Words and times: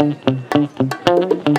Una 0.00 1.57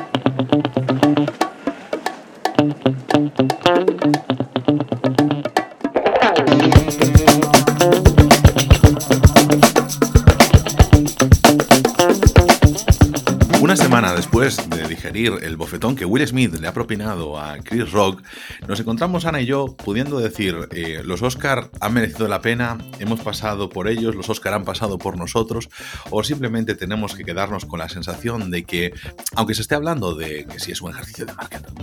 el 15.41 15.57
bofetón 15.57 15.95
que 15.95 16.05
Will 16.05 16.27
Smith 16.27 16.53
le 16.55 16.67
ha 16.67 16.73
propinado 16.73 17.39
a 17.39 17.57
Chris 17.59 17.91
Rock, 17.91 18.23
nos 18.67 18.79
encontramos 18.79 19.25
Ana 19.25 19.41
y 19.41 19.45
yo 19.45 19.75
pudiendo 19.75 20.19
decir, 20.19 20.67
eh, 20.71 21.01
los 21.03 21.21
Oscar 21.21 21.69
han 21.79 21.93
merecido 21.93 22.27
la 22.27 22.41
pena, 22.41 22.77
hemos 22.99 23.21
pasado 23.21 23.69
por 23.69 23.87
ellos, 23.87 24.15
los 24.15 24.29
Oscar 24.29 24.53
han 24.53 24.65
pasado 24.65 24.97
por 24.97 25.17
nosotros, 25.17 25.69
o 26.09 26.23
simplemente 26.23 26.75
tenemos 26.75 27.15
que 27.15 27.23
quedarnos 27.23 27.65
con 27.65 27.79
la 27.79 27.89
sensación 27.89 28.51
de 28.51 28.63
que, 28.63 28.93
aunque 29.35 29.55
se 29.55 29.61
esté 29.61 29.75
hablando 29.75 30.15
de 30.15 30.45
que 30.45 30.59
si 30.59 30.71
es 30.71 30.81
un 30.81 30.91
ejercicio 30.91 31.25
de 31.25 31.33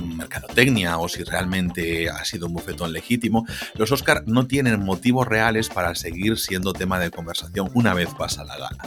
mercadotecnia 0.01 0.98
o 0.98 1.09
si 1.09 1.23
realmente 1.23 2.10
ha 2.10 2.24
sido 2.24 2.46
un 2.46 2.54
bofetón 2.54 2.92
legítimo, 2.92 3.46
los 3.74 3.92
Oscar 3.92 4.24
no 4.26 4.46
tienen 4.46 4.80
motivos 4.80 5.26
reales 5.26 5.68
para 5.68 5.95
seguir 5.95 6.38
siendo 6.38 6.73
tema 6.73 6.98
de 6.98 7.10
conversación 7.10 7.70
una 7.74 7.95
vez 7.95 8.09
pasa 8.16 8.45
la 8.45 8.56
gala. 8.56 8.78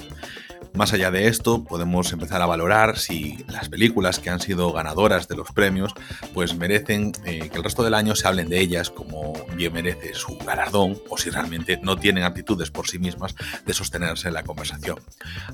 Más 0.73 0.94
allá 0.94 1.12
de 1.12 1.28
esto, 1.28 1.64
podemos 1.64 2.14
empezar 2.14 2.41
a 2.41 2.46
valorar 2.46 2.98
si 2.98 3.44
las 3.48 3.70
películas 3.70 4.20
que 4.20 4.30
han 4.30 4.40
sido 4.40 4.72
ganadoras 4.72 5.28
de 5.28 5.36
los 5.36 5.52
premios, 5.52 5.94
pues 6.34 6.55
merecen 6.55 7.12
eh, 7.26 7.50
que 7.50 7.58
el 7.58 7.64
resto 7.64 7.84
del 7.84 7.94
año 7.94 8.16
se 8.16 8.28
hablen 8.28 8.50
de 8.50 8.59
ellas 8.59 8.90
como 8.90 9.34
bien 9.55 9.73
merece 9.73 10.14
su 10.14 10.38
galardón, 10.38 11.02
o 11.09 11.18
si 11.18 11.32
realmente 11.32 11.80
no 11.82 11.98
tienen 11.98 12.23
aptitudes 12.23 12.72
por 12.72 12.88
sí 12.88 13.00
mismas 13.00 13.36
de 13.66 13.73
sostenerse 13.73 14.28
en 14.28 14.36
la 14.36 14.44
conversación. 14.44 15.00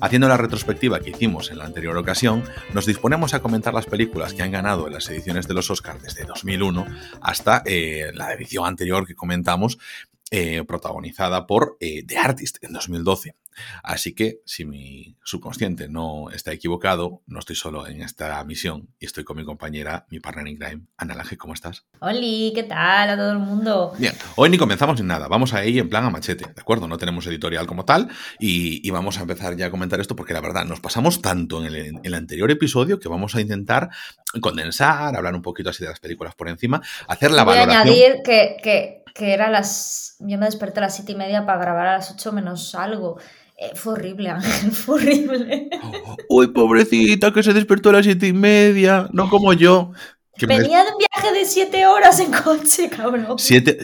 Haciendo 0.00 0.28
la 0.28 0.36
retrospectiva 0.36 1.00
que 1.00 1.10
hicimos 1.10 1.50
en 1.50 1.58
la 1.58 1.64
anterior 1.64 1.96
ocasión, 1.96 2.44
nos 2.72 2.86
disponemos 2.86 3.34
a 3.34 3.40
comentar 3.40 3.74
las 3.74 3.86
películas 3.86 4.34
que 4.34 4.42
han 4.42 4.52
ganado 4.52 4.86
en 4.86 4.92
las 4.92 5.08
ediciones 5.08 5.48
de 5.48 5.54
los 5.54 5.70
Oscars 5.70 6.02
desde 6.02 6.24
2001 6.24 6.86
hasta 7.20 7.62
eh, 7.64 8.12
la 8.14 8.32
edición 8.32 8.66
anterior 8.66 9.06
que 9.06 9.14
comentamos, 9.14 9.78
eh, 10.30 10.62
protagonizada 10.66 11.46
por 11.46 11.78
The 11.78 12.18
Artist 12.18 12.62
en 12.62 12.72
2012. 12.72 13.34
Así 13.82 14.14
que, 14.14 14.40
si 14.44 14.64
mi 14.64 15.16
subconsciente 15.24 15.88
no 15.88 16.30
está 16.30 16.52
equivocado, 16.52 17.22
no 17.26 17.38
estoy 17.38 17.56
solo 17.56 17.86
en 17.86 18.02
esta 18.02 18.42
misión 18.44 18.88
y 18.98 19.06
estoy 19.06 19.24
con 19.24 19.36
mi 19.36 19.44
compañera, 19.44 20.06
mi 20.10 20.20
partner 20.20 20.48
in 20.48 20.56
crime, 20.56 20.82
Ana 20.96 21.14
Lange. 21.14 21.36
¿Cómo 21.36 21.54
estás? 21.54 21.84
Hola, 22.00 22.20
¿qué 22.20 22.64
tal 22.68 23.10
a 23.10 23.16
todo 23.16 23.32
el 23.32 23.38
mundo? 23.38 23.94
Bien, 23.98 24.14
hoy 24.36 24.50
ni 24.50 24.58
comenzamos 24.58 25.00
ni 25.00 25.06
nada, 25.06 25.28
vamos 25.28 25.54
a 25.54 25.64
ir 25.64 25.78
en 25.78 25.88
plan 25.88 26.04
a 26.04 26.10
machete, 26.10 26.44
¿de 26.44 26.60
acuerdo? 26.60 26.88
No 26.88 26.98
tenemos 26.98 27.26
editorial 27.26 27.66
como 27.66 27.84
tal 27.84 28.08
y, 28.38 28.90
vamos 28.90 29.18
a 29.18 29.22
empezar 29.22 29.56
ya 29.56 29.66
a 29.66 29.70
comentar 29.70 30.00
esto 30.00 30.16
porque 30.16 30.32
la 30.32 30.40
verdad 30.40 30.64
nos 30.64 30.80
pasamos 30.80 31.20
tanto 31.20 31.64
en 31.64 32.00
el, 32.02 32.14
anterior 32.14 32.50
episodio 32.50 32.98
que 32.98 33.08
vamos 33.08 33.34
a 33.34 33.40
intentar 33.40 33.90
condensar, 34.40 35.14
hablar 35.14 35.34
un 35.34 35.42
poquito 35.42 35.68
así 35.68 35.84
de 35.84 35.90
las 35.90 36.00
películas 36.00 36.34
por 36.34 36.48
encima, 36.48 36.80
hacer 37.08 37.30
la 37.30 37.44
Voy 37.44 37.56
valoración. 37.56 37.76
a 37.76 37.82
añadir 37.82 38.22
que, 38.24 38.56
que, 38.62 39.04
que 39.14 39.32
era 39.34 39.50
las. 39.50 40.16
Yo 40.20 40.38
me 40.38 40.46
desperté 40.46 40.80
a 40.80 40.82
las 40.82 40.94
siete 40.94 41.12
y 41.12 41.14
media 41.14 41.44
para 41.44 41.60
grabar 41.60 41.86
a 41.88 41.92
las 41.94 42.10
ocho 42.10 42.32
menos 42.32 42.74
algo. 42.74 43.18
Eh, 43.58 43.72
fue 43.74 43.94
horrible, 43.94 44.28
Ángel, 44.30 44.70
fue 44.72 44.96
horrible. 44.96 45.70
Uy, 46.28 46.48
pobrecita, 46.48 47.32
que 47.32 47.42
se 47.42 47.52
despertó 47.52 47.90
a 47.90 47.94
las 47.94 48.04
siete 48.04 48.26
y 48.26 48.32
media, 48.32 49.08
no 49.12 49.28
como 49.30 49.52
yo. 49.52 49.92
Que 50.38 50.46
me 50.46 50.58
Venía 50.58 50.84
de 50.84 50.90
un 50.92 50.98
viaje 50.98 51.32
de 51.38 51.46
siete 51.46 51.86
horas 51.86 52.20
en 52.20 52.30
coche, 52.30 52.90
cabrón. 52.90 53.38
Siete. 53.38 53.78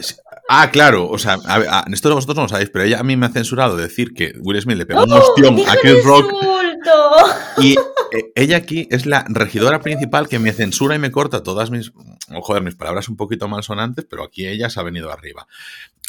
Ah, 0.47 0.69
claro, 0.69 1.09
o 1.09 1.17
sea, 1.17 1.39
a 1.47 1.57
ver, 1.57 1.67
a- 1.69 1.85
esto 1.91 2.13
vosotros 2.13 2.35
no 2.35 2.43
lo 2.43 2.49
sabéis, 2.49 2.69
pero 2.69 2.85
ella 2.85 2.99
a 2.99 3.03
mí 3.03 3.15
me 3.17 3.25
ha 3.25 3.29
censurado 3.29 3.75
decir 3.75 4.13
que 4.13 4.33
Will 4.39 4.61
Smith 4.61 4.77
le 4.77 4.85
pegó 4.85 5.03
un 5.05 5.13
¡Oh! 5.13 5.17
ostión 5.17 5.55
¡Dije 5.55 5.71
a 5.71 5.75
Chris 5.77 6.03
Rock 6.03 6.31
insulto! 6.31 7.25
y 7.59 7.71
eh, 8.11 8.31
ella 8.35 8.57
aquí 8.57 8.87
es 8.91 9.07
la 9.07 9.25
regidora 9.29 9.79
principal 9.81 10.27
que 10.27 10.37
me 10.37 10.51
censura 10.53 10.93
y 10.95 10.99
me 10.99 11.11
corta 11.11 11.41
todas 11.41 11.71
mis, 11.71 11.91
oh, 12.35 12.41
joder, 12.41 12.61
mis 12.61 12.75
palabras 12.75 13.09
un 13.09 13.15
poquito 13.15 13.47
malsonantes, 13.47 14.05
pero 14.07 14.23
aquí 14.23 14.45
ella 14.45 14.69
se 14.69 14.79
ha 14.79 14.83
venido 14.83 15.11
arriba. 15.11 15.47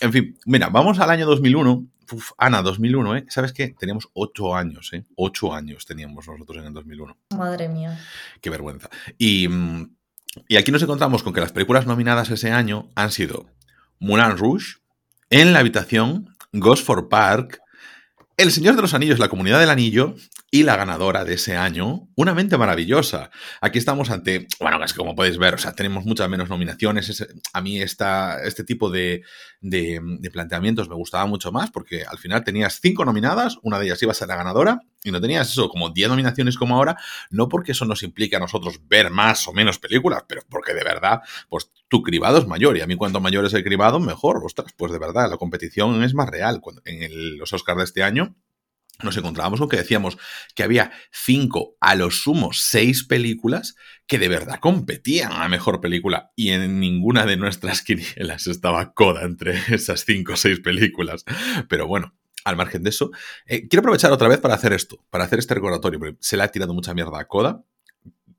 En 0.00 0.12
fin, 0.12 0.38
mira, 0.46 0.68
vamos 0.68 0.98
al 0.98 1.10
año 1.10 1.26
2001. 1.26 1.86
Uf, 2.12 2.32
Ana, 2.36 2.62
2001, 2.62 3.16
¿eh? 3.16 3.26
¿Sabes 3.28 3.52
qué? 3.52 3.68
Teníamos 3.78 4.08
ocho 4.12 4.54
años, 4.54 4.92
¿eh? 4.92 5.04
Ocho 5.16 5.54
años 5.54 5.86
teníamos 5.86 6.28
nosotros 6.28 6.58
en 6.58 6.66
el 6.66 6.72
2001. 6.72 7.16
Madre 7.36 7.68
mía. 7.68 7.98
Qué 8.40 8.50
vergüenza. 8.50 8.90
Y, 9.16 9.48
mm, 9.48 9.94
y 10.48 10.56
aquí 10.56 10.70
nos 10.70 10.82
encontramos 10.82 11.22
con 11.22 11.32
que 11.32 11.40
las 11.40 11.52
películas 11.52 11.86
nominadas 11.86 12.30
ese 12.30 12.50
año 12.50 12.90
han 12.94 13.10
sido 13.10 13.46
Moulin 14.00 14.36
Rouge, 14.36 14.76
En 15.30 15.52
la 15.52 15.60
habitación, 15.60 16.36
Gosford 16.52 17.08
Park, 17.08 17.60
El 18.36 18.52
Señor 18.52 18.76
de 18.76 18.82
los 18.82 18.94
Anillos, 18.94 19.18
La 19.18 19.28
Comunidad 19.28 19.60
del 19.60 19.70
Anillo 19.70 20.14
y 20.54 20.62
la 20.62 20.76
ganadora 20.76 21.24
de 21.24 21.34
ese 21.34 21.56
año, 21.56 22.06
Una 22.14 22.32
mente 22.32 22.56
maravillosa. 22.56 23.32
Aquí 23.60 23.78
estamos 23.80 24.08
ante, 24.10 24.46
bueno, 24.60 24.84
es 24.84 24.92
que 24.92 24.98
como 24.98 25.16
podéis 25.16 25.36
ver, 25.36 25.54
o 25.54 25.58
sea, 25.58 25.72
tenemos 25.72 26.04
muchas 26.04 26.28
menos 26.28 26.48
nominaciones. 26.48 27.08
Es- 27.08 27.26
a 27.52 27.60
mí 27.60 27.80
este 27.82 28.62
tipo 28.64 28.88
de, 28.88 29.24
de- 29.60 30.30
planteamientos 30.32 30.88
me 30.88 30.94
gustaba 30.94 31.26
mucho 31.26 31.50
más 31.50 31.72
porque 31.72 32.04
al 32.04 32.18
final 32.18 32.44
tenías 32.44 32.78
cinco 32.80 33.04
nominadas, 33.04 33.58
una 33.62 33.80
de 33.80 33.86
ellas 33.86 34.00
iba 34.04 34.12
a 34.12 34.14
ser 34.14 34.28
la 34.28 34.36
ganadora 34.36 34.78
y 35.02 35.10
no 35.10 35.20
tenías 35.20 35.50
eso, 35.50 35.68
como 35.68 35.90
10 35.90 36.08
nominaciones 36.08 36.56
como 36.56 36.76
ahora, 36.76 36.96
no 37.30 37.48
porque 37.48 37.72
eso 37.72 37.84
nos 37.84 38.04
implique 38.04 38.36
a 38.36 38.38
nosotros 38.38 38.78
ver 38.86 39.10
más 39.10 39.48
o 39.48 39.52
menos 39.52 39.80
películas, 39.80 40.22
pero 40.28 40.42
porque 40.48 40.72
de 40.72 40.84
verdad, 40.84 41.20
pues 41.48 41.72
tu 41.88 42.00
cribado 42.04 42.38
es 42.38 42.46
mayor 42.46 42.76
y 42.76 42.80
a 42.80 42.86
mí 42.86 42.94
cuanto 42.94 43.20
mayor 43.20 43.44
es 43.44 43.54
el 43.54 43.64
cribado, 43.64 43.98
mejor. 43.98 44.40
Ostras, 44.44 44.72
pues 44.76 44.92
de 44.92 45.00
verdad, 45.00 45.28
la 45.28 45.36
competición 45.36 46.00
es 46.04 46.14
más 46.14 46.28
real. 46.28 46.60
En 46.84 47.38
los 47.38 47.52
Oscars 47.52 47.78
de 47.78 47.84
este 47.84 48.02
año 48.04 48.36
nos 49.02 49.16
encontrábamos 49.16 49.58
con 49.58 49.68
que 49.68 49.76
decíamos 49.76 50.16
que 50.54 50.62
había 50.62 50.92
cinco, 51.10 51.76
a 51.80 51.94
lo 51.94 52.10
sumo 52.10 52.50
seis 52.52 53.04
películas 53.04 53.74
que 54.06 54.18
de 54.18 54.28
verdad 54.28 54.60
competían 54.60 55.32
a 55.32 55.40
la 55.40 55.48
mejor 55.48 55.80
película 55.80 56.30
y 56.36 56.50
en 56.50 56.78
ninguna 56.78 57.26
de 57.26 57.36
nuestras 57.36 57.82
quinielas 57.82 58.46
estaba 58.46 58.92
coda 58.94 59.22
entre 59.22 59.58
esas 59.74 60.04
cinco 60.04 60.34
o 60.34 60.36
seis 60.36 60.60
películas. 60.60 61.24
Pero 61.68 61.86
bueno, 61.86 62.14
al 62.44 62.56
margen 62.56 62.82
de 62.82 62.90
eso, 62.90 63.10
eh, 63.46 63.66
quiero 63.68 63.80
aprovechar 63.80 64.12
otra 64.12 64.28
vez 64.28 64.38
para 64.38 64.54
hacer 64.54 64.72
esto, 64.72 64.98
para 65.10 65.24
hacer 65.24 65.38
este 65.38 65.54
recordatorio, 65.54 65.98
porque 65.98 66.16
se 66.20 66.36
le 66.36 66.42
ha 66.42 66.48
tirado 66.48 66.74
mucha 66.74 66.94
mierda 66.94 67.18
a 67.18 67.26
coda. 67.26 67.62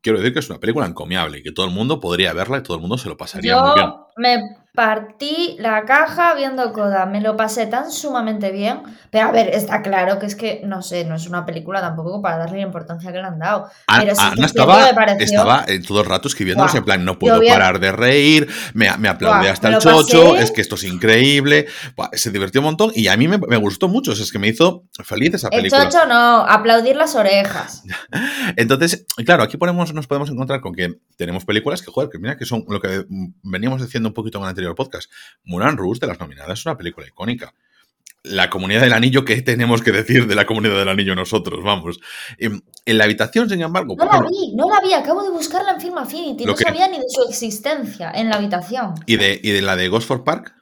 Quiero 0.01 0.19
decir 0.19 0.33
que 0.33 0.39
es 0.39 0.49
una 0.49 0.59
película 0.59 0.85
encomiable 0.85 1.39
y 1.39 1.43
que 1.43 1.51
todo 1.51 1.65
el 1.65 1.73
mundo 1.73 1.99
podría 1.99 2.31
verla 2.33 2.59
y 2.59 2.63
todo 2.63 2.75
el 2.75 2.81
mundo 2.81 2.97
se 2.99 3.09
lo 3.09 3.17
pasaría 3.17 3.59
muy 3.59 3.71
bien. 3.73 3.87
Yo 3.87 4.07
me 4.17 4.64
partí 4.75 5.55
la 5.59 5.85
caja 5.85 6.33
viendo 6.35 6.73
Coda, 6.73 7.05
me 7.05 7.21
lo 7.21 7.35
pasé 7.37 7.65
tan 7.67 7.91
sumamente 7.91 8.51
bien, 8.51 8.81
pero 9.09 9.27
a 9.27 9.31
ver, 9.31 9.49
está 9.49 9.81
claro 9.81 10.19
que 10.19 10.25
es 10.25 10.35
que, 10.35 10.61
no 10.65 10.81
sé, 10.81 11.05
no 11.05 11.15
es 11.15 11.27
una 11.27 11.45
película 11.45 11.81
tampoco 11.81 12.21
para 12.21 12.37
darle 12.37 12.57
la 12.57 12.63
importancia 12.63 13.11
que 13.11 13.17
le 13.19 13.23
han 13.23 13.39
dado. 13.39 13.67
Ana, 13.87 14.03
Pero 14.03 14.15
sí 14.15 14.21
Ana 14.23 14.45
estaba, 14.45 14.79
que 14.79 14.85
me 14.85 14.93
pareció- 14.93 15.25
estaba 15.25 15.65
eh, 15.67 15.79
todo 15.79 16.01
el 16.01 16.05
rato 16.07 16.27
escribiéndose 16.27 16.73
Buah, 16.73 16.79
en 16.79 16.85
plan, 16.85 17.05
no 17.05 17.17
puedo 17.17 17.41
parar 17.47 17.79
de 17.79 17.91
reír, 17.91 18.47
me, 18.73 18.95
me 18.97 19.07
aplaude 19.09 19.39
Buah, 19.39 19.51
hasta 19.51 19.69
me 19.69 19.75
el 19.75 19.81
chocho, 19.81 20.31
pasé. 20.33 20.43
es 20.43 20.51
que 20.51 20.61
esto 20.61 20.75
es 20.75 20.83
increíble. 20.83 21.67
Se 22.13 22.31
divirtió 22.31 22.61
un 22.61 22.65
montón 22.65 22.91
y 22.93 23.07
a 23.07 23.17
mí 23.17 23.27
me, 23.27 23.37
me 23.37 23.57
gustó 23.57 23.87
mucho, 23.87 24.11
o 24.11 24.15
sea, 24.15 24.23
es 24.23 24.31
que 24.31 24.39
me 24.39 24.47
hizo 24.49 24.83
feliz 25.03 25.33
esa 25.33 25.47
El 25.51 25.59
película. 25.61 25.89
chocho 25.89 26.05
no, 26.07 26.41
aplaudir 26.41 26.95
las 26.95 27.15
orejas. 27.15 27.83
Entonces, 28.55 29.05
claro, 29.25 29.43
aquí 29.43 29.57
ponemos, 29.57 29.93
nos 29.93 30.07
podemos 30.07 30.29
encontrar 30.29 30.61
con 30.61 30.73
que 30.73 30.93
tenemos 31.17 31.45
películas 31.45 31.81
que, 31.81 31.91
joder, 31.91 32.09
que 32.09 32.19
mira, 32.19 32.37
que 32.37 32.45
son 32.45 32.65
lo 32.67 32.79
que 32.81 33.05
veníamos 33.43 33.81
diciendo 33.81 34.09
un 34.09 34.13
poquito 34.13 34.37
en 34.39 34.43
el 34.45 34.49
anterior 34.65 34.75
podcast. 34.75 35.11
Mulan 35.43 35.77
Rouge 35.77 35.99
de 35.99 36.07
las 36.07 36.19
nominadas 36.19 36.59
es 36.59 36.65
una 36.65 36.77
película 36.77 37.07
icónica. 37.07 37.53
La 38.23 38.49
comunidad 38.49 38.81
del 38.81 38.93
anillo, 38.93 39.23
¿qué 39.23 39.39
tenemos 39.43 39.83
que 39.83 39.91
decir 39.91 40.25
de 40.25 40.33
la 40.33 40.47
comunidad 40.47 40.77
del 40.79 40.89
anillo 40.89 41.13
nosotros? 41.13 41.63
Vamos. 41.63 41.99
En, 42.39 42.63
en 42.85 42.97
la 42.97 43.03
habitación, 43.03 43.47
sin 43.47 43.61
embargo, 43.61 43.95
No 43.95 44.03
la 44.05 44.09
ejemplo, 44.11 44.29
vi, 44.31 44.55
no 44.55 44.67
la 44.67 44.81
vi, 44.81 44.93
acabo 44.93 45.21
de 45.23 45.29
buscarla 45.29 45.73
en 45.73 45.81
Film 45.81 45.97
Affinity, 45.99 46.43
no 46.45 46.55
que- 46.55 46.63
sabía 46.63 46.87
ni 46.87 46.97
de 46.97 47.05
su 47.07 47.21
existencia 47.29 48.11
en 48.15 48.29
la 48.29 48.37
habitación. 48.37 48.95
¿y 49.05 49.17
de, 49.17 49.39
y 49.43 49.51
de 49.51 49.61
la 49.61 49.75
de 49.75 49.87
Gosford 49.89 50.23
Park? 50.23 50.55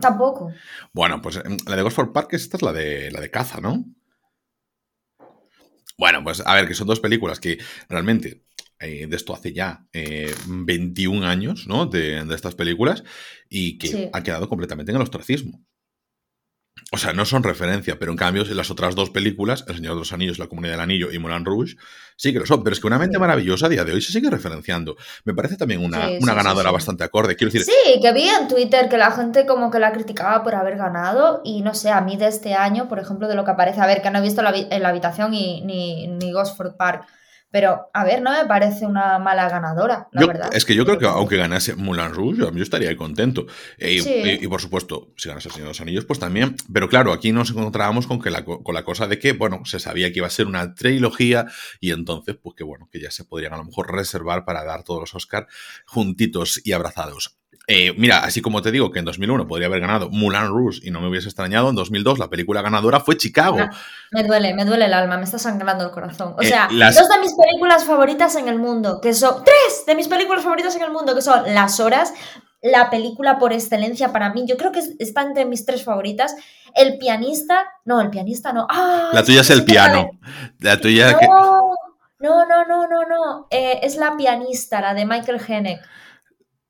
Tampoco. 0.00 0.52
Bueno, 0.92 1.20
pues 1.22 1.36
em, 1.44 1.56
la 1.66 1.74
de 1.74 1.82
Gosford 1.82 2.12
Park, 2.12 2.34
esta 2.34 2.56
es 2.56 2.62
la 2.62 2.72
de 2.72 3.10
la 3.10 3.20
de 3.20 3.30
caza, 3.32 3.60
¿no? 3.60 3.84
Bueno, 5.98 6.22
pues 6.22 6.40
a 6.46 6.54
ver, 6.54 6.68
que 6.68 6.74
son 6.74 6.86
dos 6.86 7.00
películas 7.00 7.40
que 7.40 7.58
realmente 7.88 8.42
eh, 8.80 9.06
de 9.06 9.16
esto 9.16 9.34
hace 9.34 9.52
ya 9.52 9.86
eh, 9.92 10.34
21 10.46 11.26
años, 11.26 11.66
¿no? 11.66 11.86
De, 11.86 12.24
de 12.24 12.34
estas 12.34 12.54
películas 12.54 13.02
y 13.48 13.78
que 13.78 13.88
Sí. 13.88 14.10
han 14.12 14.22
quedado 14.22 14.48
completamente 14.48 14.92
en 14.92 14.96
el 14.96 15.02
ostracismo. 15.02 15.62
O 16.92 16.98
sea, 16.98 17.12
no 17.14 17.24
son 17.24 17.42
referencia, 17.42 17.98
pero 17.98 18.12
en 18.12 18.18
cambio 18.18 18.44
las 18.44 18.70
otras 18.70 18.94
dos 18.94 19.10
películas, 19.10 19.64
El 19.66 19.76
Señor 19.76 19.94
de 19.94 20.00
los 20.00 20.12
Anillos, 20.12 20.38
La 20.38 20.46
Comunidad 20.46 20.74
del 20.74 20.82
Anillo 20.82 21.10
y 21.10 21.18
Moulin 21.18 21.44
Rouge, 21.44 21.74
sí 22.16 22.32
que 22.32 22.38
lo 22.38 22.46
son. 22.46 22.62
Pero 22.62 22.74
es 22.74 22.80
que 22.80 22.86
Una 22.86 22.98
mente 22.98 23.18
maravillosa 23.18 23.66
a 23.66 23.68
día 23.70 23.82
de 23.82 23.92
hoy 23.92 24.00
se 24.02 24.12
sigue 24.12 24.30
referenciando. 24.30 24.94
Me 25.24 25.34
parece 25.34 25.56
también 25.56 25.82
una, 25.82 26.06
Sí, 26.06 26.18
una 26.20 26.34
ganadora 26.34 26.68
sí, 26.68 26.74
bastante 26.74 27.02
acorde. 27.02 27.34
Quiero 27.34 27.50
decir, 27.52 27.64
Sí, 27.66 28.00
que 28.00 28.12
vi 28.12 28.28
en 28.28 28.46
Twitter 28.46 28.88
que 28.88 28.98
la 28.98 29.10
gente 29.10 29.46
como 29.46 29.70
que 29.70 29.80
la 29.80 29.92
criticaba 29.92 30.44
por 30.44 30.54
haber 30.54 30.76
ganado 30.76 31.40
y 31.44 31.62
no 31.62 31.74
sé, 31.74 31.90
a 31.90 32.02
mí 32.02 32.16
de 32.16 32.28
este 32.28 32.54
año, 32.54 32.88
por 32.88 33.00
ejemplo, 33.00 33.26
de 33.26 33.34
lo 33.34 33.44
que 33.44 33.50
aparece, 33.52 33.80
a 33.80 33.86
ver, 33.86 34.00
que 34.00 34.10
no 34.10 34.18
he 34.18 34.22
visto 34.22 34.42
la, 34.42 34.54
en 34.56 34.82
la 34.82 34.90
habitación 34.90 35.34
y, 35.34 35.62
ni, 35.62 36.06
ni 36.06 36.30
Gosford 36.30 36.76
Park, 36.76 37.06
Pero, 37.58 37.88
a 37.94 38.04
ver, 38.04 38.20
no 38.20 38.32
me 38.32 38.44
parece 38.44 38.84
una 38.84 39.18
mala 39.18 39.48
ganadora, 39.48 40.08
la 40.12 40.20
Yo- 40.20 40.26
verdad. 40.26 40.50
es 40.52 40.66
que 40.66 40.74
yo 40.74 40.84
creo 40.84 40.98
que 40.98 41.06
aunque 41.06 41.38
ganase 41.38 41.74
Moulin 41.74 42.12
Rouge, 42.12 42.36
yo 42.54 42.62
estaría 42.62 42.94
contento. 42.98 43.46
Y- 43.78 44.00
Sí. 44.00 44.12
y, 44.12 44.44
y, 44.44 44.46
por 44.46 44.60
supuesto, 44.60 45.14
si 45.16 45.30
ganase 45.30 45.48
el 45.48 45.54
Señor 45.54 45.68
de 45.68 45.70
los 45.70 45.80
Anillos, 45.80 46.04
pues 46.04 46.18
también. 46.18 46.54
Pero 46.70 46.90
claro, 46.90 47.14
aquí 47.14 47.32
nos 47.32 47.48
encontrábamos 47.50 48.06
con, 48.06 48.20
que 48.20 48.28
la, 48.28 48.44
co- 48.44 48.62
con 48.62 48.74
la 48.74 48.84
cosa 48.84 49.06
de 49.06 49.18
que, 49.18 49.32
bueno, 49.32 49.62
se 49.64 49.78
sabía 49.78 50.12
que 50.12 50.18
iba 50.18 50.26
a 50.26 50.30
ser 50.30 50.46
una 50.48 50.74
trilogía 50.74 51.46
y 51.80 51.92
entonces, 51.92 52.36
pues 52.42 52.54
que 52.56 52.62
bueno, 52.64 52.90
que 52.92 53.00
ya 53.00 53.10
se 53.10 53.24
podrían 53.24 53.54
a 53.54 53.56
lo 53.56 53.64
mejor 53.64 53.90
reservar 53.90 54.44
para 54.44 54.62
dar 54.62 54.82
todos 54.82 55.00
los 55.00 55.14
Oscar 55.14 55.46
juntitos 55.86 56.60
y 56.62 56.72
abrazados. 56.72 57.38
Eh, 57.68 57.94
mira, 57.96 58.18
así 58.24 58.40
como 58.42 58.62
te 58.62 58.70
digo 58.70 58.90
que 58.92 58.98
en 59.00 59.04
2001 59.04 59.46
podría 59.48 59.66
haber 59.66 59.80
ganado 59.80 60.08
Moulin 60.10 60.46
Rouge 60.48 60.80
y 60.82 60.90
no 60.90 61.00
me 61.00 61.08
hubiese 61.08 61.28
extrañado, 61.28 61.68
en 61.70 61.74
2002 61.76 62.18
la 62.18 62.28
película 62.28 62.62
ganadora 62.62 63.00
fue 63.00 63.16
Chicago. 63.16 63.58
Me 64.12 64.22
duele, 64.22 64.54
me 64.54 64.64
duele 64.64 64.84
el 64.84 64.94
alma, 64.94 65.16
me 65.16 65.24
está 65.24 65.38
sangrando 65.38 65.84
el 65.84 65.90
corazón. 65.90 66.34
O 66.38 66.42
Eh, 66.42 66.46
sea, 66.46 66.68
las- 66.70 66.94
dos 66.96 67.08
de 67.08 67.18
mis 67.18 67.34
películas 67.34 67.84
favoritas 67.84 68.36
en 68.36 68.48
el 68.48 68.58
mundo, 68.58 69.00
que 69.00 69.12
son. 69.14 69.42
¡Tres 69.44 69.84
de 69.86 69.94
mis 69.94 70.08
películas 70.08 70.42
favoritas 70.44 70.76
en 70.76 70.82
el 70.82 70.90
mundo, 70.92 71.14
que 71.14 71.22
son 71.22 71.42
Las 71.54 71.80
Horas, 71.80 72.12
la 72.62 72.88
película 72.90 73.38
por 73.38 73.52
excelencia 73.52 74.12
para 74.12 74.32
mí. 74.32 74.44
Yo 74.46 74.56
creo 74.56 74.72
que 74.72 74.78
es- 74.80 74.94
está 74.98 75.22
entre 75.22 75.44
mis 75.44 75.64
tres 75.66 75.84
favoritas. 75.84 76.34
El 76.74 76.98
pianista. 76.98 77.64
No, 77.84 78.00
el 78.00 78.10
pianista 78.10 78.52
no. 78.52 78.66
¡Ah! 78.70 79.10
La 79.12 79.24
tuya 79.24 79.40
es 79.40 79.50
el 79.50 79.64
piano. 79.64 80.10
La 80.60 80.80
tuya 80.80 81.08
de- 81.08 81.16
que- 81.18 81.26
No, 81.26 81.72
no, 82.20 82.46
no, 82.46 82.64
no, 82.66 82.86
no, 82.88 83.02
no. 83.06 83.46
Eh, 83.50 83.80
es 83.82 83.96
la 83.96 84.16
pianista, 84.16 84.80
la 84.80 84.94
de 84.94 85.04
Michael 85.04 85.40
Hennig. 85.46 85.78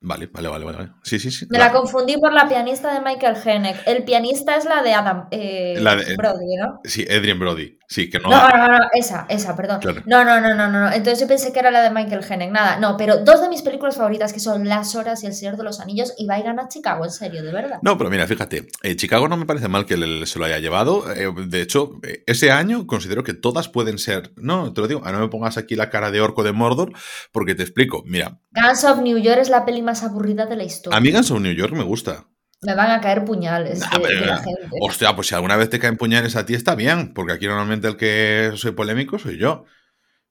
Vale, 0.00 0.26
vale, 0.31 0.48
vale, 0.48 0.64
vale. 0.64 0.88
Sí, 1.02 1.19
sí, 1.19 1.31
sí. 1.31 1.46
Me 1.48 1.58
la 1.58 1.72
confundí 1.72 2.16
por 2.19 2.32
la 2.32 2.46
pianista 2.46 2.93
de 2.93 3.00
Michael 3.00 3.37
Hennig. 3.44 3.76
El 3.87 4.04
pianista 4.04 4.54
es 4.56 4.64
la 4.66 4.82
de 4.82 4.93
Adam 4.93 5.26
eh, 5.31 5.75
La 5.81 5.96
de- 5.96 6.14
Brody, 6.16 6.56
¿no? 6.56 6.81
Sí, 6.84 7.04
Adrien 7.10 7.38
Brody. 7.38 7.78
Sí, 7.88 8.10
que 8.10 8.19
no. 8.19 8.28
No, 8.28 8.48
no, 8.48 8.69
no, 8.69 8.78
esa, 8.94 9.26
esa, 9.28 9.56
perdón. 9.56 9.81
Claro. 9.81 10.02
No, 10.06 10.25
no, 10.25 10.40
no, 10.40 10.54
no, 10.54 10.69
no. 10.69 10.87
Entonces 10.93 11.20
yo 11.20 11.26
pensé 11.28 11.52
que 11.52 11.60
era 11.60 11.70
la 11.70 11.82
de 11.82 11.90
Michael 11.90 12.25
Hennig. 12.28 12.50
Nada, 12.50 12.78
no, 12.78 12.96
pero 12.96 13.19
dos 13.19 13.40
de 13.40 13.48
mis 13.48 13.62
películas 13.62 13.96
favoritas 13.96 14.32
que 14.32 14.40
son 14.40 14.69
Las 14.69 14.94
Horas 14.96 15.22
y 15.22 15.26
El 15.26 15.32
Señor 15.34 15.56
de 15.56 15.62
los 15.64 15.81
Anillos 15.81 16.12
y 16.19 16.26
va 16.26 16.38
y 16.38 16.42
gana 16.42 16.69
Chicago, 16.69 17.04
en 17.04 17.10
serio, 17.10 17.42
de 17.42 17.52
verdad. 17.52 17.78
No, 17.82 17.96
pero 17.96 18.10
mira, 18.10 18.26
fíjate, 18.26 18.66
eh, 18.82 18.96
Chicago 18.96 19.28
no 19.28 19.37
me 19.37 19.46
parece 19.46 19.69
mal 19.69 19.87
que 19.87 19.96
le- 19.96 20.26
se 20.26 20.38
lo 20.38 20.44
haya 20.44 20.58
llevado. 20.58 21.10
eh, 21.14 21.32
de 21.46 21.62
hecho, 21.62 21.92
eh, 22.02 22.22
ese 22.26 22.50
año 22.50 22.87
considero 22.87 23.22
que 23.25 23.34
todas 23.34 23.69
pueden 23.69 23.99
ser. 23.99 24.32
No, 24.37 24.72
te 24.72 24.81
lo 24.82 24.88
digo, 24.88 25.00
no 25.00 25.19
me 25.20 25.28
pongas 25.28 25.56
aquí 25.56 25.75
la 25.76 25.88
cara 25.88 26.10
de 26.10 26.20
orco 26.20 26.42
de 26.42 26.52
Mordor, 26.52 26.92
porque 27.32 27.54
te 27.54 27.62
explico. 27.62 28.02
Mira, 28.04 28.40
Guns 28.50 28.84
of 28.84 28.99
New 29.00 29.19
York 29.19 29.38
es 29.40 29.49
la 29.49 29.64
peli 29.64 29.82
más 29.87 30.03
aburrida 30.03 30.44
de 30.44 30.56
la 30.56 30.65
historia. 30.65 30.99
a 30.99 31.00
mí 31.00 31.11
Guns 31.11 31.31
of 31.31 31.41
New 31.41 31.55
York 31.55 31.73
me 31.73 31.85
gusta. 31.85 32.27
Me 32.62 32.75
van 32.75 32.91
a 32.91 33.00
caer 33.00 33.25
puñales 33.25 33.81
Nah, 33.81 33.91
de, 33.91 34.00
pero- 34.00 34.21
de 34.21 34.27
la 34.27 34.38
gente. 34.38 34.69
Hostia, 34.83 35.15
pues 35.15 35.29
si 35.29 35.35
alguna 35.35 35.56
vez 35.56 35.71
te 35.71 35.79
caen 35.79 35.97
puñales 35.97 36.37
a 36.37 36.44
ti 36.44 36.55
está 36.55 36.75
bien, 36.75 37.15
porque 37.15 37.33
aquí 37.33 37.47
normalmente 37.47 37.87
el 37.88 37.97
que 37.97 38.53
soy 38.56 38.73
polémico 38.73 39.19
soy 39.19 39.38
yo. 39.38 39.65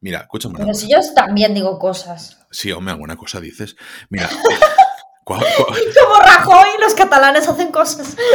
Mira, 0.02 0.20
escúchame. 0.22 0.60
Pero 0.60 0.74
si 0.74 0.88
yo 0.92 0.98
también 1.16 1.54
digo 1.56 1.80
cosas. 1.80 2.46
Sí, 2.52 2.72
hombre, 2.72 2.92
alguna 2.94 3.16
cosa 3.16 3.40
dices. 3.40 3.76
Mira. 4.10 4.30
cua- 5.26 5.40
Como 5.40 6.20
Rajoy, 6.20 6.70
los 6.82 6.94
catalanes 6.94 7.48
hacen 7.48 7.72
cosas. 7.72 8.16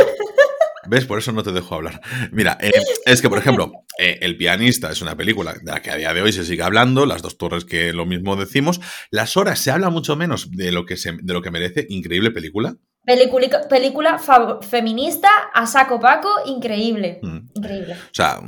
¿Ves? 0.86 1.04
Por 1.04 1.18
eso 1.18 1.32
no 1.32 1.42
te 1.42 1.52
dejo 1.52 1.74
hablar. 1.74 2.00
Mira, 2.32 2.56
eh, 2.60 2.72
es 3.04 3.20
que, 3.20 3.28
por 3.28 3.38
ejemplo, 3.38 3.72
eh, 3.98 4.18
El 4.22 4.36
pianista 4.36 4.90
es 4.90 5.02
una 5.02 5.16
película 5.16 5.52
de 5.54 5.70
la 5.70 5.80
que 5.80 5.90
a 5.90 5.96
día 5.96 6.14
de 6.14 6.22
hoy 6.22 6.32
se 6.32 6.44
sigue 6.44 6.62
hablando, 6.62 7.06
Las 7.06 7.22
dos 7.22 7.36
torres 7.38 7.64
que 7.64 7.92
lo 7.92 8.06
mismo 8.06 8.36
decimos, 8.36 8.80
Las 9.10 9.36
horas 9.36 9.58
se 9.58 9.70
habla 9.70 9.90
mucho 9.90 10.16
menos 10.16 10.50
de 10.50 10.72
lo 10.72 10.86
que, 10.86 10.96
se, 10.96 11.12
de 11.12 11.32
lo 11.32 11.42
que 11.42 11.50
merece, 11.50 11.86
increíble 11.88 12.30
película. 12.30 12.76
Película, 13.04 13.68
película 13.68 14.20
feminista 14.60 15.28
a 15.54 15.66
saco 15.66 15.98
paco, 15.98 16.28
increíble. 16.46 17.18
Mm. 17.22 17.38
Increíble. 17.54 17.94
O 17.94 18.14
sea, 18.14 18.40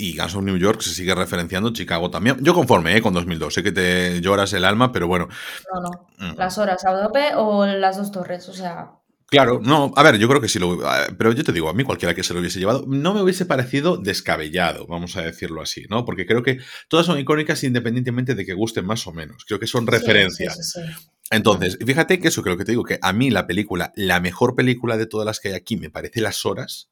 y 0.00 0.16
Guns 0.16 0.36
of 0.36 0.44
New 0.44 0.56
York 0.56 0.80
se 0.80 0.90
sigue 0.90 1.12
referenciando, 1.12 1.72
Chicago 1.72 2.08
también. 2.08 2.36
Yo 2.40 2.54
conforme, 2.54 2.96
¿eh? 2.96 3.02
Con 3.02 3.12
2002, 3.12 3.52
sé 3.52 3.62
que 3.64 3.72
te 3.72 4.20
lloras 4.20 4.52
el 4.52 4.64
alma, 4.64 4.92
pero 4.92 5.08
bueno. 5.08 5.26
No, 5.74 5.80
no. 5.80 6.32
mm. 6.32 6.38
Las 6.38 6.56
horas 6.56 6.84
a 6.86 7.02
tope 7.02 7.34
o 7.34 7.66
las 7.66 7.96
dos 7.96 8.12
torres. 8.12 8.48
O 8.48 8.52
sea, 8.52 8.92
Claro, 9.30 9.60
no, 9.62 9.92
a 9.94 10.02
ver, 10.02 10.16
yo 10.16 10.26
creo 10.26 10.40
que 10.40 10.48
sí 10.48 10.58
lo. 10.58 10.78
Pero 11.18 11.32
yo 11.32 11.44
te 11.44 11.52
digo, 11.52 11.68
a 11.68 11.74
mí 11.74 11.84
cualquiera 11.84 12.14
que 12.14 12.22
se 12.22 12.32
lo 12.32 12.40
hubiese 12.40 12.58
llevado, 12.58 12.84
no 12.88 13.12
me 13.12 13.20
hubiese 13.20 13.44
parecido 13.44 13.98
descabellado, 13.98 14.86
vamos 14.86 15.16
a 15.16 15.22
decirlo 15.22 15.60
así, 15.60 15.84
¿no? 15.90 16.06
Porque 16.06 16.24
creo 16.24 16.42
que 16.42 16.58
todas 16.88 17.04
son 17.04 17.18
icónicas 17.18 17.62
independientemente 17.62 18.34
de 18.34 18.46
que 18.46 18.54
gusten 18.54 18.86
más 18.86 19.06
o 19.06 19.12
menos. 19.12 19.44
Creo 19.44 19.60
que 19.60 19.66
son 19.66 19.86
referencias. 19.86 20.56
sí, 20.56 20.80
sí, 20.82 20.88
sí. 20.88 21.08
Entonces, 21.30 21.76
fíjate 21.84 22.18
que 22.20 22.28
eso 22.28 22.42
creo 22.42 22.56
que 22.56 22.64
te 22.64 22.72
digo, 22.72 22.84
que 22.84 22.98
a 23.02 23.12
mí 23.12 23.30
la 23.30 23.46
película, 23.46 23.92
la 23.96 24.18
mejor 24.20 24.54
película 24.54 24.96
de 24.96 25.06
todas 25.06 25.26
las 25.26 25.40
que 25.40 25.48
hay 25.48 25.54
aquí, 25.54 25.76
me 25.76 25.90
parece 25.90 26.22
Las 26.22 26.46
Horas. 26.46 26.88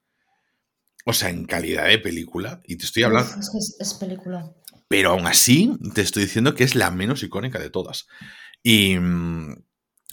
O 1.06 1.14
sea, 1.14 1.30
en 1.30 1.46
calidad 1.46 1.86
de 1.86 1.98
película, 1.98 2.60
y 2.66 2.76
te 2.76 2.84
estoy 2.84 3.04
hablando. 3.04 3.30
Es 3.40 3.50
que 3.50 3.58
es, 3.58 3.76
es 3.78 3.94
película. 3.94 4.52
Pero 4.88 5.12
aún 5.12 5.26
así, 5.26 5.72
te 5.94 6.02
estoy 6.02 6.24
diciendo 6.24 6.54
que 6.54 6.64
es 6.64 6.74
la 6.74 6.90
menos 6.90 7.22
icónica 7.22 7.58
de 7.58 7.70
todas. 7.70 8.08
Y. 8.62 8.96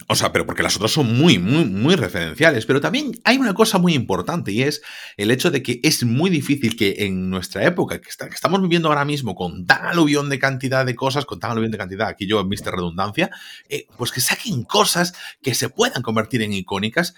O 0.08 0.16
sea, 0.16 0.32
pero 0.32 0.44
porque 0.44 0.64
las 0.64 0.74
otras 0.74 0.90
son 0.90 1.16
muy, 1.16 1.38
muy, 1.38 1.64
muy 1.66 1.94
referenciales. 1.94 2.66
Pero 2.66 2.80
también 2.80 3.12
hay 3.24 3.38
una 3.38 3.54
cosa 3.54 3.78
muy 3.78 3.94
importante 3.94 4.50
y 4.50 4.62
es 4.62 4.82
el 5.16 5.30
hecho 5.30 5.52
de 5.52 5.62
que 5.62 5.80
es 5.84 6.02
muy 6.02 6.30
difícil 6.30 6.76
que 6.76 6.96
en 7.06 7.30
nuestra 7.30 7.64
época, 7.64 8.00
que, 8.00 8.08
estamos 8.08 8.60
viviendo 8.60 8.88
ahora 8.88 9.04
mismo 9.04 9.36
con 9.36 9.66
tan 9.66 9.86
aluvión 9.86 10.28
de 10.30 10.40
cantidad 10.40 10.84
de 10.84 10.96
cosas, 10.96 11.26
con 11.26 11.38
tan 11.38 11.52
aluvión 11.52 11.70
de 11.70 11.78
cantidad, 11.78 12.08
aquí 12.08 12.26
yo 12.26 12.40
en 12.40 12.50
redundancia, 12.50 13.30
eh, 13.68 13.86
pues 13.96 14.10
que 14.10 14.20
saquen 14.20 14.64
cosas 14.64 15.14
que 15.42 15.54
se 15.54 15.68
puedan 15.68 16.02
convertir 16.02 16.42
en 16.42 16.52
icónicas 16.52 17.14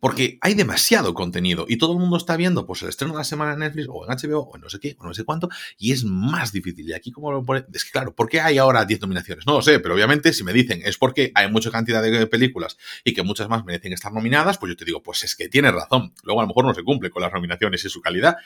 porque 0.00 0.38
hay 0.40 0.54
demasiado 0.54 1.14
contenido 1.14 1.66
y 1.68 1.76
todo 1.76 1.92
el 1.92 1.98
mundo 1.98 2.16
está 2.16 2.36
viendo 2.36 2.66
pues 2.66 2.82
el 2.82 2.88
estreno 2.88 3.14
de 3.14 3.18
la 3.18 3.24
semana 3.24 3.52
en 3.52 3.60
Netflix 3.60 3.88
o 3.90 4.04
en 4.04 4.16
HBO 4.16 4.40
o 4.40 4.56
en 4.56 4.62
no 4.62 4.70
sé 4.70 4.80
qué 4.80 4.96
o 4.98 5.04
no 5.04 5.14
sé 5.14 5.24
cuánto 5.24 5.48
y 5.78 5.92
es 5.92 6.04
más 6.04 6.52
difícil. 6.52 6.88
Y 6.88 6.92
aquí 6.92 7.10
como 7.10 7.32
lo 7.32 7.42
pone, 7.44 7.64
es 7.72 7.84
que 7.84 7.90
claro, 7.90 8.14
¿por 8.14 8.28
qué 8.28 8.40
hay 8.40 8.58
ahora 8.58 8.84
10 8.84 9.00
nominaciones? 9.02 9.46
No 9.46 9.54
lo 9.54 9.62
sé, 9.62 9.80
pero 9.80 9.94
obviamente 9.94 10.32
si 10.32 10.44
me 10.44 10.52
dicen 10.52 10.82
es 10.84 10.98
porque 10.98 11.32
hay 11.34 11.50
mucha 11.50 11.70
cantidad 11.70 12.02
de 12.02 12.26
películas 12.26 12.76
y 13.04 13.12
que 13.12 13.22
muchas 13.22 13.48
más 13.48 13.64
merecen 13.64 13.92
estar 13.92 14.12
nominadas, 14.12 14.58
pues 14.58 14.70
yo 14.70 14.76
te 14.76 14.84
digo, 14.84 15.02
pues 15.02 15.24
es 15.24 15.36
que 15.36 15.48
tienes 15.48 15.72
razón. 15.72 16.14
Luego 16.22 16.40
a 16.40 16.44
lo 16.44 16.48
mejor 16.48 16.64
no 16.64 16.74
se 16.74 16.82
cumple 16.82 17.10
con 17.10 17.22
las 17.22 17.32
nominaciones 17.32 17.84
y 17.84 17.88
su 17.88 18.00
calidad, 18.00 18.36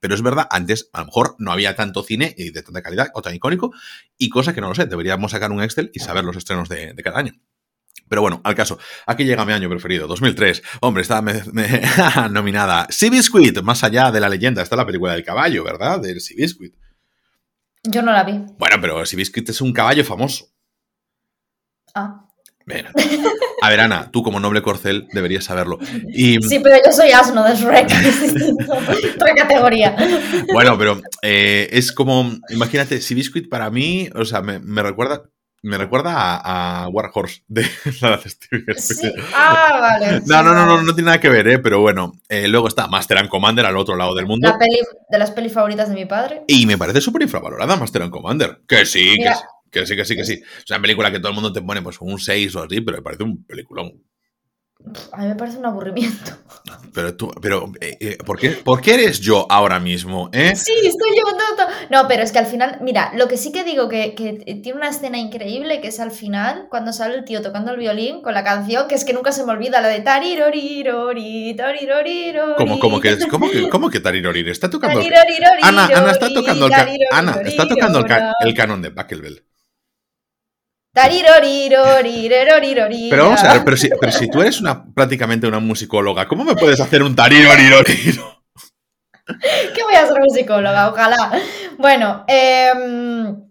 pero 0.00 0.14
es 0.14 0.22
verdad, 0.22 0.46
antes 0.50 0.90
a 0.92 1.00
lo 1.00 1.06
mejor 1.06 1.36
no 1.38 1.52
había 1.52 1.74
tanto 1.74 2.02
cine 2.02 2.34
y 2.36 2.50
de 2.50 2.62
tanta 2.62 2.82
calidad 2.82 3.10
o 3.14 3.22
tan 3.22 3.34
icónico 3.34 3.72
y 4.18 4.28
cosa 4.28 4.54
que 4.54 4.60
no 4.60 4.68
lo 4.68 4.74
sé, 4.74 4.86
deberíamos 4.86 5.32
sacar 5.32 5.50
un 5.52 5.62
Excel 5.62 5.90
y 5.94 6.00
saber 6.00 6.24
los 6.24 6.36
estrenos 6.36 6.68
de, 6.68 6.92
de 6.92 7.02
cada 7.02 7.18
año. 7.18 7.34
Pero 8.08 8.22
bueno, 8.22 8.40
al 8.44 8.54
caso, 8.54 8.78
aquí 9.06 9.24
llega 9.24 9.44
mi 9.44 9.52
año 9.52 9.68
preferido, 9.68 10.06
2003. 10.06 10.62
Hombre, 10.80 11.02
está 11.02 11.22
me- 11.22 11.42
me- 11.52 11.82
nominada 12.30 12.86
Seabiscuit, 12.90 13.60
más 13.62 13.82
allá 13.84 14.10
de 14.10 14.20
la 14.20 14.28
leyenda. 14.28 14.62
Está 14.62 14.76
la 14.76 14.86
película 14.86 15.12
del 15.14 15.24
caballo, 15.24 15.64
¿verdad? 15.64 16.00
Del 16.00 16.20
Seabiscuit. 16.20 16.74
Yo 17.82 18.02
no 18.02 18.12
la 18.12 18.24
vi. 18.24 18.32
Bueno, 18.58 18.76
pero 18.80 19.04
Seabiscuit 19.06 19.48
es 19.48 19.60
un 19.60 19.72
caballo 19.72 20.04
famoso. 20.04 20.46
Ah. 21.94 22.22
A 23.62 23.68
ver, 23.70 23.80
Ana, 23.80 24.10
tú 24.10 24.24
como 24.24 24.40
noble 24.40 24.60
corcel 24.60 25.06
deberías 25.12 25.44
saberlo. 25.44 25.78
Y 26.08 26.42
Sí, 26.42 26.58
pero 26.58 26.76
yo 26.84 26.90
soy 26.90 27.10
asno 27.12 27.44
de 27.44 27.54
Shrek. 27.54 27.88
Otra 29.14 29.34
categoría. 29.36 29.96
bueno, 30.52 30.76
pero 30.76 31.00
eh, 31.22 31.68
es 31.70 31.92
como, 31.92 32.28
imagínate, 32.50 33.00
Seabiscuit 33.00 33.48
para 33.48 33.70
mí, 33.70 34.08
o 34.14 34.24
sea, 34.24 34.42
me, 34.42 34.58
me 34.58 34.82
recuerda... 34.82 35.22
Me 35.66 35.78
recuerda 35.78 36.12
a, 36.14 36.84
a 36.84 36.88
War 36.90 37.10
Horse 37.12 37.42
de 37.48 37.68
la 38.00 38.18
de 38.18 38.30
Stevie 38.30 38.74
Sí. 38.76 39.12
Ah, 39.34 39.78
vale. 39.80 40.22
No, 40.24 40.40
no, 40.44 40.54
no, 40.54 40.64
no, 40.64 40.80
no 40.80 40.94
tiene 40.94 41.06
nada 41.06 41.20
que 41.20 41.28
ver, 41.28 41.48
¿eh? 41.48 41.58
Pero 41.58 41.80
bueno, 41.80 42.12
eh, 42.28 42.46
luego 42.46 42.68
está 42.68 42.86
Master 42.86 43.18
and 43.18 43.28
Commander 43.28 43.66
al 43.66 43.76
otro 43.76 43.96
lado 43.96 44.14
del 44.14 44.26
mundo. 44.26 44.48
La 44.48 44.58
peli 44.58 44.78
de 45.10 45.18
las 45.18 45.32
pelis 45.32 45.52
favoritas 45.52 45.88
de 45.88 45.96
mi 45.96 46.04
padre. 46.04 46.42
Y 46.46 46.66
me 46.66 46.78
parece 46.78 47.00
súper 47.00 47.22
infravalorada 47.22 47.74
Master 47.74 48.02
and 48.02 48.12
Commander. 48.12 48.60
Que 48.68 48.86
sí, 48.86 49.16
que 49.16 49.34
sí, 49.34 49.42
que 49.72 49.86
sí, 49.86 49.96
que 49.96 50.04
sí, 50.04 50.16
que 50.16 50.24
sí. 50.24 50.32
Es 50.34 50.70
una 50.70 50.80
película 50.80 51.10
que 51.10 51.18
todo 51.18 51.30
el 51.30 51.34
mundo 51.34 51.52
te 51.52 51.62
pone 51.62 51.82
pues 51.82 52.00
un 52.00 52.20
6 52.20 52.54
o 52.54 52.62
así, 52.62 52.80
pero 52.80 52.98
me 52.98 53.02
parece 53.02 53.24
un 53.24 53.44
peliculón. 53.44 54.04
A 55.12 55.18
mí 55.18 55.26
me 55.26 55.34
parece 55.34 55.58
un 55.58 55.66
aburrimiento. 55.66 56.32
Pero 56.94 57.14
tú, 57.14 57.30
pero, 57.42 57.70
eh, 57.78 57.98
eh, 58.00 58.18
¿por, 58.24 58.38
qué, 58.38 58.50
¿por 58.52 58.80
qué 58.80 58.94
eres 58.94 59.20
yo 59.20 59.46
ahora 59.50 59.78
mismo, 59.78 60.30
eh? 60.32 60.56
Sí, 60.56 60.72
estoy 60.72 61.10
yo 61.14 61.24
todo. 61.24 61.68
No, 61.90 62.08
pero 62.08 62.22
es 62.22 62.32
que 62.32 62.38
al 62.38 62.46
final, 62.46 62.78
mira, 62.80 63.12
lo 63.14 63.28
que 63.28 63.36
sí 63.36 63.52
que 63.52 63.64
digo 63.64 63.86
que, 63.90 64.14
que 64.14 64.32
tiene 64.62 64.78
una 64.78 64.88
escena 64.88 65.18
increíble 65.18 65.82
que 65.82 65.88
es 65.88 66.00
al 66.00 66.10
final, 66.10 66.68
cuando 66.70 66.94
sale 66.94 67.14
el 67.14 67.24
tío 67.24 67.42
tocando 67.42 67.72
el 67.72 67.76
violín 67.76 68.22
con 68.22 68.32
la 68.32 68.42
canción, 68.42 68.88
que 68.88 68.94
es 68.94 69.04
que 69.04 69.12
nunca 69.12 69.30
se 69.32 69.44
me 69.44 69.52
olvida, 69.52 69.82
la 69.82 69.88
de 69.88 70.00
tarirorirori, 70.00 71.54
tarirorirori. 71.54 72.54
¿Cómo, 72.56 72.78
cómo 72.80 72.98
que, 72.98 73.18
cómo 73.28 73.50
que, 73.50 73.68
cómo 73.68 73.90
que 73.90 74.00
Tariroriri? 74.00 74.50
Está 74.50 74.70
tocando... 74.70 74.98
Ana, 75.62 75.88
Ana 75.94 76.12
está 76.12 76.32
tocando 76.32 76.66
el, 76.66 76.72
Ana, 77.12 77.40
está 77.44 77.68
tocando 77.68 77.98
el, 77.98 78.06
el 78.40 78.54
canon 78.54 78.80
de 78.80 78.88
Buckelbell. 78.88 79.42
Pero 83.10 83.24
vamos 83.24 83.44
a 83.44 83.52
ver, 83.52 83.64
pero 83.64 83.76
si, 83.76 83.90
pero 84.00 84.12
si 84.12 84.30
tú 84.30 84.40
eres 84.40 84.60
una, 84.60 84.82
prácticamente 84.84 85.46
una 85.46 85.60
musicóloga, 85.60 86.26
¿cómo 86.26 86.42
me 86.42 86.54
puedes 86.54 86.80
hacer 86.80 87.02
un 87.02 87.14
Tarirorirori? 87.14 88.18
que 89.74 89.82
voy 89.82 89.94
a 89.94 90.06
ser 90.06 90.16
musicóloga, 90.20 90.88
ojalá. 90.88 91.32
Bueno, 91.78 92.24
em, 92.26 93.45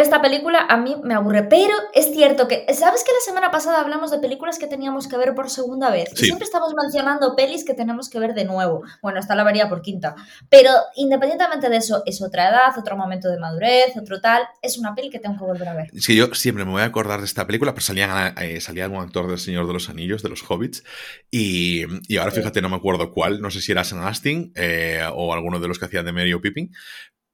esta 0.00 0.22
película 0.22 0.66
a 0.68 0.76
mí 0.76 0.96
me 1.02 1.14
aburre, 1.14 1.44
pero 1.44 1.74
es 1.94 2.12
cierto 2.12 2.48
que, 2.48 2.66
¿sabes 2.74 3.04
que 3.04 3.12
la 3.12 3.20
semana 3.24 3.50
pasada 3.50 3.80
hablamos 3.80 4.10
de 4.10 4.18
películas 4.18 4.58
que 4.58 4.66
teníamos 4.66 5.08
que 5.08 5.16
ver 5.16 5.34
por 5.34 5.50
segunda 5.50 5.90
vez? 5.90 6.10
Sí. 6.14 6.26
Siempre 6.26 6.44
estamos 6.44 6.72
mencionando 6.80 7.34
pelis 7.36 7.64
que 7.64 7.74
tenemos 7.74 8.08
que 8.08 8.18
ver 8.18 8.34
de 8.34 8.44
nuevo. 8.44 8.82
Bueno, 9.02 9.20
esta 9.20 9.34
la 9.34 9.44
vería 9.44 9.68
por 9.68 9.82
quinta. 9.82 10.14
Pero 10.48 10.70
independientemente 10.96 11.68
de 11.68 11.76
eso, 11.76 12.02
es 12.06 12.22
otra 12.22 12.48
edad, 12.48 12.78
otro 12.78 12.96
momento 12.96 13.28
de 13.28 13.38
madurez, 13.38 13.96
otro 13.96 14.20
tal. 14.20 14.42
Es 14.62 14.78
una 14.78 14.94
peli 14.94 15.10
que 15.10 15.18
tengo 15.18 15.36
que 15.36 15.44
volver 15.44 15.68
a 15.68 15.74
ver. 15.74 15.90
Es 15.94 16.06
que 16.06 16.14
yo 16.14 16.34
siempre 16.34 16.64
me 16.64 16.72
voy 16.72 16.82
a 16.82 16.86
acordar 16.86 17.20
de 17.20 17.26
esta 17.26 17.46
película, 17.46 17.72
pero 17.72 17.84
salía, 17.84 18.34
eh, 18.40 18.60
salía 18.60 18.84
algún 18.84 19.00
actor 19.00 19.28
del 19.28 19.38
Señor 19.38 19.66
de 19.66 19.72
los 19.72 19.88
Anillos, 19.88 20.22
de 20.22 20.28
los 20.28 20.42
Hobbits, 20.48 20.84
y, 21.30 21.84
y 22.12 22.16
ahora 22.16 22.30
fíjate, 22.30 22.62
no 22.62 22.68
me 22.68 22.76
acuerdo 22.76 23.12
cuál, 23.12 23.40
no 23.40 23.50
sé 23.50 23.60
si 23.60 23.72
era 23.72 23.84
Sam 23.84 24.04
Astin 24.04 24.52
eh, 24.54 25.02
o 25.14 25.32
alguno 25.32 25.60
de 25.60 25.68
los 25.68 25.78
que 25.78 25.86
hacían 25.86 26.04
de 26.04 26.12
Mary 26.12 26.32
o 26.32 26.40
Pippin, 26.40 26.72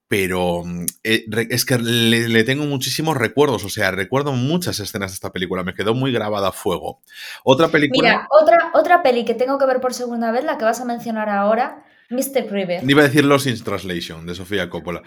pero 0.09 0.63
mm, 0.65 0.87
eh, 1.03 1.25
es 1.51 1.65
que 1.65 1.79
le, 1.79 2.29
le 2.29 2.45
tengo 2.45 2.65
muchísimos 2.65 3.17
recuerdos, 3.17 3.65
o 3.65 3.69
sea, 3.69 3.91
recuerdo 3.91 4.33
muchas 4.33 4.79
escenas 4.81 5.13
de 5.13 5.15
esta 5.15 5.33
película, 5.33 5.63
me 5.63 5.75
quedó 5.75 5.95
muy 5.95 6.13
grabada 6.13 6.49
a 6.49 6.53
fuego. 6.53 7.01
Otra 7.43 7.69
película... 7.69 8.09
Mira, 8.09 8.29
otra, 8.31 8.71
otra 8.75 9.03
peli 9.03 9.25
que 9.25 9.35
tengo 9.35 9.59
que 9.59 9.67
ver 9.67 9.81
por 9.81 9.95
segunda 9.95 10.31
vez, 10.31 10.45
la 10.45 10.59
que 10.59 10.65
vas 10.65 10.81
a 10.81 10.85
mencionar 10.85 11.29
ahora, 11.29 11.85
Mr. 12.11 12.51
River. 12.51 12.89
Iba 12.89 13.03
a 13.03 13.05
decir 13.07 13.25
Los 13.25 13.47
in 13.47 13.63
Translation, 13.63 14.27
de 14.27 14.35
Sofía 14.35 14.69
Coppola. 14.69 15.03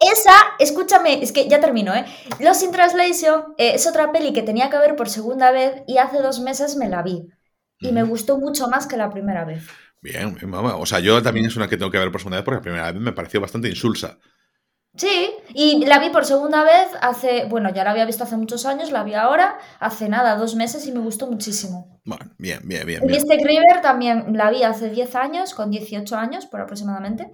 Esa, 0.00 0.34
escúchame, 0.58 1.22
es 1.22 1.32
que 1.32 1.48
ya 1.48 1.60
termino, 1.60 1.94
¿eh? 1.94 2.04
Los 2.40 2.62
in 2.62 2.72
Translation 2.72 3.54
eh, 3.56 3.72
es 3.74 3.86
otra 3.86 4.12
peli 4.12 4.32
que 4.32 4.42
tenía 4.42 4.68
que 4.68 4.78
ver 4.78 4.96
por 4.96 5.08
segunda 5.08 5.52
vez 5.52 5.82
y 5.86 5.98
hace 5.98 6.18
dos 6.18 6.40
meses 6.40 6.76
me 6.76 6.88
la 6.88 7.02
vi. 7.02 7.28
Y 7.82 7.92
me 7.92 8.02
gustó 8.02 8.36
mucho 8.36 8.68
más 8.68 8.86
que 8.86 8.98
la 8.98 9.08
primera 9.08 9.46
vez. 9.46 9.66
Bien, 10.02 10.34
bien, 10.34 10.50
vamos. 10.50 10.74
o 10.76 10.84
sea, 10.84 11.00
yo 11.00 11.22
también 11.22 11.46
es 11.46 11.56
una 11.56 11.66
que 11.66 11.78
tengo 11.78 11.90
que 11.90 11.98
ver 11.98 12.10
por 12.10 12.20
segunda 12.20 12.38
vez 12.38 12.44
porque 12.44 12.58
la 12.58 12.62
primera 12.62 12.92
vez 12.92 13.00
me 13.00 13.12
pareció 13.12 13.40
bastante 13.40 13.68
insulsa. 13.68 14.18
Sí, 14.96 15.30
y 15.54 15.84
la 15.86 16.00
vi 16.00 16.10
por 16.10 16.24
segunda 16.24 16.64
vez 16.64 16.88
hace, 17.00 17.44
bueno, 17.44 17.72
ya 17.72 17.84
la 17.84 17.92
había 17.92 18.04
visto 18.04 18.24
hace 18.24 18.36
muchos 18.36 18.66
años, 18.66 18.90
la 18.90 19.04
vi 19.04 19.14
ahora, 19.14 19.58
hace 19.78 20.08
nada, 20.08 20.34
dos 20.36 20.56
meses 20.56 20.86
y 20.86 20.92
me 20.92 20.98
gustó 20.98 21.28
muchísimo. 21.28 22.00
Bueno, 22.04 22.32
bien, 22.38 22.60
bien, 22.64 22.84
bien. 22.86 23.00
Y 23.02 23.06
bien. 23.06 23.22
Mystic 23.22 23.40
River 23.46 23.82
también 23.82 24.36
la 24.36 24.50
vi 24.50 24.64
hace 24.64 24.90
10 24.90 25.14
años, 25.14 25.54
con 25.54 25.70
18 25.70 26.16
años 26.16 26.46
por 26.46 26.60
aproximadamente, 26.60 27.30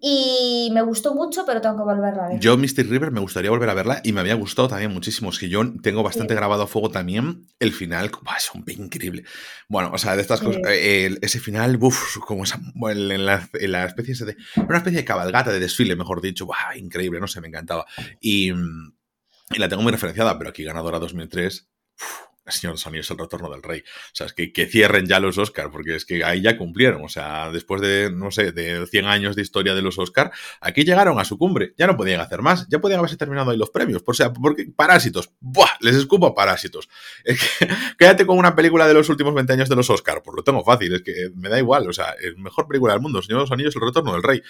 y 0.00 0.70
me 0.72 0.82
gustó 0.82 1.14
mucho, 1.14 1.44
pero 1.46 1.60
tengo 1.60 1.76
que 1.76 1.82
volverla 1.84 2.26
a 2.26 2.28
ver. 2.30 2.40
Yo, 2.40 2.56
Mystic 2.56 2.88
River, 2.88 3.10
me 3.10 3.20
gustaría 3.20 3.50
volver 3.50 3.68
a 3.70 3.74
verla 3.74 4.00
y 4.04 4.12
me 4.12 4.20
había 4.20 4.34
gustado 4.34 4.68
también 4.68 4.92
muchísimo. 4.92 5.30
Es 5.30 5.38
que 5.38 5.48
yo 5.48 5.62
tengo 5.82 6.02
bastante 6.02 6.34
Sí. 6.34 6.36
grabado 6.36 6.62
a 6.64 6.66
fuego 6.66 6.90
también 6.90 7.46
el 7.60 7.72
final. 7.72 8.10
Buah, 8.22 8.36
es 8.36 8.50
un 8.54 8.64
increíble. 8.66 9.24
Bueno, 9.68 9.90
o 9.92 9.98
sea, 9.98 10.16
de 10.16 10.22
estas 10.22 10.40
Sí. 10.40 10.44
cosas. 10.46 10.62
eh, 10.66 11.16
ese 11.22 11.40
final, 11.40 11.76
uff, 11.80 12.18
como 12.18 12.44
esa, 12.44 12.60
en, 12.90 13.26
la, 13.26 13.48
en 13.54 13.72
la 13.72 13.84
especie 13.86 14.14
de. 14.26 14.36
Una 14.68 14.78
especie 14.78 14.98
de 14.98 15.04
cabalgata, 15.04 15.52
de 15.52 15.60
desfile, 15.60 15.96
mejor 15.96 16.20
dicho. 16.20 16.46
Buah, 16.46 16.76
increíble, 16.76 17.20
no 17.20 17.26
sé, 17.28 17.40
me 17.40 17.48
encantaba. 17.48 17.86
Y, 18.20 18.52
mm, 18.52 18.92
y 19.54 19.58
la 19.58 19.68
tengo 19.68 19.82
muy 19.82 19.92
referenciada, 19.92 20.36
pero 20.38 20.50
aquí 20.50 20.64
ganadora 20.64 20.98
2003. 20.98 21.68
uf, 21.98 22.25
Señor 22.52 22.74
los 22.74 22.86
Anillos, 22.86 23.10
el 23.10 23.18
retorno 23.18 23.50
del 23.50 23.62
rey. 23.62 23.80
O 23.80 24.14
sea, 24.14 24.26
es 24.26 24.32
que, 24.32 24.52
que 24.52 24.66
cierren 24.66 25.06
ya 25.06 25.20
los 25.20 25.38
Oscars, 25.38 25.70
porque 25.70 25.96
es 25.96 26.04
que 26.04 26.24
ahí 26.24 26.42
ya 26.42 26.56
cumplieron. 26.56 27.04
O 27.04 27.08
sea, 27.08 27.50
después 27.50 27.80
de, 27.80 28.10
no 28.12 28.30
sé, 28.30 28.52
de 28.52 28.86
100 28.86 29.04
años 29.06 29.36
de 29.36 29.42
historia 29.42 29.74
de 29.74 29.82
los 29.82 29.98
Oscars, 29.98 30.30
aquí 30.60 30.84
llegaron 30.84 31.18
a 31.18 31.24
su 31.24 31.38
cumbre. 31.38 31.74
Ya 31.76 31.86
no 31.86 31.96
podían 31.96 32.20
hacer 32.20 32.42
más. 32.42 32.66
Ya 32.68 32.78
podían 32.78 32.98
haberse 32.98 33.16
terminado 33.16 33.50
ahí 33.50 33.56
los 33.56 33.70
premios. 33.70 34.02
O 34.04 34.14
sea, 34.14 34.32
porque 34.32 34.66
Parásitos. 34.74 35.30
¡Buah! 35.40 35.70
Les 35.80 35.96
escupo 35.96 36.26
a 36.26 36.34
Parásitos. 36.34 36.88
Es 37.24 37.40
que, 37.40 37.68
quédate 37.98 38.24
con 38.24 38.38
una 38.38 38.54
película 38.54 38.86
de 38.86 38.94
los 38.94 39.08
últimos 39.08 39.34
20 39.34 39.52
años 39.52 39.68
de 39.68 39.76
los 39.76 39.90
Oscars. 39.90 40.20
Pues 40.24 40.36
lo 40.36 40.44
tengo 40.44 40.62
fácil. 40.64 40.94
Es 40.94 41.02
que 41.02 41.30
me 41.34 41.48
da 41.48 41.58
igual. 41.58 41.88
O 41.88 41.92
sea, 41.92 42.14
es 42.20 42.36
mejor 42.36 42.68
película 42.68 42.92
del 42.92 43.02
mundo. 43.02 43.20
Señor 43.22 43.40
de 43.40 43.42
los 43.44 43.52
Anillos, 43.52 43.74
el 43.74 43.82
retorno 43.82 44.12
del 44.12 44.22
rey. 44.22 44.42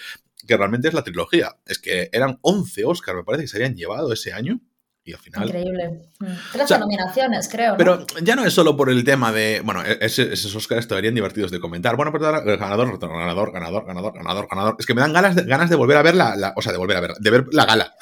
Que 0.45 0.55
realmente 0.55 0.87
es 0.87 0.93
la 0.93 1.03
trilogía. 1.03 1.57
Es 1.65 1.79
que 1.79 2.09
eran 2.11 2.37
11 2.41 2.85
Oscars, 2.85 3.17
me 3.17 3.23
parece, 3.23 3.43
que 3.43 3.47
se 3.47 3.57
habían 3.57 3.75
llevado 3.75 4.13
ese 4.13 4.33
año. 4.33 4.61
Y 5.07 5.13
al 5.13 5.19
final. 5.19 5.45
Increíble. 5.47 6.01
Mm. 6.19 6.25
Trece 6.51 6.63
O 6.63 6.67
sea, 6.67 6.77
nominaciones, 6.79 7.47
creo. 7.49 7.71
¿no? 7.71 7.77
Pero 7.77 8.05
ya 8.21 8.35
no 8.35 8.43
es 8.43 8.53
solo 8.53 8.75
por 8.75 8.89
el 8.89 9.05
tema 9.05 9.31
de. 9.31 9.61
Bueno, 9.63 9.81
e-, 9.85 9.97
esos 10.01 10.53
Oscars 10.53 10.81
estarían 10.81 11.15
divertidos 11.15 11.49
de 11.49 11.61
comentar. 11.61 11.95
Bueno, 11.95 12.11
pero 12.11 12.25
ganador, 12.25 12.99
ganador, 12.99 13.53
ganador, 13.53 13.85
ganador, 13.85 14.13
ganador, 14.13 14.47
ganador. 14.51 14.75
Es 14.77 14.85
que 14.85 14.93
me 14.93 14.99
dan 14.99 15.13
ganas 15.13 15.35
de, 15.35 15.43
ganas 15.43 15.69
de 15.69 15.77
volver 15.77 15.95
a 15.95 16.01
ver 16.01 16.15
la, 16.15 16.35
la- 16.35 16.53
O 16.57 16.61
sea, 16.61 16.73
de 16.73 16.77
volver 16.77 16.97
a 16.97 16.99
ver. 16.99 17.11
De 17.19 17.29
ver 17.31 17.45
la 17.53 17.65
gala. 17.65 17.93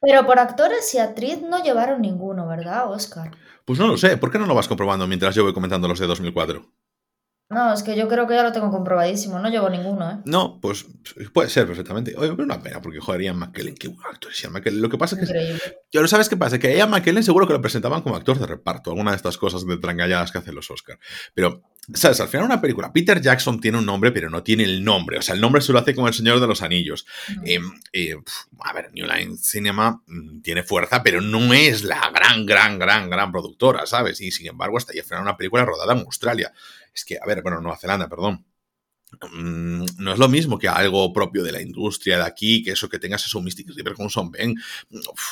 Pero 0.00 0.24
por 0.24 0.38
actores 0.38 0.94
y 0.94 0.98
actriz 0.98 1.42
no 1.42 1.62
llevaron 1.62 2.00
ninguno, 2.00 2.48
¿verdad, 2.48 2.90
Oscar? 2.90 3.32
Pues 3.66 3.78
no 3.78 3.86
lo 3.86 3.98
sé. 3.98 4.16
¿Por 4.16 4.30
qué 4.30 4.38
no 4.38 4.46
lo 4.46 4.54
vas 4.54 4.68
comprobando 4.68 5.06
mientras 5.06 5.34
yo 5.34 5.44
voy 5.44 5.52
comentando 5.52 5.86
los 5.86 5.98
de 5.98 6.06
2004? 6.06 6.64
No, 7.50 7.72
es 7.72 7.82
que 7.82 7.96
yo 7.96 8.08
creo 8.08 8.26
que 8.26 8.34
ya 8.34 8.42
lo 8.42 8.52
tengo 8.52 8.70
comprobadísimo, 8.70 9.38
no 9.38 9.48
llevo 9.48 9.70
ninguno, 9.70 10.10
¿eh? 10.10 10.18
No, 10.26 10.60
pues 10.60 10.84
puede 11.32 11.48
ser 11.48 11.66
perfectamente. 11.66 12.14
Oye, 12.18 12.28
pero 12.32 12.44
una 12.44 12.62
pena, 12.62 12.82
porque 12.82 13.00
joder, 13.00 13.22
Ian 13.22 13.38
McKellen, 13.38 13.74
qué 13.74 13.88
buen 13.88 14.06
actor 14.06 14.30
es 14.30 14.42
Ian 14.42 14.52
McKellen. 14.52 14.82
Lo 14.82 14.90
que 14.90 14.98
pasa 14.98 15.16
es 15.18 15.26
que. 15.26 15.58
Yo, 15.90 16.06
¿sabes 16.08 16.28
qué 16.28 16.36
pasa? 16.36 16.58
Que 16.58 16.68
a 16.68 16.76
Ian 16.76 16.90
McKellen 16.90 17.22
seguro 17.22 17.46
que 17.46 17.54
lo 17.54 17.62
presentaban 17.62 18.02
como 18.02 18.16
actor 18.16 18.38
de 18.38 18.46
reparto, 18.46 18.90
alguna 18.90 19.12
de 19.12 19.16
estas 19.16 19.38
cosas 19.38 19.66
de 19.66 19.78
trangalladas 19.78 20.30
que 20.30 20.36
hacen 20.36 20.54
los 20.54 20.70
Oscars. 20.70 21.00
Pero, 21.32 21.62
¿sabes? 21.94 22.20
Al 22.20 22.28
final 22.28 22.44
una 22.44 22.60
película, 22.60 22.92
Peter 22.92 23.18
Jackson 23.18 23.58
tiene 23.60 23.78
un 23.78 23.86
nombre, 23.86 24.12
pero 24.12 24.28
no 24.28 24.42
tiene 24.42 24.64
el 24.64 24.84
nombre. 24.84 25.16
O 25.16 25.22
sea, 25.22 25.34
el 25.34 25.40
nombre 25.40 25.62
se 25.62 25.72
lo 25.72 25.78
hace 25.78 25.94
como 25.94 26.06
el 26.06 26.12
Señor 26.12 26.40
de 26.40 26.46
los 26.46 26.60
Anillos. 26.60 27.06
Eh, 27.46 27.60
eh, 27.94 28.16
a 28.60 28.72
ver, 28.74 28.90
New 28.92 29.06
Line 29.06 29.38
Cinema 29.38 30.02
mm, 30.06 30.42
tiene 30.42 30.64
fuerza, 30.64 31.02
pero 31.02 31.22
no 31.22 31.54
es 31.54 31.82
la 31.82 32.10
gran, 32.10 32.44
gran, 32.44 32.78
gran, 32.78 33.08
gran 33.08 33.32
productora, 33.32 33.86
¿sabes? 33.86 34.20
Y 34.20 34.32
sin 34.32 34.48
embargo, 34.48 34.76
hasta 34.76 34.92
ahí 34.92 34.98
al 34.98 35.06
final 35.06 35.22
una 35.22 35.38
película 35.38 35.64
rodada 35.64 35.94
en 35.94 36.00
Australia. 36.00 36.52
Es 36.94 37.04
que, 37.04 37.18
a 37.20 37.26
ver, 37.26 37.42
bueno, 37.42 37.60
Nueva 37.60 37.78
Zelanda, 37.78 38.08
perdón. 38.08 38.44
Mm, 39.32 39.86
no 39.98 40.12
es 40.12 40.18
lo 40.18 40.28
mismo 40.28 40.58
que 40.58 40.68
algo 40.68 41.12
propio 41.12 41.42
de 41.42 41.52
la 41.52 41.62
industria 41.62 42.18
de 42.18 42.24
aquí, 42.24 42.62
que 42.62 42.72
eso 42.72 42.88
que 42.90 42.98
tengas 42.98 43.24
eso 43.24 43.40
Mystic 43.40 43.70
River 43.74 43.94
con 43.94 44.10
Son 44.10 44.30
Ben, 44.30 44.54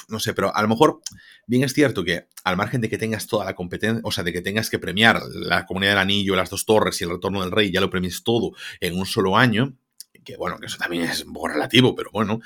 no 0.09 0.19
sé, 0.19 0.33
pero 0.33 0.55
a 0.55 0.63
lo 0.63 0.69
mejor 0.69 1.01
bien 1.47 1.63
es 1.63 1.75
cierto 1.75 2.03
que 2.03 2.27
al 2.45 2.57
margen 2.57 2.81
de 2.81 2.89
que 2.89 2.97
tengas 2.97 3.27
toda 3.27 3.45
la 3.45 3.55
competencia, 3.55 4.01
o 4.03 4.11
sea, 4.11 4.25
de 4.25 4.33
que 4.33 4.41
tengas 4.41 4.71
que 4.71 4.79
premiar 4.79 5.21
la 5.35 5.67
Comunidad 5.67 5.93
del 5.93 5.99
Anillo, 5.99 6.37
las 6.37 6.49
dos 6.49 6.65
torres 6.65 7.01
y 7.01 7.05
el 7.05 7.11
Retorno 7.11 7.43
del 7.43 7.51
Rey, 7.51 7.71
ya 7.71 7.81
lo 7.81 7.91
premies 7.91 8.23
todo 8.23 8.53
en 8.81 8.99
un 8.99 9.05
solo 9.05 9.37
año, 9.37 9.77
que 10.25 10.37
bueno, 10.37 10.59
que 10.59 10.67
eso 10.67 10.79
también 10.79 11.05
es 11.05 11.25
un 11.25 11.35
poco 11.35 11.49
relativo, 11.49 11.95
pero 11.95 12.11
bueno, 12.11 12.41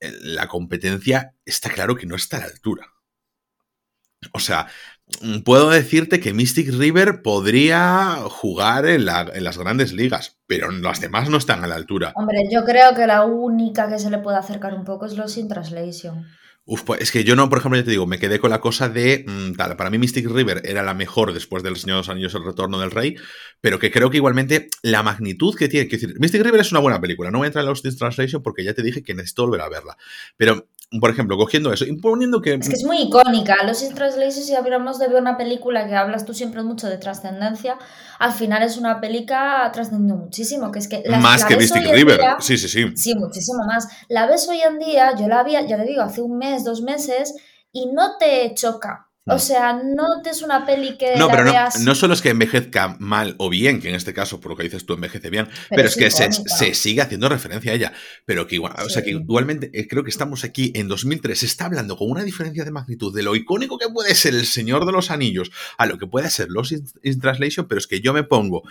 eh, 0.00 0.12
la 0.22 0.46
competencia 0.46 1.34
está 1.44 1.70
claro 1.70 1.96
que 1.96 2.06
no 2.06 2.14
está 2.14 2.36
a 2.36 2.40
la 2.40 2.46
altura. 2.46 2.95
O 4.32 4.38
sea, 4.40 4.66
mm, 5.22 5.38
puedo 5.40 5.70
decirte 5.70 6.20
que 6.20 6.32
Mystic 6.34 6.72
River 6.72 7.22
podría 7.22 8.16
jugar 8.28 8.86
en, 8.86 9.04
la- 9.06 9.30
en 9.34 9.44
las 9.44 9.58
grandes 9.58 9.92
ligas, 9.92 10.38
pero 10.46 10.70
las 10.70 11.00
demás 11.00 11.28
no 11.30 11.38
están 11.38 11.62
a 11.64 11.66
la 11.66 11.74
altura. 11.76 12.12
Hombre, 12.16 12.38
yo 12.52 12.64
creo 12.64 12.94
que 12.94 13.06
la 13.06 13.24
única 13.24 13.88
que 13.88 13.98
se 13.98 14.10
le 14.10 14.18
puede 14.18 14.38
acercar 14.38 14.74
un 14.74 14.84
poco 14.84 15.06
es 15.06 15.16
los 15.16 15.36
in 15.36 15.48
translation. 15.48 16.26
Uf, 16.68 16.82
pues 16.82 17.00
es 17.00 17.12
que 17.12 17.22
yo 17.22 17.36
no, 17.36 17.48
por 17.48 17.58
ejemplo, 17.60 17.78
ya 17.78 17.84
te 17.84 17.92
digo, 17.92 18.08
me 18.08 18.18
quedé 18.18 18.40
con 18.40 18.50
la 18.50 18.60
cosa 18.60 18.88
de 18.88 19.24
mm, 19.24 19.52
tal. 19.54 19.76
Para 19.76 19.88
mí, 19.88 19.98
Mystic 19.98 20.26
River 20.28 20.62
era 20.64 20.82
la 20.82 20.94
mejor 20.94 21.32
después 21.32 21.62
del 21.62 21.76
Señor 21.76 21.94
de 21.94 22.00
los 22.00 22.08
Anillos, 22.08 22.34
El 22.34 22.44
Retorno 22.44 22.80
del 22.80 22.90
Rey, 22.90 23.14
pero 23.60 23.78
que 23.78 23.92
creo 23.92 24.10
que 24.10 24.16
igualmente 24.16 24.68
la 24.82 25.04
magnitud 25.04 25.54
que 25.56 25.68
tiene. 25.68 25.86
Que 25.86 25.96
decir, 25.96 26.16
Mystic 26.18 26.42
River 26.42 26.60
es 26.60 26.72
una 26.72 26.80
buena 26.80 27.00
película. 27.00 27.30
No 27.30 27.38
voy 27.38 27.44
a 27.44 27.48
entrar 27.50 27.62
en 27.62 27.68
Lost 27.68 27.86
in 27.86 27.96
Translation 27.96 28.42
porque 28.42 28.64
ya 28.64 28.74
te 28.74 28.82
dije 28.82 29.04
que 29.04 29.14
necesito 29.14 29.44
volver 29.44 29.60
a 29.60 29.68
verla. 29.68 29.96
Pero, 30.36 30.66
por 31.00 31.10
ejemplo, 31.10 31.36
cogiendo 31.36 31.72
eso, 31.72 31.84
imponiendo 31.84 32.40
que. 32.40 32.54
Es 32.54 32.68
que 32.68 32.74
es 32.76 32.84
muy 32.84 32.98
icónica. 33.02 33.56
Los 33.64 33.82
in 33.82 33.94
translation, 33.94 34.44
si 34.44 34.54
hablamos 34.54 34.98
de 34.98 35.08
ver 35.08 35.20
una 35.20 35.36
película 35.36 35.86
que 35.86 35.94
hablas 35.96 36.24
tú 36.24 36.32
siempre 36.32 36.62
mucho 36.62 36.88
de 36.88 36.96
trascendencia, 36.98 37.76
al 38.18 38.32
final 38.32 38.62
es 38.62 38.76
una 38.76 39.00
película 39.00 39.68
trascendiendo 39.72 40.16
muchísimo. 40.16 40.70
Que 40.70 40.78
es 40.78 40.88
que 40.88 41.02
la- 41.04 41.18
más 41.18 41.40
la 41.42 41.48
que 41.48 41.56
Mystic 41.56 41.82
River. 41.92 42.18
día- 42.20 42.36
Sí, 42.40 42.56
sí, 42.56 42.68
sí. 42.68 42.84
Sí, 42.96 43.14
muchísimo 43.16 43.64
más. 43.66 43.88
La 44.08 44.26
ves 44.26 44.48
hoy 44.48 44.60
en 44.60 44.78
día, 44.78 45.14
yo 45.16 45.26
la 45.28 45.42
vi, 45.42 45.52
ya 45.52 45.66
te 45.76 45.84
digo, 45.84 46.02
hace 46.02 46.22
un 46.22 46.38
mes, 46.38 46.64
dos 46.64 46.82
meses, 46.82 47.34
y 47.72 47.86
no 47.92 48.16
te 48.18 48.54
choca. 48.54 49.05
O 49.28 49.40
sea, 49.40 49.72
no 49.82 50.22
te 50.22 50.30
es 50.30 50.42
una 50.42 50.64
peli 50.64 50.96
que 50.96 51.16
No, 51.16 51.26
la 51.26 51.32
pero 51.32 51.44
no, 51.46 51.50
veas. 51.50 51.80
no 51.80 51.96
solo 51.96 52.14
es 52.14 52.22
que 52.22 52.30
envejezca 52.30 52.96
mal 53.00 53.34
o 53.38 53.50
bien, 53.50 53.80
que 53.80 53.88
en 53.88 53.96
este 53.96 54.14
caso, 54.14 54.40
por 54.40 54.52
lo 54.52 54.56
que 54.56 54.62
dices 54.62 54.86
tú, 54.86 54.94
envejece 54.94 55.30
bien, 55.30 55.48
pero, 55.68 55.88
es, 55.88 55.96
que 55.96 56.12
se, 56.12 56.30
se 56.32 56.74
sigue 56.74 57.00
haciendo 57.02 57.28
referencia 57.28 57.72
a 57.72 57.74
ella. 57.74 57.92
Pero 58.24 58.46
que 58.46 58.54
igual, 58.54 58.74
o 58.84 58.88
sea 58.88 59.02
que 59.02 59.10
igualmente 59.10 59.70
eh, 59.74 59.88
creo 59.88 60.04
que 60.04 60.10
estamos 60.10 60.44
aquí 60.44 60.70
en 60.76 60.86
2003, 60.86 61.40
se 61.40 61.46
está 61.46 61.66
hablando 61.66 61.96
con 61.96 62.08
una 62.08 62.22
diferencia 62.22 62.64
de 62.64 62.70
magnitud 62.70 63.12
de 63.12 63.24
lo 63.24 63.34
icónico 63.34 63.78
que 63.78 63.88
puede 63.88 64.14
ser 64.14 64.34
El 64.34 64.46
Señor 64.46 64.86
de 64.86 64.92
los 64.92 65.10
Anillos 65.10 65.50
a 65.76 65.86
lo 65.86 65.98
que 65.98 66.06
puede 66.06 66.30
ser 66.30 66.48
Los 66.50 66.70
in, 66.70 66.86
in 67.02 67.20
Translation, 67.20 67.66
pero 67.66 67.80
es 67.80 67.88
que 67.88 68.00
yo 68.00 68.12
me 68.12 68.22
pongo 68.22 68.62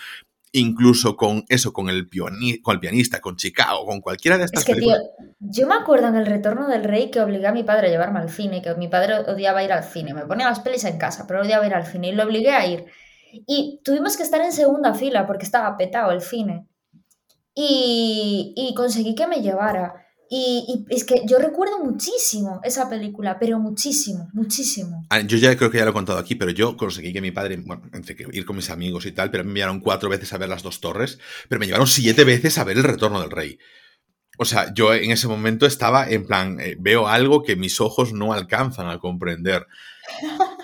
incluso 0.60 1.16
con 1.16 1.44
eso, 1.50 1.72
con 1.74 1.90
el, 1.90 2.10
pioni- 2.10 2.62
con 2.62 2.74
el 2.76 2.80
pianista, 2.80 3.20
con 3.22 3.36
Chicago, 3.36 3.86
con 3.86 4.02
cualquiera 4.02 4.38
de 4.38 4.46
estas 4.46 4.62
Es 4.62 4.66
que, 4.66 4.74
tío, 4.76 4.94
películas. 4.94 5.36
yo 5.40 5.68
me 5.68 5.76
acuerdo 5.76 6.08
en 6.08 6.16
El 6.16 6.26
Retorno 6.26 6.68
del 6.68 6.84
Rey 6.84 7.12
que 7.12 7.22
obligué 7.22 7.48
a 7.48 7.52
mi 7.52 7.64
padre 7.64 7.88
a 7.88 7.92
llevarme 7.92 8.20
al 8.20 8.30
cine, 8.30 8.62
que 8.62 8.74
mi 8.76 8.88
padre 8.88 9.16
odiaba 9.28 9.64
ir 9.64 9.72
al 9.72 9.84
cine. 9.84 10.14
Me 10.14 10.26
ponía 10.26 10.48
las 10.50 10.60
pelis 10.62 10.84
en 10.86 10.98
casa, 10.98 11.26
pero 11.28 11.42
odiaba 11.42 11.66
ir 11.68 11.74
al 11.74 11.86
cine 11.86 12.10
y 12.10 12.12
lo 12.14 12.24
obligué 12.24 12.52
a 12.52 12.66
ir. 12.68 12.86
Y 13.48 13.82
tuvimos 13.84 14.16
que 14.18 14.24
estar 14.24 14.42
en 14.42 14.52
segunda 14.54 14.94
fila 14.94 15.28
porque 15.28 15.46
estaba 15.46 15.76
petado 15.78 16.12
el 16.12 16.22
cine. 16.22 16.68
Y, 17.54 18.54
y 18.56 18.74
conseguí 18.76 19.16
que 19.16 19.28
me 19.28 19.42
llevara. 19.42 20.05
Y, 20.30 20.86
y 20.90 20.96
es 20.96 21.04
que 21.04 21.22
yo 21.26 21.38
recuerdo 21.38 21.80
muchísimo 21.84 22.60
esa 22.64 22.90
película, 22.90 23.38
pero 23.40 23.60
muchísimo, 23.60 24.30
muchísimo. 24.34 25.06
Ah, 25.10 25.22
Yo 25.22 25.38
ya 25.38 25.56
creo 25.56 25.70
que 25.70 25.78
ya 25.78 25.86
lo 25.86 25.92
he 25.92 25.94
contado 25.94 26.18
aquí, 26.18 26.36
pero 26.36 26.52
yo 26.52 26.76
conseguí 26.76 27.14
que 27.14 27.22
mi 27.22 27.32
padre, 27.32 27.58
bueno, 27.58 27.84
entre 27.94 28.16
que 28.16 28.26
ir 28.32 28.46
con 28.46 28.56
mis 28.56 28.70
amigos 28.70 29.06
y 29.06 29.12
tal, 29.12 29.30
pero 29.30 29.44
me 29.44 29.52
enviaron 29.52 29.80
cuatro 29.80 30.10
veces 30.10 30.34
a 30.34 30.38
ver 30.38 30.50
las 30.50 30.64
dos 30.64 30.82
torres, 30.82 31.20
pero 31.48 31.60
me 31.60 31.68
llevaron 31.68 31.88
siete 31.88 32.24
veces 32.24 32.58
a 32.58 32.64
ver 32.64 32.78
el 32.78 32.84
retorno 32.84 33.22
del 33.22 33.32
rey. 33.32 33.60
O 34.38 34.46
sea, 34.46 34.74
yo 34.74 34.94
en 34.94 35.12
ese 35.12 35.28
momento 35.28 35.66
estaba 35.66 36.10
en 36.10 36.26
plan, 36.26 36.60
eh, 36.60 36.76
veo 36.80 37.08
algo 37.08 37.44
que 37.44 37.56
mis 37.56 37.80
ojos 37.80 38.12
no 38.12 38.34
alcanzan 38.34 38.90
a 38.90 39.00
comprender. 39.00 39.66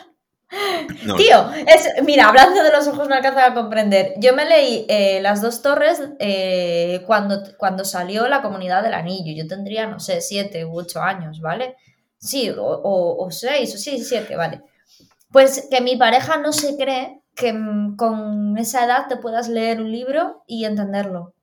Tío, 1.17 1.50
es, 1.67 2.03
mira, 2.03 2.27
hablando 2.27 2.62
de 2.62 2.72
los 2.72 2.86
ojos 2.88 3.08
no 3.08 3.15
alcanzan 3.15 3.51
a 3.51 3.53
comprender. 3.53 4.13
Yo 4.17 4.36
me 4.36 4.46
leí 4.46 4.86
eh, 4.89 5.20
Las 5.22 5.41
dos 5.41 5.62
torres 5.62 6.01
eh, 6.20 7.01
cuando, 7.05 7.41
cuando 7.58 7.86
salió 7.86 8.27
la 8.27 8.41
comunidad 8.41 8.84
del 8.84 8.93
anillo. 8.93 9.34
Yo 9.36 9.48
tendría, 9.48 9.88
no 9.88 10.00
sé, 10.00 10.20
siete 10.22 10.65
u 10.65 10.77
ocho 10.77 11.01
años, 11.01 11.39
¿vale? 11.39 11.77
Sí, 12.17 12.50
o, 12.50 13.17
o, 13.17 13.31
seis, 13.31 13.74
o 13.74 13.77
sí, 13.77 14.03
siete, 14.03 14.36
vale. 14.36 14.62
Pues 15.31 15.67
que 15.72 15.81
mi 15.81 15.96
pareja 15.96 16.38
no 16.38 16.51
se 16.51 16.75
cree 16.75 17.22
que 17.36 17.53
mm, 17.53 17.96
con 17.96 18.58
esa 18.58 18.86
edad 18.86 19.08
te 19.08 19.17
puedas 19.17 19.48
leer 19.48 19.81
un 19.81 19.91
libro 19.91 20.43
y 20.48 20.65
entenderlo. 20.65 21.34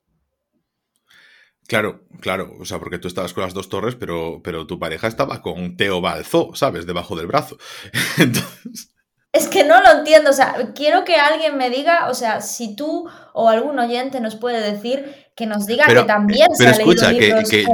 Claro, 1.67 2.03
claro, 2.21 2.55
o 2.61 2.65
sea, 2.65 2.79
porque 2.79 2.99
tú 2.99 3.09
estabas 3.09 3.35
con 3.35 3.45
las 3.45 3.55
dos 3.55 3.69
torres, 3.69 3.95
pero, 3.95 4.41
pero 4.43 4.67
tu 4.67 4.79
pareja 4.79 5.07
estaba 5.07 5.43
con 5.43 5.77
Teo 5.77 6.01
Balzó, 6.01 6.55
¿sabes? 6.55 6.87
Debajo 6.87 7.17
del 7.17 7.27
brazo. 7.27 7.57
Entonces... 8.19 8.98
Es 9.31 9.47
que 9.47 9.63
no 9.63 9.83
lo 9.83 9.99
entiendo, 9.99 10.31
o 10.31 10.33
sea, 10.33 10.73
quiero 10.75 11.05
que 11.05 11.17
alguien 11.17 11.59
me 11.59 11.69
diga, 11.69 12.09
o 12.09 12.15
sea, 12.15 12.41
si 12.41 12.75
tú 12.75 13.07
o 13.35 13.49
algún 13.51 13.79
oyente 13.79 14.21
nos 14.21 14.37
puede 14.37 14.61
decir 14.73 15.05
que 15.37 15.45
nos 15.45 15.67
diga 15.67 15.85
que 15.87 16.03
también 16.03 16.49
pero 16.59 16.75
se 16.75 16.81
escucha, 16.81 17.11
que, 17.13 17.45
que 17.49 17.67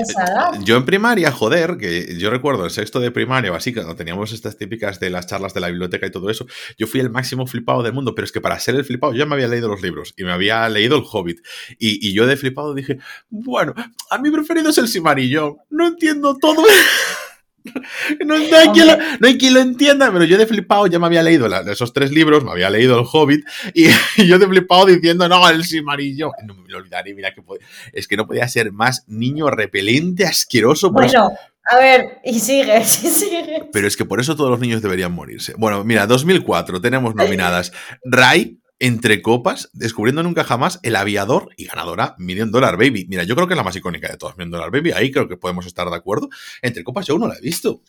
yo 0.64 0.76
en 0.76 0.84
primaria, 0.84 1.30
joder, 1.30 1.78
que 1.78 2.18
yo 2.18 2.28
recuerdo 2.28 2.64
el 2.64 2.72
sexto 2.72 2.98
de 2.98 3.12
primaria 3.12 3.52
o 3.52 3.54
así, 3.54 3.72
cuando 3.72 3.94
teníamos 3.94 4.32
estas 4.32 4.58
típicas 4.58 4.98
de 4.98 5.10
las 5.10 5.28
charlas 5.28 5.54
de 5.54 5.60
la 5.60 5.68
biblioteca 5.68 6.06
y 6.06 6.10
todo 6.10 6.28
eso, 6.28 6.44
yo 6.76 6.88
fui 6.88 7.00
el 7.00 7.08
máximo 7.08 7.46
flipado 7.46 7.84
del 7.84 7.92
mundo, 7.92 8.16
pero 8.16 8.26
es 8.26 8.32
que 8.32 8.40
para 8.40 8.58
ser 8.58 8.74
el 8.74 8.84
flipado 8.84 9.12
yo 9.12 9.20
ya 9.20 9.26
me 9.26 9.36
había 9.36 9.48
leído 9.48 9.68
los 9.68 9.80
libros 9.80 10.12
y 10.16 10.24
me 10.24 10.32
había 10.32 10.68
leído 10.68 10.96
el 10.96 11.04
Hobbit 11.10 11.38
y, 11.78 12.06
y 12.06 12.12
yo 12.12 12.26
de 12.26 12.36
flipado 12.36 12.74
dije, 12.74 12.98
bueno, 13.30 13.74
a 14.10 14.18
mi 14.18 14.30
preferido 14.30 14.70
es 14.70 14.78
el 14.78 14.88
Simarillo, 14.88 15.58
no 15.70 15.86
entiendo 15.86 16.36
todo. 16.36 16.64
No, 18.24 18.34
hay 18.34 19.38
quien 19.38 19.54
lo, 19.54 19.60
entienda, 19.60 20.10
pero 20.12 20.24
yo 20.24 20.38
de 20.38 20.46
flipado 20.46 20.86
ya 20.86 20.98
me 20.98 21.06
había 21.06 21.22
leído 21.22 21.46
esos 21.70 21.92
tres 21.92 22.10
libros, 22.10 22.44
me 22.44 22.50
había 22.50 22.70
leído 22.70 22.98
El 22.98 23.06
Hobbit, 23.10 23.44
y, 23.74 23.86
yo 24.26 24.38
de 24.38 24.46
flipado 24.46 24.86
diciendo, 24.86 25.28
no, 25.28 25.48
el 25.48 25.64
Simarillo. 25.64 26.32
No 26.44 26.54
me 26.54 26.74
olvidaré, 26.74 27.14
mira 27.14 27.34
que 27.34 27.42
es 27.92 28.08
que 28.08 28.16
no 28.16 28.26
podía 28.26 28.48
ser 28.48 28.72
más 28.72 29.04
niño 29.06 29.50
repelente, 29.50 30.24
asqueroso. 30.24 30.90
Bueno, 30.90 31.32
a 31.66 31.78
ver, 31.78 32.20
y 32.24 32.38
sigue, 32.40 32.78
y 32.80 32.84
sigue. 32.84 33.68
Pero 33.72 33.86
es 33.86 33.96
que 33.96 34.04
por 34.04 34.20
eso 34.20 34.36
todos 34.36 34.50
los 34.50 34.60
niños 34.60 34.82
deberían 34.82 35.12
morirse. 35.12 35.54
Bueno, 35.56 35.84
mira, 35.84 36.06
2004 36.06 36.80
tenemos 36.80 37.14
nominadas 37.14 37.72
Ray, 38.04 38.60
entre 38.78 39.22
copas, 39.22 39.70
descubriendo 39.72 40.22
nunca 40.22 40.44
jamás 40.44 40.80
el 40.82 40.96
aviador 40.96 41.50
y 41.56 41.66
ganadora 41.66 42.16
Million 42.18 42.50
Dollar 42.50 42.76
Baby. 42.76 43.06
Mira, 43.08 43.24
yo 43.24 43.34
creo 43.34 43.46
que 43.46 43.54
es 43.54 43.58
la 43.58 43.62
más 43.62 43.76
icónica 43.76 44.08
de 44.08 44.18
todas, 44.18 44.36
Million 44.36 44.50
Dollar 44.50 44.70
Baby. 44.70 44.92
Ahí 44.92 45.10
creo 45.10 45.28
que 45.28 45.36
podemos 45.36 45.64
estar 45.66 45.88
de 45.88 45.96
acuerdo. 45.96 46.28
Entre 46.60 46.84
copas 46.84 47.06
yo 47.06 47.18
no 47.18 47.28
la 47.28 47.36
he 47.36 47.40
visto. 47.40 47.82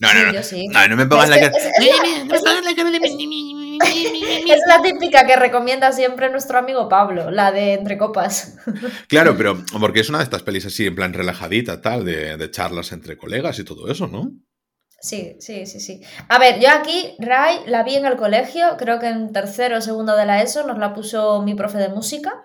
No, 0.00 0.14
no, 0.14 0.32
no. 0.32 0.32
No, 0.32 0.88
no 0.88 0.96
me 0.96 1.06
pongan 1.06 1.30
la 1.30 1.40
cara. 1.40 1.52
Es 3.78 4.60
la 4.66 4.80
típica 4.80 5.26
que 5.26 5.34
recomienda 5.34 5.90
siempre 5.90 6.30
nuestro 6.30 6.58
amigo 6.58 6.88
Pablo, 6.88 7.30
la 7.32 7.50
de 7.50 7.74
Entre 7.74 7.98
Copas. 7.98 8.56
Claro, 9.08 9.36
pero 9.36 9.62
porque 9.80 10.00
es 10.00 10.08
una 10.08 10.18
de 10.18 10.24
estas 10.24 10.42
pelis 10.44 10.66
así, 10.66 10.86
en 10.86 10.94
plan 10.94 11.12
relajadita, 11.12 11.80
tal, 11.82 12.04
de, 12.04 12.36
de 12.36 12.50
charlas 12.50 12.92
entre 12.92 13.16
colegas 13.16 13.58
y 13.58 13.64
todo 13.64 13.90
eso, 13.90 14.06
¿no? 14.06 14.30
Sí, 15.00 15.36
sí, 15.40 15.66
sí, 15.66 15.80
sí. 15.80 16.00
A 16.28 16.38
ver, 16.38 16.60
yo 16.60 16.70
aquí, 16.70 17.14
Ray, 17.18 17.60
la 17.66 17.82
vi 17.82 17.96
en 17.96 18.06
el 18.06 18.16
colegio, 18.16 18.76
creo 18.78 18.98
que 18.98 19.08
en 19.08 19.32
tercero 19.32 19.78
o 19.78 19.80
segundo 19.80 20.16
de 20.16 20.26
la 20.26 20.42
ESO, 20.42 20.66
nos 20.66 20.78
la 20.78 20.92
puso 20.92 21.42
mi 21.42 21.54
profe 21.54 21.78
de 21.78 21.88
música. 21.88 22.44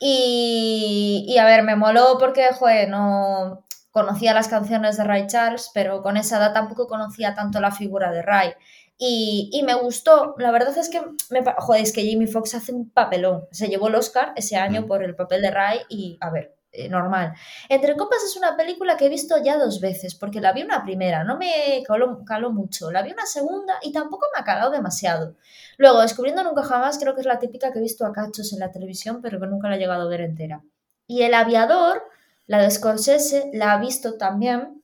Y, 0.00 1.24
y 1.28 1.38
a 1.38 1.44
ver, 1.44 1.62
me 1.64 1.76
moló 1.76 2.18
porque, 2.18 2.48
joder, 2.52 2.88
no 2.88 3.64
conocía 3.98 4.32
las 4.32 4.46
canciones 4.46 4.96
de 4.96 5.04
Ray 5.04 5.26
Charles, 5.26 5.72
pero 5.74 6.02
con 6.02 6.16
esa 6.16 6.38
edad 6.38 6.52
tampoco 6.52 6.86
conocía 6.86 7.34
tanto 7.34 7.60
la 7.60 7.72
figura 7.72 8.12
de 8.12 8.22
Ray. 8.22 8.52
Y, 8.96 9.50
y 9.52 9.64
me 9.64 9.74
gustó, 9.74 10.36
la 10.38 10.52
verdad 10.52 10.76
es 10.78 10.88
que, 10.88 11.00
me, 11.30 11.44
joder, 11.56 11.82
es 11.82 11.92
que 11.92 12.08
Jamie 12.08 12.28
Foxx 12.28 12.54
hace 12.54 12.72
un 12.72 12.90
papelón. 12.90 13.48
Se 13.50 13.66
llevó 13.66 13.88
el 13.88 13.96
Oscar 13.96 14.32
ese 14.36 14.56
año 14.56 14.82
mm. 14.82 14.86
por 14.86 15.02
el 15.02 15.16
papel 15.16 15.42
de 15.42 15.50
Ray 15.50 15.80
y, 15.88 16.16
a 16.20 16.30
ver, 16.30 16.56
eh, 16.70 16.88
normal. 16.88 17.32
Entre 17.68 17.96
Copas 17.96 18.22
es 18.24 18.36
una 18.36 18.56
película 18.56 18.96
que 18.96 19.06
he 19.06 19.08
visto 19.08 19.36
ya 19.42 19.56
dos 19.56 19.80
veces, 19.80 20.14
porque 20.14 20.40
la 20.40 20.52
vi 20.52 20.62
una 20.62 20.84
primera, 20.84 21.24
no 21.24 21.36
me 21.36 21.82
caló, 21.84 22.52
mucho, 22.52 22.92
la 22.92 23.02
vi 23.02 23.10
una 23.10 23.26
segunda 23.26 23.74
y 23.82 23.90
tampoco 23.90 24.26
me 24.32 24.40
ha 24.40 24.44
calado 24.44 24.70
demasiado. 24.70 25.34
Luego, 25.76 26.02
Descubriendo 26.02 26.44
Nunca 26.44 26.62
Jamás, 26.62 26.98
creo 26.98 27.14
que 27.14 27.22
es 27.22 27.26
la 27.26 27.40
típica 27.40 27.72
que 27.72 27.80
he 27.80 27.82
visto 27.82 28.06
a 28.06 28.12
cachos 28.12 28.52
en 28.52 28.60
la 28.60 28.70
televisión, 28.70 29.20
pero 29.22 29.40
que 29.40 29.46
nunca 29.48 29.68
la 29.68 29.74
he 29.74 29.78
llegado 29.78 30.02
a 30.02 30.08
ver 30.08 30.20
entera. 30.20 30.62
Y 31.06 31.22
El 31.22 31.34
Aviador, 31.34 32.02
la 32.48 32.58
de 32.60 32.70
Scorsese, 32.70 33.50
la 33.52 33.76
he 33.76 33.80
visto 33.80 34.16
también 34.16 34.82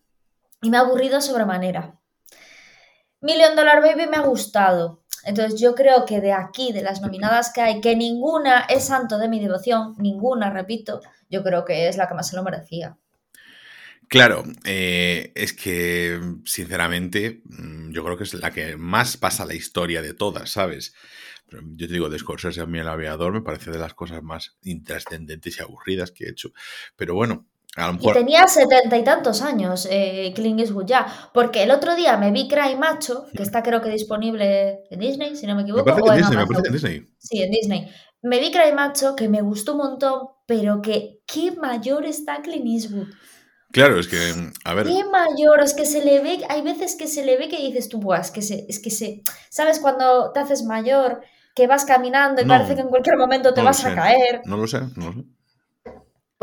y 0.62 0.70
me 0.70 0.76
ha 0.76 0.80
aburrido 0.80 1.20
sobremanera. 1.20 1.98
Million 3.20 3.56
Dollar 3.56 3.82
Baby 3.82 4.06
me 4.06 4.18
ha 4.18 4.20
gustado. 4.20 5.02
Entonces 5.24 5.58
yo 5.58 5.74
creo 5.74 6.04
que 6.04 6.20
de 6.20 6.32
aquí, 6.32 6.72
de 6.72 6.82
las 6.82 7.00
nominadas 7.00 7.50
que 7.52 7.62
hay, 7.62 7.80
que 7.80 7.96
ninguna 7.96 8.66
es 8.68 8.84
santo 8.84 9.18
de 9.18 9.28
mi 9.28 9.40
devoción, 9.40 9.94
ninguna, 9.98 10.50
repito, 10.50 11.00
yo 11.30 11.42
creo 11.42 11.64
que 11.64 11.88
es 11.88 11.96
la 11.96 12.06
que 12.06 12.14
más 12.14 12.28
se 12.28 12.36
lo 12.36 12.42
merecía. 12.42 12.98
Claro, 14.08 14.44
eh, 14.64 15.32
es 15.34 15.54
que 15.54 16.20
sinceramente 16.44 17.40
mm, 17.46 17.92
yo 17.92 18.04
creo 18.04 18.18
que 18.18 18.24
es 18.24 18.34
la 18.34 18.50
que 18.50 18.76
más 18.76 19.16
pasa 19.16 19.46
la 19.46 19.54
historia 19.54 20.02
de 20.02 20.12
todas, 20.12 20.50
¿sabes? 20.50 20.94
yo 21.62 21.86
te 21.86 21.92
digo, 21.92 22.08
de 22.08 22.18
a 22.18 22.66
mí 22.66 22.78
el 22.78 22.88
aviador 22.88 23.32
me 23.32 23.42
parece 23.42 23.70
de 23.70 23.78
las 23.78 23.94
cosas 23.94 24.22
más 24.22 24.56
intrascendentes 24.62 25.58
y 25.58 25.62
aburridas 25.62 26.10
que 26.10 26.24
he 26.24 26.30
hecho. 26.30 26.52
Pero 26.96 27.14
bueno, 27.14 27.46
a 27.76 27.88
lo 27.88 27.94
mejor... 27.94 28.16
Y 28.16 28.18
tenía 28.20 28.46
setenta 28.46 28.96
y 28.96 29.04
tantos 29.04 29.42
años 29.42 29.88
eh, 29.90 30.32
Clint 30.34 30.60
Eastwood 30.60 30.86
ya, 30.86 31.06
porque 31.32 31.62
el 31.62 31.70
otro 31.70 31.94
día 31.96 32.16
me 32.16 32.30
vi 32.30 32.48
Cry 32.48 32.76
Macho, 32.76 33.26
que 33.34 33.42
está 33.42 33.62
creo 33.62 33.80
que 33.80 33.90
disponible 33.90 34.84
en 34.90 35.00
Disney, 35.00 35.36
si 35.36 35.46
no 35.46 35.54
me 35.54 35.62
equivoco. 35.62 35.84
Me 35.84 36.02
parece 36.02 36.32
en, 36.32 36.38
Disney, 36.38 36.62
en 36.66 36.72
Disney. 36.72 37.08
Sí, 37.18 37.42
en 37.42 37.50
Disney. 37.50 37.90
Me 38.22 38.38
vi 38.38 38.50
Cry 38.50 38.72
Macho, 38.74 39.16
que 39.16 39.28
me 39.28 39.42
gustó 39.42 39.72
un 39.72 39.78
montón, 39.78 40.28
pero 40.46 40.80
que 40.82 41.20
qué 41.26 41.52
mayor 41.52 42.06
está 42.06 42.42
Clint 42.42 42.66
Eastwood. 42.66 43.08
Claro, 43.72 43.98
es 43.98 44.06
que, 44.06 44.16
a 44.64 44.74
ver. 44.74 44.86
Qué 44.86 45.04
mayor, 45.04 45.60
es 45.60 45.74
que 45.74 45.84
se 45.84 46.04
le 46.04 46.20
ve, 46.20 46.44
hay 46.48 46.62
veces 46.62 46.94
que 46.94 47.08
se 47.08 47.24
le 47.24 47.36
ve 47.36 47.48
que 47.48 47.58
dices 47.58 47.88
tú, 47.88 47.98
Buah, 47.98 48.20
es 48.20 48.30
que 48.30 48.40
se, 48.40 48.64
es 48.68 48.80
que 48.80 48.90
se, 48.90 49.22
¿sabes? 49.50 49.80
Cuando 49.80 50.30
te 50.32 50.38
haces 50.38 50.62
mayor, 50.62 51.22
que 51.56 51.66
vas 51.66 51.84
caminando 51.84 52.40
y 52.40 52.44
parece 52.44 52.74
que 52.74 52.82
en 52.82 52.88
cualquier 52.88 53.16
momento 53.16 53.52
te 53.52 53.62
vas 53.62 53.84
a 53.84 53.94
caer. 53.94 54.42
No 54.44 54.56
lo 54.56 54.66
sé, 54.66 54.80
no 54.96 55.06
lo 55.06 55.12
sé. 55.12 55.24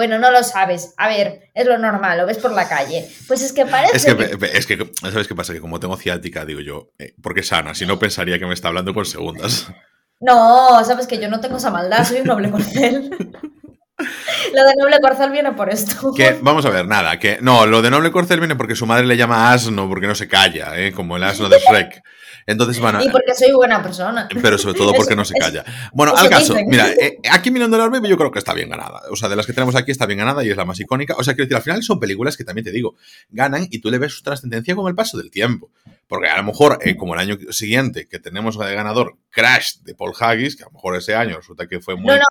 Bueno, 0.02 0.18
no 0.18 0.32
lo 0.32 0.44
sabes. 0.44 0.96
A 0.98 1.08
ver, 1.08 1.52
es 1.54 1.68
lo 1.68 1.78
normal, 1.78 2.18
lo 2.18 2.26
ves 2.26 2.40
por 2.40 2.52
la 2.54 2.68
calle. 2.68 3.08
Pues 3.28 3.44
es 3.44 3.54
que 3.54 3.68
parece. 3.68 3.96
Es 3.96 4.04
que, 4.04 4.48
es 4.52 4.66
que 4.66 4.92
¿sabes 5.00 5.28
qué 5.28 5.36
pasa? 5.36 5.54
Que 5.54 5.62
como 5.62 5.80
tengo 5.80 5.96
ciática, 5.96 6.44
digo 6.44 6.60
yo, 6.60 6.90
eh, 6.98 7.14
porque 7.22 7.44
sana, 7.44 7.76
si 7.76 7.86
no 7.86 8.00
pensaría 8.00 8.40
que 8.40 8.48
me 8.48 8.56
está 8.56 8.70
hablando 8.70 8.96
con 8.96 9.06
segundas. 9.06 9.68
No, 10.24 10.86
sabes 10.86 11.08
que 11.08 11.18
yo 11.18 11.30
no 11.30 11.40
tengo 11.40 11.58
esa 11.58 11.72
maldad, 11.72 12.06
soy 12.06 12.20
un 12.20 12.28
noble 12.28 12.52
corcel. 12.52 13.10
Lo 14.54 14.64
de 14.64 14.76
noble 14.78 15.00
corcel 15.02 15.32
viene 15.32 15.54
por 15.54 15.72
esto. 15.72 16.14
Que, 16.16 16.38
vamos 16.40 16.64
a 16.68 16.70
ver, 16.70 16.86
nada, 16.86 17.18
que 17.18 17.40
no, 17.42 17.66
lo 17.66 17.82
de 17.82 17.90
noble 17.90 18.12
corcel 18.12 18.40
viene 18.40 18.56
porque 18.56 18.76
su 18.76 18.86
madre 18.86 19.08
le 19.08 19.18
llama 19.18 19.52
asno 19.52 19.90
porque 19.90 20.06
no 20.06 20.14
se 20.14 20.28
calla, 20.28 20.78
¿eh? 20.78 20.92
como 20.92 21.18
el 21.18 21.24
asno 21.24 21.50
de 21.50 21.58
Shrek. 21.58 22.04
Entonces, 22.46 22.80
bueno, 22.80 23.04
y 23.04 23.10
porque 23.10 23.34
soy 23.36 23.52
buena 23.52 23.82
persona. 23.82 24.28
Pero 24.42 24.58
sobre 24.58 24.78
todo 24.78 24.94
porque 24.94 25.16
no 25.16 25.26
se 25.26 25.36
calla. 25.36 25.64
Bueno, 25.94 26.14
al 26.16 26.30
caso, 26.30 26.56
mira, 26.68 26.90
eh, 26.92 27.18
aquí 27.32 27.52
Million 27.52 27.72
Dollar 27.72 27.90
Baby 27.90 28.10
yo 28.10 28.18
creo 28.18 28.32
que 28.32 28.40
está 28.40 28.54
bien 28.54 28.70
ganada. 28.70 29.02
O 29.12 29.16
sea, 29.16 29.30
de 29.30 29.36
las 29.36 29.46
que 29.46 29.54
tenemos 29.54 29.76
aquí 29.76 29.92
está 29.92 30.06
bien 30.06 30.20
ganada 30.20 30.44
y 30.44 30.50
es 30.50 30.58
la 30.58 30.66
más 30.66 30.80
icónica. 30.80 31.16
O 31.18 31.24
sea, 31.24 31.34
quiero 31.34 31.46
decir, 31.46 31.58
al 31.58 31.64
final 31.64 31.84
son 31.84 32.00
películas 32.00 32.38
que 32.38 32.44
también 32.44 32.66
te 32.66 32.72
digo, 32.72 32.96
ganan 33.30 33.68
y 33.70 33.80
tú 33.80 33.90
le 33.90 33.98
ves 33.98 34.14
su 34.14 34.24
trascendencia 34.24 34.76
con 34.76 34.88
el 34.88 34.96
paso 34.96 35.18
del 35.18 35.32
tiempo. 35.32 35.70
Porque 36.12 36.28
a 36.28 36.36
lo 36.36 36.44
mejor, 36.44 36.78
eh, 36.82 36.98
como 36.98 37.14
el 37.14 37.22
año 37.22 37.38
siguiente 37.52 38.06
que 38.06 38.20
tenemos 38.20 38.60
de 38.60 38.76
ganador 38.76 39.18
Crash 39.30 39.76
de 39.84 39.96
Paul 39.96 40.12
Haggis, 40.20 40.58
que 40.58 40.64
a 40.64 40.66
lo 40.66 40.74
mejor 40.74 40.98
ese 40.98 41.16
año 41.16 41.38
resulta 41.38 41.68
que 41.68 41.80
fue 41.80 41.96
muy... 41.96 42.08
No, 42.08 42.16
no, 42.18 42.26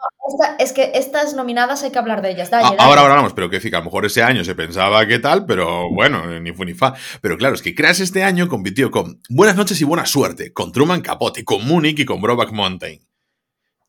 es 0.59 0.75
que 0.75 0.93
estas 0.93 1.33
nominadas 1.33 1.83
hay 1.83 1.90
que 1.90 1.99
hablar 1.99 2.21
de 2.21 2.33
ellas. 2.33 2.53
Ahora, 2.53 2.77
ahora 2.79 3.01
hablamos, 3.01 3.33
pero 3.33 3.49
que 3.49 3.57
a 3.57 3.79
lo 3.79 3.85
mejor 3.85 4.05
ese 4.05 4.23
año 4.23 4.45
se 4.45 4.55
pensaba 4.55 5.07
que 5.07 5.19
tal, 5.19 5.47
pero 5.47 5.88
bueno, 5.95 6.27
ni 6.40 6.53
fu 6.53 6.66
ni 6.66 6.75
fa. 6.75 6.93
Pero 7.23 7.38
claro, 7.38 7.55
es 7.55 7.62
que 7.62 7.75
Crash 7.75 8.03
este 8.03 8.23
año 8.23 8.49
compitió 8.49 8.90
con 8.90 9.23
Buenas 9.31 9.57
noches 9.57 9.81
y 9.81 9.85
buena 9.85 10.05
suerte, 10.05 10.53
con 10.53 10.73
Truman 10.73 11.01
Capote, 11.01 11.43
con 11.43 11.66
Munich 11.66 12.01
y 12.01 12.05
con 12.05 12.21
Broback 12.21 12.53
Mountain. 12.53 13.01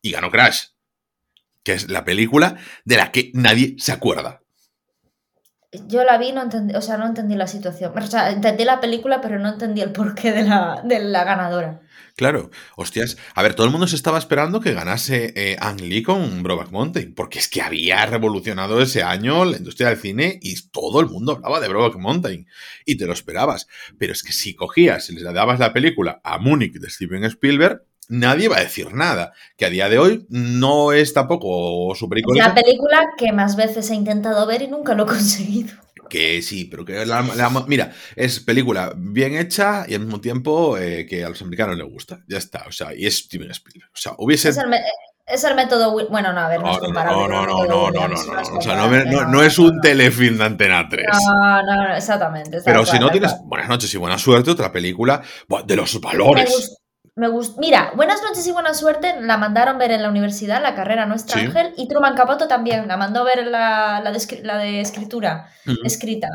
Y 0.00 0.12
ganó 0.12 0.30
Crash, 0.30 0.68
que 1.62 1.74
es 1.74 1.90
la 1.90 2.06
película 2.06 2.56
de 2.86 2.96
la 2.96 3.12
que 3.12 3.30
nadie 3.34 3.74
se 3.76 3.92
acuerda. 3.92 4.41
Yo 5.86 6.04
la 6.04 6.18
vi, 6.18 6.32
no 6.32 6.42
entendí, 6.42 6.74
o 6.74 6.82
sea, 6.82 6.98
no 6.98 7.06
entendí 7.06 7.34
la 7.34 7.46
situación. 7.46 7.92
O 7.96 8.06
sea, 8.06 8.30
entendí 8.30 8.64
la 8.64 8.80
película, 8.80 9.22
pero 9.22 9.38
no 9.38 9.48
entendí 9.48 9.80
el 9.80 9.90
porqué 9.92 10.30
de 10.30 10.44
la, 10.44 10.82
de 10.84 10.98
la 10.98 11.24
ganadora. 11.24 11.80
Claro, 12.14 12.50
hostias. 12.76 13.16
A 13.34 13.42
ver, 13.42 13.54
todo 13.54 13.66
el 13.66 13.72
mundo 13.72 13.86
se 13.86 13.96
estaba 13.96 14.18
esperando 14.18 14.60
que 14.60 14.74
ganase 14.74 15.32
eh, 15.34 15.56
Ang 15.58 15.80
Lee 15.80 16.02
con 16.02 16.42
Broback 16.42 16.70
Mountain, 16.70 17.14
porque 17.14 17.38
es 17.38 17.48
que 17.48 17.62
había 17.62 18.04
revolucionado 18.04 18.82
ese 18.82 19.02
año 19.02 19.46
la 19.46 19.56
industria 19.56 19.88
del 19.88 19.98
cine 19.98 20.38
y 20.42 20.60
todo 20.68 21.00
el 21.00 21.06
mundo 21.06 21.32
hablaba 21.32 21.58
de 21.60 21.68
Broback 21.68 21.96
Mountain 21.96 22.46
y 22.84 22.98
te 22.98 23.06
lo 23.06 23.14
esperabas. 23.14 23.66
Pero 23.98 24.12
es 24.12 24.22
que 24.22 24.32
si 24.32 24.54
cogías 24.54 25.08
y 25.08 25.14
le 25.14 25.32
dabas 25.32 25.58
la 25.58 25.72
película 25.72 26.20
a 26.22 26.36
Munich 26.36 26.74
de 26.74 26.90
Steven 26.90 27.24
Spielberg, 27.24 27.82
nadie 28.08 28.48
va 28.48 28.58
a 28.58 28.62
decir 28.62 28.92
nada. 28.94 29.32
Que 29.56 29.66
a 29.66 29.70
día 29.70 29.88
de 29.88 29.98
hoy 29.98 30.26
no 30.28 30.92
es 30.92 31.12
tampoco 31.14 31.94
súper 31.94 32.18
Es 32.18 32.24
la 32.36 32.54
película 32.54 33.10
que 33.16 33.32
más 33.32 33.56
veces 33.56 33.90
he 33.90 33.94
intentado 33.94 34.46
ver 34.46 34.62
y 34.62 34.68
nunca 34.68 34.94
lo 34.94 35.04
he 35.04 35.06
conseguido. 35.14 35.74
Que 36.08 36.42
sí, 36.42 36.66
pero 36.66 36.84
que 36.84 37.06
la, 37.06 37.22
la- 37.22 37.64
mira, 37.66 37.90
es 38.16 38.38
película 38.40 38.92
bien 38.94 39.34
hecha 39.34 39.86
y 39.88 39.94
al 39.94 40.00
mismo 40.00 40.20
tiempo 40.20 40.76
eh, 40.76 41.06
que 41.06 41.24
a 41.24 41.30
los 41.30 41.40
americanos 41.40 41.76
les 41.78 41.86
gusta. 41.90 42.20
Ya 42.28 42.36
está, 42.36 42.64
o 42.68 42.72
sea, 42.72 42.94
y 42.94 43.06
es 43.06 43.16
Steven 43.18 43.50
Spielberg. 43.50 43.90
O 43.94 43.96
sea, 43.96 44.12
hubiese... 44.18 44.50
Es 44.50 44.58
el, 44.58 44.74
es 45.26 45.44
el 45.44 45.54
método. 45.54 45.92
Bueno, 46.10 46.34
no, 46.34 46.40
a 46.40 46.48
ver, 46.48 46.60
no, 46.60 46.66
No, 46.66 46.72
es 46.72 46.78
no, 46.80 46.84
comparable. 46.84 47.28
no, 47.28 47.28
no, 47.28 47.46
no, 47.46 47.64
no, 47.64 47.90
no, 47.90 48.08
no, 48.08 48.42
no, 48.42 48.58
O 48.58 48.60
sea, 48.60 48.76
no, 48.76 48.90
no- 49.04 49.24
no 49.28 49.42
es 49.42 49.58
un 49.58 49.80
telefilm 49.80 50.36
de 50.36 50.44
Antena 50.44 50.86
3. 50.86 51.06
No, 51.24 51.62
no, 51.62 51.76
no, 51.88 51.96
exactamente. 51.96 52.58
Pero 52.62 52.84
si 52.84 52.98
no 52.98 53.08
tienes 53.10 53.34
buenas 53.44 53.70
noches 53.70 53.94
y 53.94 53.96
buena 53.96 54.18
suerte, 54.18 54.50
otra 54.50 54.70
película 54.70 55.22
de 55.64 55.76
los 55.76 55.98
valores. 55.98 56.76
Gustó. 57.14 57.20
Me 57.20 57.28
gust- 57.28 57.58
Mira, 57.58 57.92
Buenas 57.94 58.22
noches 58.22 58.46
y 58.46 58.52
buena 58.52 58.74
suerte 58.74 59.14
la 59.20 59.36
mandaron 59.36 59.78
ver 59.78 59.90
en 59.92 60.02
la 60.02 60.08
universidad, 60.08 60.62
la 60.62 60.74
carrera 60.74 61.06
Nuestra 61.06 61.38
Sí. 61.40 61.46
Ángel, 61.46 61.74
y 61.76 61.88
Truman 61.88 62.14
Capote 62.14 62.46
también, 62.46 62.88
la 62.88 62.96
mandó 62.96 63.24
ver 63.24 63.40
en 63.40 63.52
la, 63.52 64.00
la, 64.02 64.10
de, 64.12 64.42
la 64.42 64.56
de 64.58 64.80
escritura, 64.80 65.48
escrita. 65.84 66.28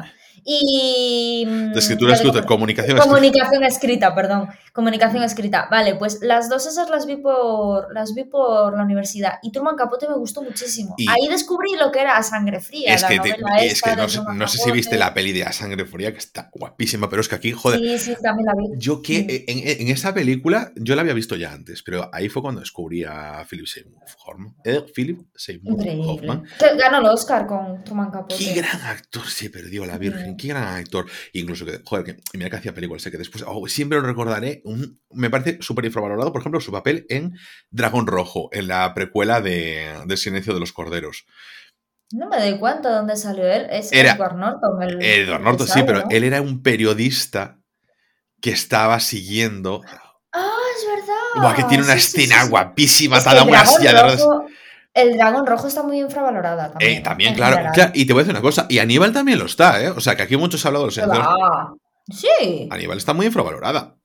Y... 0.50 1.46
mm, 1.46 1.74
De 1.74 1.80
escritura 1.80 2.14
escrita, 2.14 2.40
comu- 2.44 2.46
comunicación 2.46 2.98
escrita. 2.98 3.10
Comunicación 3.14 3.64
escrita, 3.66 4.16
perdón. 4.16 4.48
Comunicación 4.72 5.24
escrita. 5.24 5.68
Vale, 5.70 5.96
pues 5.96 6.20
las 6.22 6.50
dos 6.50 6.66
esas 6.68 6.90
las 6.90 7.06
vi 7.06 7.18
por, 7.18 7.94
las 7.94 8.14
vi 8.14 8.24
por 8.24 8.78
la 8.78 8.84
universidad. 8.84 9.34
Y 9.44 9.52
Truman 9.52 9.76
Capote 9.76 10.08
me 10.08 10.16
gustó 10.16 10.42
muchísimo. 10.42 10.96
Y- 10.98 11.10
Ahí 11.10 11.28
descubrí 11.30 11.72
lo 11.78 11.92
que 11.92 12.00
era 12.00 12.22
Sangre 12.24 12.62
Fría, 12.62 12.94
Es 12.94 13.02
la 13.02 13.08
que, 13.10 13.20
te- 13.20 13.30
es 13.66 13.82
no, 13.86 14.08
sé, 14.08 14.16
Truman 14.20 14.38
no 14.38 14.48
sé 14.48 14.58
si 14.60 14.72
viste 14.72 14.98
la 14.98 15.14
peli 15.14 15.34
de 15.34 15.42
La 15.44 15.52
Sangre 15.52 15.86
Fría, 15.86 16.14
que 16.14 16.20
está 16.20 16.50
guapísima, 16.54 17.10
pero 17.10 17.22
es 17.22 17.28
que 17.28 17.36
aquí, 17.36 17.52
joder, 17.52 17.80
Sí, 17.80 17.98
sí, 17.98 18.16
también 18.22 18.46
la 18.46 18.54
vi. 18.54 18.70
yo 18.78 19.02
que 19.02 19.18
Sí. 19.18 19.46
en, 19.48 19.82
en 19.82 19.94
esa 19.94 20.14
película, 20.14 20.72
yo 20.78 20.96
la 20.96 21.02
había 21.02 21.14
visto 21.14 21.36
ya 21.36 21.52
antes, 21.52 21.84
pero 21.84 22.10
ahí 22.14 22.30
fue 22.30 22.42
cuando 22.42 22.62
descubrí 22.62 23.04
a 23.04 23.46
Philip 23.50 23.66
Seymour 23.68 24.02
Hoffman. 24.26 24.56
Eh, 24.64 24.86
Philip 24.96 25.20
Seymour 25.36 25.74
Increíble. 25.74 26.06
Hoffman. 26.08 26.44
Que 26.58 26.78
ganó 26.78 27.00
el 27.00 27.06
Oscar 27.08 27.46
con 27.48 27.84
Truman 27.84 28.12
Capote. 28.12 28.36
Qué 28.38 28.54
gran 28.54 28.80
actor 28.82 29.28
se 29.28 29.50
perdió 29.50 29.86
la 29.86 29.98
Virgen. 29.98 30.37
Qué 30.38 30.48
gran 30.50 30.64
actor. 30.76 31.06
Incluso 31.34 31.66
que, 31.66 31.82
joder, 31.84 32.06
que 32.06 32.18
mira 32.38 32.50
que 32.50 32.56
hacía 32.58 32.74
películas, 32.74 33.02
sé 33.02 33.12
que 33.12 33.18
después, 33.18 33.44
oh, 33.48 33.68
siempre 33.68 34.00
lo 34.00 34.06
recordaré, 34.06 34.62
un- 34.64 35.02
me 35.12 35.30
parece 35.30 35.58
súper 35.62 35.86
infravalorado, 35.86 36.32
por 36.32 36.42
ejemplo, 36.42 36.62
su 36.62 36.72
papel 36.72 37.06
en 37.10 37.36
Dragón 37.72 38.08
Rojo, 38.08 38.50
en 38.54 38.68
la 38.68 38.94
precuela 38.94 39.42
de, 39.42 39.94
de 40.06 40.18
Silencio 40.18 40.54
de 40.54 40.60
los 40.60 40.72
Corderos. 40.74 41.26
No 42.14 42.30
me 42.30 42.38
doy 42.40 42.58
cuenta 42.58 42.90
de 42.90 42.96
dónde 42.96 43.18
salió 43.18 43.46
él. 43.46 43.68
Es 43.70 43.92
Era- 43.92 44.14
Edward 44.14 44.38
Norton. 44.38 44.82
El, 44.82 45.02
Edward 45.02 45.42
Norton, 45.42 45.68
el 45.68 45.74
sí, 45.74 45.84
pero 45.86 46.04
él 46.10 46.24
era 46.24 46.42
un 46.42 46.64
periodista 46.64 47.60
que 48.42 48.52
estaba 48.52 49.00
siguiendo. 49.02 49.82
Ah, 50.32 50.56
es 50.78 50.88
verdad. 50.88 51.42
Buah, 51.42 51.56
que 51.56 51.64
tiene 51.66 51.84
una 51.84 51.98
Sí, 51.98 52.18
escena 52.22 52.36
sí, 52.40 52.44
sí. 52.46 52.50
guapísima, 52.50 53.18
Es 53.18 53.24
atada 53.28 53.44
una 53.44 53.66
silla 53.66 53.94
de 53.94 54.02
ruedas. 54.04 54.22
El 54.98 55.16
dragón 55.16 55.46
rojo 55.46 55.68
está 55.68 55.84
muy 55.84 56.00
infravalorada 56.00 56.72
también. 56.72 56.98
Eh, 56.98 57.02
también, 57.02 57.30
en 57.30 57.36
claro, 57.36 57.72
Y 57.94 58.08
te 58.08 58.14
voy 58.14 58.22
a 58.22 58.24
decir 58.24 58.34
una 58.34 58.42
cosa, 58.42 58.66
y 58.68 58.80
Aníbal 58.80 59.14
también 59.14 59.38
lo 59.38 59.46
está, 59.46 59.84
¿eh? 59.84 59.92
O 59.92 60.00
sea, 60.00 60.16
que 60.16 60.24
aquí 60.24 60.36
muchos 60.38 60.66
han 60.66 60.76
hablado 60.76 60.90
de 60.90 61.06
los. 61.06 61.18
Sí. 62.10 62.68
Aníbal 62.72 62.98
está 62.98 63.14
muy 63.14 63.28
infravalorada. 63.28 63.96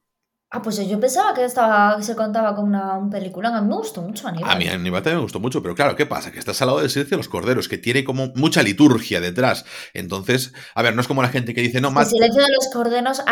Ah, 0.55 0.61
pues 0.61 0.87
yo 0.87 1.01
pensaba 1.01 1.33
que 1.33 1.47
estaba, 1.47 1.97
que 1.97 2.03
se 2.03 2.15
contaba 2.15 2.55
con 2.55 2.67
una, 2.67 2.99
un 2.99 3.09
peliculón. 3.09 3.55
A 3.55 3.63
mí 3.63 3.69
me 3.69 3.77
gustó 3.77 4.03
mucho 4.03 4.29
Aníbal. 4.29 4.51
A 4.51 4.55
mí 4.57 4.69
Aníbal 4.69 5.03
también 5.03 5.17
me 5.17 5.23
gustó 5.23 5.41
mucho, 5.41 5.63
pero 5.63 5.75
claro, 5.75 5.97
¿qué 5.97 6.05
pasa? 6.05 6.31
Que 6.31 6.39
estás 6.39 6.61
al 6.61 6.67
lado 6.67 6.81
del 6.81 6.91
silencio 6.91 7.17
de 7.17 7.21
los 7.21 7.29
corderos, 7.31 7.69
que 7.69 7.79
tiene 7.79 8.05
como 8.05 8.27
mucha 8.35 8.63
liturgia 8.63 9.23
detrás. 9.23 9.65
Entonces, 9.95 10.53
a 10.75 10.83
ver, 10.83 10.95
no 10.95 11.01
es 11.01 11.09
como 11.09 11.23
la 11.23 11.31
gente 11.31 11.55
que 11.55 11.63
dice, 11.63 11.81
no, 11.81 11.89
El 11.89 11.95
Matt, 11.95 12.09
silencio 12.09 12.43
de 12.43 12.53
los 12.53 12.69
corderos, 12.71 13.23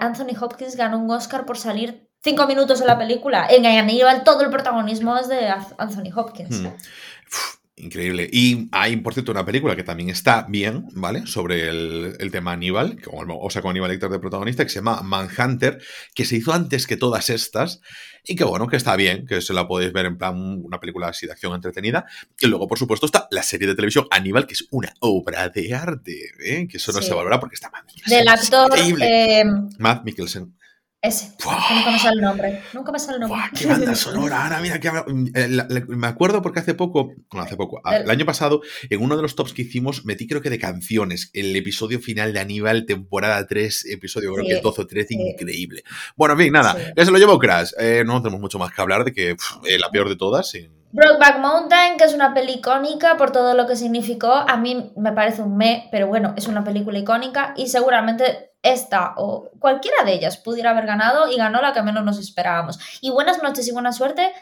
Anthony 0.00 0.36
Hopkins 0.38 0.76
ganó 0.76 0.98
un 0.98 1.10
Oscar 1.10 1.46
por 1.46 1.56
salir 1.56 2.05
cinco 2.26 2.46
minutos 2.46 2.80
en 2.80 2.86
la 2.88 2.98
película. 2.98 3.46
En 3.48 3.64
Aníbal 3.64 4.24
todo 4.24 4.42
el 4.42 4.50
protagonismo 4.50 5.16
es 5.16 5.28
de 5.28 5.48
Anthony 5.78 6.10
Hopkins. 6.14 6.60
Hmm. 6.60 6.66
Uf, 6.66 7.56
increíble. 7.76 8.28
Y 8.32 8.68
hay, 8.72 8.96
por 8.96 9.12
cierto, 9.14 9.32
una 9.32 9.44
película 9.44 9.76
que 9.76 9.82
también 9.84 10.10
está 10.10 10.44
bien, 10.48 10.86
¿vale? 10.94 11.26
Sobre 11.26 11.68
el, 11.68 12.16
el 12.18 12.30
tema 12.30 12.52
Aníbal, 12.52 13.00
con- 13.02 13.28
o 13.30 13.50
sea, 13.50 13.62
con 13.62 13.70
Aníbal 13.70 13.90
Lecter 13.90 14.10
de 14.10 14.18
protagonista, 14.18 14.64
que 14.64 14.70
se 14.70 14.76
llama 14.80 15.02
Manhunter, 15.02 15.78
que 16.14 16.24
se 16.24 16.36
hizo 16.36 16.52
antes 16.52 16.86
que 16.86 16.96
todas 16.96 17.30
estas, 17.30 17.80
y 18.28 18.34
que 18.34 18.42
bueno, 18.44 18.66
que 18.66 18.76
está 18.76 18.96
bien, 18.96 19.24
que 19.24 19.40
se 19.40 19.52
la 19.52 19.68
podéis 19.68 19.92
ver 19.92 20.06
en 20.06 20.18
plan 20.18 20.34
una 20.64 20.80
película 20.80 21.06
así 21.08 21.26
de 21.26 21.32
acción 21.32 21.54
entretenida. 21.54 22.06
Y 22.40 22.46
luego, 22.48 22.66
por 22.66 22.76
supuesto, 22.78 23.06
está 23.06 23.28
la 23.30 23.42
serie 23.44 23.68
de 23.68 23.74
televisión 23.76 24.06
Aníbal, 24.10 24.46
que 24.48 24.54
es 24.54 24.66
una 24.72 24.92
obra 25.00 25.48
de 25.50 25.72
arte, 25.74 26.30
¿eh? 26.44 26.66
Que 26.68 26.78
eso 26.78 26.90
no 26.92 27.00
Sí. 27.02 27.06
se 27.08 27.14
valora 27.14 27.38
porque 27.38 27.54
está 27.54 27.70
Mikkelsen, 27.70 28.18
Del 28.18 28.28
actor 28.28 28.70
eh, 29.00 29.44
Matt 29.78 30.02
Mikkelsen. 30.04 30.55
Ese. 31.02 31.32
Nunca 31.44 31.90
me 31.92 31.98
sale 31.98 32.14
el 32.16 32.20
nombre. 32.22 32.62
Nunca 32.72 32.90
me 32.92 32.98
sale 32.98 33.14
el 33.16 33.20
nombre. 33.20 33.40
Qué 33.56 33.66
banda 33.66 33.94
sonora. 33.94 34.44
Ahora, 34.44 34.60
mira, 34.60 34.80
que 34.80 34.88
eh, 35.34 35.48
me 35.88 36.06
acuerdo 36.06 36.42
porque 36.42 36.60
hace 36.60 36.74
poco, 36.74 37.12
no, 37.32 37.40
hace 37.40 37.56
poco, 37.56 37.80
El- 37.90 38.02
el 38.02 38.10
año 38.10 38.26
pasado, 38.26 38.60
en 38.90 39.02
uno 39.02 39.14
de 39.16 39.22
los 39.22 39.36
tops 39.36 39.52
que 39.52 39.62
hicimos, 39.62 40.04
metí 40.04 40.26
creo 40.26 40.40
que 40.42 40.50
de 40.50 40.58
canciones, 40.58 41.30
el 41.32 41.54
episodio 41.54 42.00
final 42.00 42.32
de 42.32 42.40
Aníbal, 42.40 42.86
temporada 42.86 43.46
3, 43.46 43.86
episodio 43.92 44.32
creo 44.32 44.44
Sí, 44.44 44.50
que 44.50 44.56
el 44.56 44.62
12 44.62 44.82
o 44.82 44.86
13, 44.86 45.08
sí. 45.08 45.14
increíble. 45.20 45.82
Bueno, 46.16 46.34
en 46.34 46.40
fin, 46.40 46.52
nada, 46.52 46.76
ya 46.96 47.04
se 47.04 47.10
lo 47.10 47.18
llevo 47.18 47.38
Crash. 47.38 47.72
Eh, 47.78 48.02
no 48.04 48.20
tenemos 48.20 48.40
mucho 48.40 48.58
más 48.58 48.72
que 48.72 48.80
hablar 48.82 49.04
de 49.04 49.12
que 49.12 49.34
pff, 49.36 49.58
eh, 49.68 49.78
la 49.78 49.90
peor 49.90 50.08
de 50.08 50.16
todas. 50.16 50.50
sin- 50.50 50.74
Brokeback 50.92 51.40
Mountain, 51.40 51.98
que 51.98 52.04
es 52.04 52.14
una 52.14 52.32
peli 52.32 52.54
icónica 52.54 53.16
por 53.18 53.30
todo 53.30 53.52
lo 53.54 53.66
que 53.66 53.76
significó. 53.76 54.32
A 54.32 54.56
mí 54.56 54.92
me 54.96 55.12
parece 55.12 55.42
un 55.42 55.56
me, 55.56 55.88
pero 55.92 56.06
bueno, 56.06 56.32
es 56.38 56.46
una 56.46 56.64
película 56.64 56.98
icónica 56.98 57.52
y 57.56 57.66
seguramente 57.68 58.52
esta 58.72 59.14
o 59.16 59.50
cualquiera 59.58 60.04
de 60.04 60.14
ellas 60.14 60.36
pudiera 60.36 60.70
haber 60.70 60.86
ganado 60.86 61.28
y 61.30 61.36
ganó 61.36 61.60
la 61.60 61.72
que 61.72 61.82
menos 61.82 62.04
nos 62.04 62.18
esperábamos. 62.18 62.78
Y 63.00 63.10
Buenas 63.10 63.42
noches 63.42 63.66
y 63.66 63.72
buena 63.72 63.92
suerte. 63.92 64.32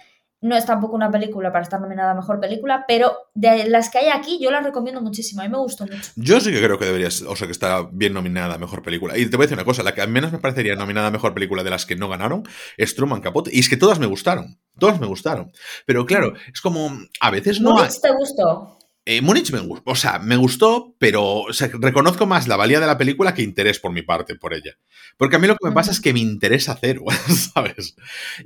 No 0.41 0.55
es 0.55 0.67
tampoco 0.67 0.95
una 0.95 1.11
película 1.11 1.51
para 1.51 1.63
estar 1.63 1.81
nominada 1.81 2.11
a 2.11 2.15
mejor 2.15 2.39
película, 2.39 2.85
pero 2.87 3.17
de 3.33 3.67
las 3.67 3.89
que 3.89 3.97
hay 3.97 4.09
aquí 4.09 4.39
yo 4.43 4.51
la 4.51 4.61
recomiendo 4.61 5.01
muchísimo. 5.01 5.41
A 5.41 5.45
mí 5.45 5.51
me 5.51 5.57
gustó 5.57 5.87
mucho. 5.87 6.11
Yo 6.17 6.39
sí 6.39 6.53
que 6.53 6.63
creo 6.63 6.79
que 6.79 6.85
debería, 6.85 7.09
o 7.09 7.35
sea, 7.35 7.47
que 7.47 7.53
está 7.53 7.89
bien 7.91 8.13
nominada 8.13 8.57
a 8.57 8.59
mejor 8.59 8.83
película. 8.83 9.17
Y 9.17 9.25
te 9.25 9.37
voy 9.39 9.45
a 9.45 9.47
decir 9.47 9.57
una 9.57 9.65
cosa, 9.65 9.83
la 9.83 9.95
que 9.95 10.03
al 10.03 10.11
menos 10.11 10.33
me 10.33 10.39
parecería 10.39 10.75
nominada 10.75 11.07
a 11.07 11.11
mejor 11.11 11.33
película 11.33 11.63
de 11.63 11.71
las 11.71 11.87
que 11.87 11.97
no 11.97 12.11
ganaron 12.11 12.43
es 12.77 12.95
Truman 12.95 13.23
Capote. 13.23 13.51
Y 13.55 13.61
es 13.61 13.71
que 13.71 13.79
todas 13.79 13.99
me 13.99 14.05
gustaron, 14.05 14.59
todas 14.79 15.01
me 15.01 15.07
gustaron. 15.07 15.51
Pero 15.87 16.05
claro, 16.05 16.35
es 16.53 16.61
como, 16.61 16.91
a 17.21 17.31
veces 17.31 17.63
no 17.63 17.79
hay... 17.79 17.85
¿Múnich 17.85 18.01
te 18.03 18.13
gustó? 18.13 18.79
Eh, 19.07 19.21
Múnich 19.21 19.53
me 19.53 19.61
gustó, 19.61 19.90
o 19.90 19.95
sea, 19.95 20.19
me 20.19 20.37
gustó, 20.37 20.95
pero 20.99 21.40
o 21.40 21.53
sea, 21.53 21.69
reconozco 21.75 22.25
más 22.25 22.49
la 22.49 22.57
valía 22.57 22.81
de 22.81 22.87
la 22.87 22.97
película 22.97 23.35
que 23.35 23.43
interés 23.43 23.79
por 23.79 23.93
mi 23.93 24.01
parte 24.01 24.35
por 24.35 24.55
ella. 24.55 24.79
Porque 25.19 25.37
a 25.37 25.38
mí 25.38 25.47
lo 25.47 25.57
que 25.57 25.69
me 25.69 25.75
pasa 25.75 25.90
es 25.90 26.01
que 26.01 26.14
me 26.14 26.21
interesa 26.21 26.79
cero, 26.81 27.05
¿sabes? 27.55 27.97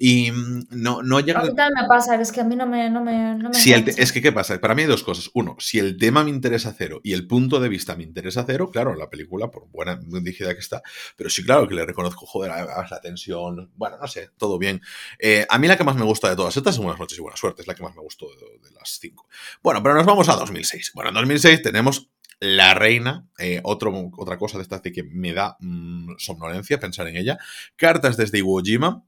Y 0.00 0.32
mm, 0.32 0.66
no, 0.70 1.02
no 1.04 1.20
llega... 1.20 1.40
A 1.40 1.42
mí 1.44 1.54
también 1.54 1.82
me 1.82 1.86
pasa, 1.86 2.20
es 2.20 2.32
que 2.32 2.40
a 2.40 2.44
mí 2.44 2.56
no 2.56 2.66
me, 2.66 2.90
no 2.90 3.04
me, 3.04 3.36
no 3.36 3.50
me 3.50 3.54
Si 3.54 3.72
el 3.72 3.88
es 3.88 4.12
que, 4.12 4.20
¿qué 4.20 4.32
pasa? 4.32 4.60
Para 4.60 4.74
mí 4.74 4.82
hay 4.82 4.88
dos 4.88 5.04
cosas. 5.04 5.30
Uno, 5.32 5.54
si 5.60 5.78
el 5.78 5.96
tema 5.96 6.24
me 6.24 6.30
interesa 6.30 6.74
cero 6.76 7.00
y 7.04 7.12
el 7.12 7.28
punto 7.28 7.60
de 7.60 7.68
vista 7.68 7.94
me 7.94 8.02
interesa 8.02 8.44
cero, 8.44 8.68
claro, 8.72 8.96
la 8.96 9.08
película, 9.08 9.52
por 9.52 9.68
buena 9.68 10.00
dirigida 10.02 10.54
que 10.54 10.60
está, 10.60 10.82
pero 11.16 11.30
sí, 11.30 11.44
claro, 11.44 11.68
que 11.68 11.74
le 11.74 11.86
reconozco, 11.86 12.26
joder, 12.26 12.50
la 12.50 13.00
tensión, 13.00 13.70
bueno, 13.76 13.96
no 14.00 14.08
sé, 14.08 14.30
todo 14.36 14.58
bien. 14.58 14.82
Eh, 15.20 15.46
a 15.48 15.56
mí 15.58 15.68
la 15.68 15.76
que 15.76 15.84
más 15.84 15.94
me 15.94 16.04
gusta 16.04 16.28
de 16.28 16.36
todas 16.36 16.56
estas 16.56 16.74
es 16.74 16.78
Buenas 16.78 16.98
noches 16.98 17.18
y 17.18 17.20
buena 17.20 17.36
suerte, 17.36 17.62
es 17.62 17.68
la 17.68 17.74
que 17.74 17.82
más 17.82 17.94
me 17.94 18.02
gustó 18.02 18.26
de, 18.30 18.68
de 18.68 18.74
las 18.74 18.98
cinco. 18.98 19.28
Bueno, 19.62 19.82
pero 19.82 19.94
nos 19.94 20.06
vamos 20.06 20.28
a 20.28 20.47
2006. 20.48 20.92
Bueno, 20.94 21.10
en 21.10 21.14
2006 21.14 21.62
tenemos 21.62 22.10
La 22.40 22.74
Reina, 22.74 23.26
eh, 23.38 23.60
otro, 23.64 24.10
otra 24.16 24.38
cosa 24.38 24.58
de 24.58 24.62
esta 24.62 24.80
que 24.82 25.02
me 25.04 25.32
da 25.32 25.56
mm, 25.60 26.14
somnolencia 26.18 26.80
pensar 26.80 27.06
en 27.08 27.16
ella. 27.16 27.38
Cartas 27.76 28.16
desde 28.16 28.38
Iwo 28.38 28.60
Jima. 28.62 29.04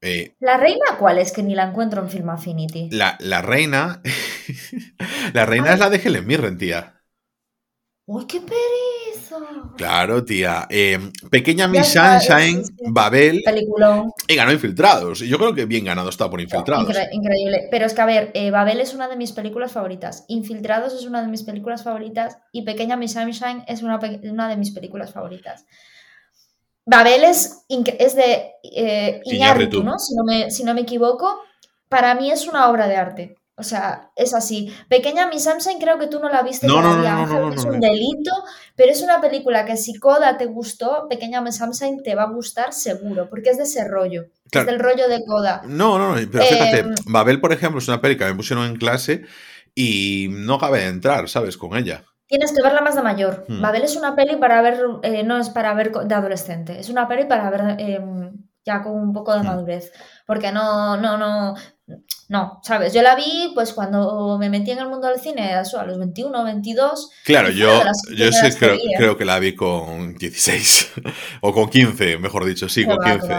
eh, 0.00 0.34
¿La 0.40 0.56
reina 0.58 0.96
cuál 0.98 1.18
es? 1.18 1.32
Que 1.32 1.42
ni 1.42 1.54
la 1.54 1.64
encuentro 1.68 2.02
en 2.02 2.10
Film 2.10 2.28
Affinity. 2.30 2.88
la, 2.92 3.16
la 3.20 3.42
reina. 3.42 4.02
la 5.32 5.46
reina 5.46 5.72
es 5.72 5.80
la 5.80 5.90
de 5.90 5.96
Helen 5.98 6.26
Mirren, 6.26 6.58
tía. 6.58 7.02
¡Uy, 8.06 8.26
qué 8.26 8.40
Claro, 9.76 10.24
tía. 10.24 10.66
Eh, 10.70 10.98
pequeña 11.30 11.68
Miss 11.68 11.88
Sunshine. 11.88 12.62
Babel 12.88 13.42
Peliculón. 13.44 14.12
y 14.26 14.34
ganó 14.34 14.52
Infiltrados. 14.52 15.22
Y 15.22 15.28
yo 15.28 15.38
creo 15.38 15.54
que 15.54 15.64
bien 15.66 15.84
ganado 15.84 16.08
está 16.08 16.30
por 16.30 16.40
Infiltrados. 16.40 16.88
Incre- 16.88 17.08
increíble. 17.12 17.68
Pero 17.70 17.86
es 17.86 17.94
que, 17.94 18.00
a 18.00 18.06
ver, 18.06 18.30
eh, 18.34 18.50
Babel 18.50 18.80
es 18.80 18.94
una 18.94 19.08
de 19.08 19.16
mis 19.16 19.32
películas 19.32 19.72
favoritas. 19.72 20.24
Infiltrados 20.28 20.94
es 20.94 21.04
una 21.04 21.20
de 21.22 21.28
mis 21.28 21.42
películas 21.42 21.82
favoritas. 21.82 22.38
Y 22.52 22.62
Pequeña 22.62 22.96
Miss 22.96 23.12
Sunshine 23.12 23.64
es 23.66 23.82
una, 23.82 23.98
de 23.98 24.56
mis 24.56 24.70
películas 24.70 25.12
favoritas. 25.12 25.64
Babel 26.84 27.24
es, 27.24 27.64
de 27.68 28.52
eh, 28.62 29.20
Iñárritu. 29.24 29.78
Iñárritu, 29.78 29.82
¿no? 29.84 29.98
Si 29.98 30.14
no, 30.14 30.24
me, 30.24 30.50
si 30.50 30.64
no 30.64 30.72
me 30.74 30.82
equivoco. 30.82 31.40
Para 31.88 32.14
mí 32.14 32.30
es 32.30 32.46
una 32.46 32.68
obra 32.70 32.88
de 32.88 32.96
arte. 32.96 33.36
O 33.58 33.62
sea, 33.62 34.10
es 34.16 34.34
así. 34.34 34.72
Pequeña 34.88 35.28
Miss 35.28 35.44
Sunshine 35.44 35.80
creo 35.80 35.98
que 35.98 36.08
tú 36.08 36.20
no 36.20 36.28
la 36.28 36.42
viste 36.42 36.66
No, 36.66 36.82
no, 36.82 36.96
no, 36.96 37.26
no, 37.26 37.54
es 37.54 37.64
un 37.64 37.80
delito, 37.80 38.30
pero 38.74 38.92
es 38.92 39.00
una 39.00 39.20
película 39.20 39.64
que 39.64 39.78
si 39.78 39.98
Coda 39.98 40.36
te 40.36 40.44
gustó, 40.44 41.06
Pequeña 41.08 41.40
Miss 41.40 41.56
Sunshine 41.56 42.02
te 42.02 42.14
va 42.14 42.24
a 42.24 42.30
gustar 42.30 42.74
seguro, 42.74 43.28
porque 43.30 43.50
es 43.50 43.56
de 43.56 43.62
ese 43.64 43.88
rollo. 43.88 44.26
Claro. 44.50 44.66
Es 44.68 44.72
del 44.72 44.78
rollo 44.78 45.08
de 45.08 45.24
Coda. 45.24 45.62
No, 45.64 45.98
no, 45.98 46.14
no. 46.14 46.28
Pero 46.30 46.44
fíjate, 46.44 46.76
Em, 46.80 46.94
Babel, 47.06 47.40
por 47.40 47.52
ejemplo, 47.52 47.78
es 47.78 47.88
una 47.88 48.00
peli 48.00 48.16
que 48.16 48.24
me 48.24 48.34
pusieron 48.34 48.66
en 48.66 48.76
clase 48.76 49.24
y 49.74 50.28
no 50.30 50.58
cabe 50.58 50.80
de 50.80 50.88
entrar, 50.88 51.28
¿sabes? 51.28 51.56
Con 51.56 51.76
ella. 51.76 52.04
Tienes 52.26 52.52
que 52.52 52.62
verla 52.62 52.80
más 52.80 52.96
de 52.96 53.02
mayor. 53.02 53.44
Hmm. 53.48 53.60
Babel 53.60 53.82
es 53.82 53.96
una 53.96 54.16
peli 54.16 54.36
para 54.36 54.60
ver, 54.62 54.80
eh, 55.02 55.22
no 55.22 55.38
es 55.38 55.48
para 55.50 55.74
ver 55.74 55.92
de 55.92 56.14
adolescente, 56.14 56.78
es 56.78 56.88
una 56.88 57.06
peli 57.06 57.24
para 57.24 57.50
ver 57.50 57.76
eh, 57.78 58.00
ya 58.66 58.82
con 58.82 58.92
un 58.92 59.12
poco 59.12 59.32
de 59.32 59.40
Mm. 59.40 59.46
madurez. 59.46 59.92
Porque 60.26 60.50
no, 60.50 60.96
no, 60.96 61.16
no, 61.16 61.54
no, 62.28 62.60
¿sabes? 62.64 62.92
Yo 62.92 63.00
la 63.02 63.14
vi 63.14 63.52
pues 63.54 63.72
cuando 63.72 64.36
me 64.38 64.50
metí 64.50 64.72
en 64.72 64.78
el 64.80 64.88
mundo 64.88 65.06
del 65.06 65.20
cine, 65.20 65.54
a 65.54 65.62
los 65.84 65.98
21, 65.98 66.44
22. 66.44 67.10
Claro, 67.24 67.50
yo, 67.50 67.84
las 67.84 68.02
yo 68.14 68.30
sí 68.32 68.50
creo, 68.58 68.74
¿eh? 68.74 68.80
creo 68.96 69.16
que 69.16 69.24
la 69.24 69.38
vi 69.38 69.54
con 69.54 70.14
16 70.16 70.92
o 71.42 71.52
con 71.52 71.70
15, 71.70 72.18
mejor 72.18 72.44
dicho, 72.44 72.68
sí, 72.68 72.82
Qué 72.82 72.86
con 72.88 72.98
va, 72.98 73.04
qué 73.04 73.18
15. 73.20 73.34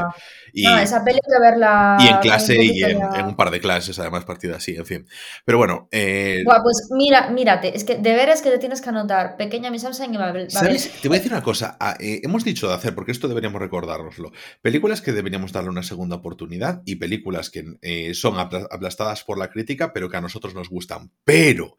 Va. 0.65 0.71
Y, 0.71 0.73
No, 0.75 0.79
esa 0.79 1.03
peli 1.03 1.19
hay 1.23 1.31
que 1.33 1.39
verla. 1.41 1.97
y 1.99 2.07
en 2.07 2.17
clase 2.17 2.55
y 2.63 2.83
en, 2.83 2.97
un 3.25 3.35
par 3.35 3.51
de 3.51 3.59
clases, 3.59 3.97
además, 3.99 4.25
partida 4.25 4.57
así, 4.57 4.75
en 4.75 4.85
fin. 4.85 5.07
Pero 5.45 5.57
bueno, 5.57 5.87
eh, 5.91 6.41
Buah, 6.45 6.61
pues 6.63 6.89
mira, 6.91 7.29
mírate, 7.29 7.75
es 7.75 7.83
que 7.83 7.95
deberes 7.95 8.41
que 8.41 8.49
te 8.49 8.57
tienes 8.57 8.81
que 8.81 8.89
anotar. 8.89 9.37
Pequeña 9.37 9.69
Miss 9.71 9.83
Sunshine 9.83 10.13
y 10.13 10.17
Babel. 10.17 10.47
Babel. 10.51 10.51
¿Sabes? 10.51 10.91
Te 11.01 11.07
voy 11.07 11.17
a 11.17 11.19
decir 11.19 11.31
una 11.33 11.43
cosa. 11.43 11.77
ah, 11.79 11.95
eh, 11.99 12.21
hemos 12.23 12.43
dicho 12.43 12.67
de 12.67 12.73
hacer, 12.75 12.95
porque 12.95 13.11
esto 13.11 13.27
deberíamos 13.27 13.61
recordárnoslo. 13.61 14.31
Películas 14.61 15.01
que 15.01 15.11
deberíamos 15.11 15.51
darle 15.51 15.69
una 15.69 15.83
segunda 15.83 16.15
oportunidad 16.17 16.81
y 16.85 16.95
películas 16.95 17.49
que 17.49 17.63
eh, 17.81 18.13
son 18.13 18.35
apla- 18.35 18.67
aplastadas 18.71 19.23
por 19.23 19.37
la 19.37 19.49
crítica, 19.49 19.93
pero 19.93 20.09
que 20.09 20.17
a 20.17 20.21
nosotros 20.21 20.53
nos 20.55 20.69
gustan. 20.69 21.11
Pero, 21.23 21.77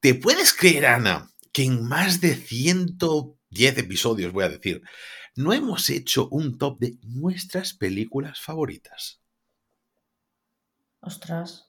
¿te 0.00 0.14
puedes 0.14 0.52
creer, 0.54 0.86
Ana, 0.86 1.30
que 1.52 1.64
en 1.64 1.82
más 1.86 2.20
de 2.20 2.34
110 2.34 3.78
episodios, 3.78 4.32
voy 4.32 4.44
a 4.44 4.48
decir, 4.48 4.82
no 5.36 5.52
hemos 5.52 5.88
hecho 5.90 6.28
un 6.30 6.58
top 6.58 6.78
de 6.78 6.98
nuestras 7.02 7.72
películas 7.72 8.40
favoritas? 8.40 9.20
Ostras. 11.00 11.68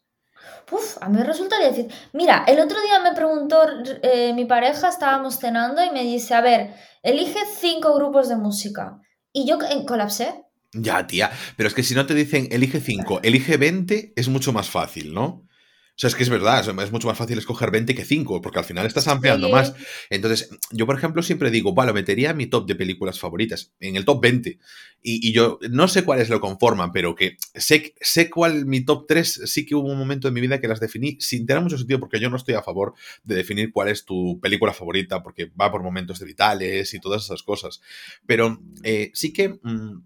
Uf, 0.72 0.98
a 1.02 1.10
mí 1.10 1.22
resulta 1.24 1.58
difícil. 1.60 1.92
Mira, 2.12 2.44
el 2.48 2.60
otro 2.60 2.82
día 2.82 3.00
me 3.00 3.14
preguntó 3.14 3.64
eh, 4.02 4.34
mi 4.34 4.46
pareja, 4.46 4.90
estábamos 4.90 5.40
cenando 5.40 5.84
y 5.84 5.92
me 5.92 6.04
dice, 6.04 6.34
a 6.34 6.42
ver, 6.42 6.74
elige 7.02 7.40
cinco 7.60 7.96
grupos 7.96 8.30
de 8.30 8.36
música. 8.36 9.00
Y 9.32 9.48
yo 9.48 9.58
eh, 9.62 9.86
colapsé. 9.86 10.46
Ya, 10.74 11.06
tía, 11.06 11.32
pero 11.56 11.68
es 11.68 11.76
que 11.76 11.84
si 11.84 11.94
no 11.94 12.06
te 12.06 12.16
dicen 12.16 12.48
elige 12.52 12.80
5, 12.82 13.20
elige 13.24 13.58
20, 13.58 14.14
es 14.16 14.28
mucho 14.28 14.54
más 14.54 14.70
fácil, 14.70 15.14
¿no? 15.14 15.48
O 15.96 16.00
sea, 16.04 16.08
es 16.08 16.16
que 16.16 16.24
es 16.24 16.30
verdad, 16.30 16.60
es- 16.68 16.92
mucho 16.92 17.08
más 17.08 17.18
fácil 17.20 17.38
escoger 17.38 17.70
20 17.70 17.94
que 17.94 18.04
5, 18.04 18.42
porque 18.42 18.58
al 18.58 18.66
final 18.66 18.88
estás 18.88 19.08
ampliando 19.08 19.46
Sí. 19.48 19.54
más. 19.54 19.74
Entonces, 20.10 20.50
yo, 20.72 20.88
por 20.88 20.98
ejemplo, 20.98 21.22
siempre 21.22 21.52
digo, 21.52 21.74
vale, 21.76 21.94
metería 21.94 22.34
mi 22.34 22.48
top 22.48 22.66
de 22.68 22.74
películas 22.76 23.20
favoritas, 23.20 23.74
en 23.80 23.96
el 23.96 24.04
top 24.04 24.20
20. 24.22 24.58
Y, 25.04 25.28
y 25.30 25.34
yo 25.34 25.60
no 25.70 25.88
sé 25.88 26.04
cuáles 26.04 26.30
lo 26.30 26.42
conforman, 26.42 26.92
pero 26.94 27.14
que 27.14 27.38
sé, 27.54 27.94
sé 28.02 28.30
cuál 28.32 28.66
mi 28.66 28.82
top 28.84 29.06
3, 29.08 29.42
sí 29.46 29.66
que 29.68 29.76
hubo 29.76 29.88
un 29.92 29.98
momento 30.00 30.28
en 30.28 30.34
mi 30.34 30.42
vida 30.42 30.60
que 30.60 30.68
las 30.68 30.80
definí 30.80 31.18
sin 31.20 31.46
tener 31.46 31.62
mucho 31.62 31.78
sentido, 31.78 32.00
porque 32.00 32.20
yo 32.20 32.30
no 32.32 32.38
estoy 32.38 32.56
a 32.56 32.64
favor 32.64 32.94
de 33.24 33.36
definir 33.36 33.72
cuál 33.72 33.90
es 33.90 34.04
tu 34.04 34.40
película 34.42 34.74
favorita, 34.74 35.22
porque 35.22 35.52
va 35.60 35.72
por 35.72 35.84
momentos 35.84 36.18
de 36.20 36.26
vitales 36.26 36.92
y 36.96 37.00
todas 37.00 37.24
esas 37.26 37.44
cosas. 37.44 37.82
Pero 38.26 38.60
eh, 38.84 39.12
sí 39.14 39.32
que... 39.32 39.60
mm, 39.62 40.02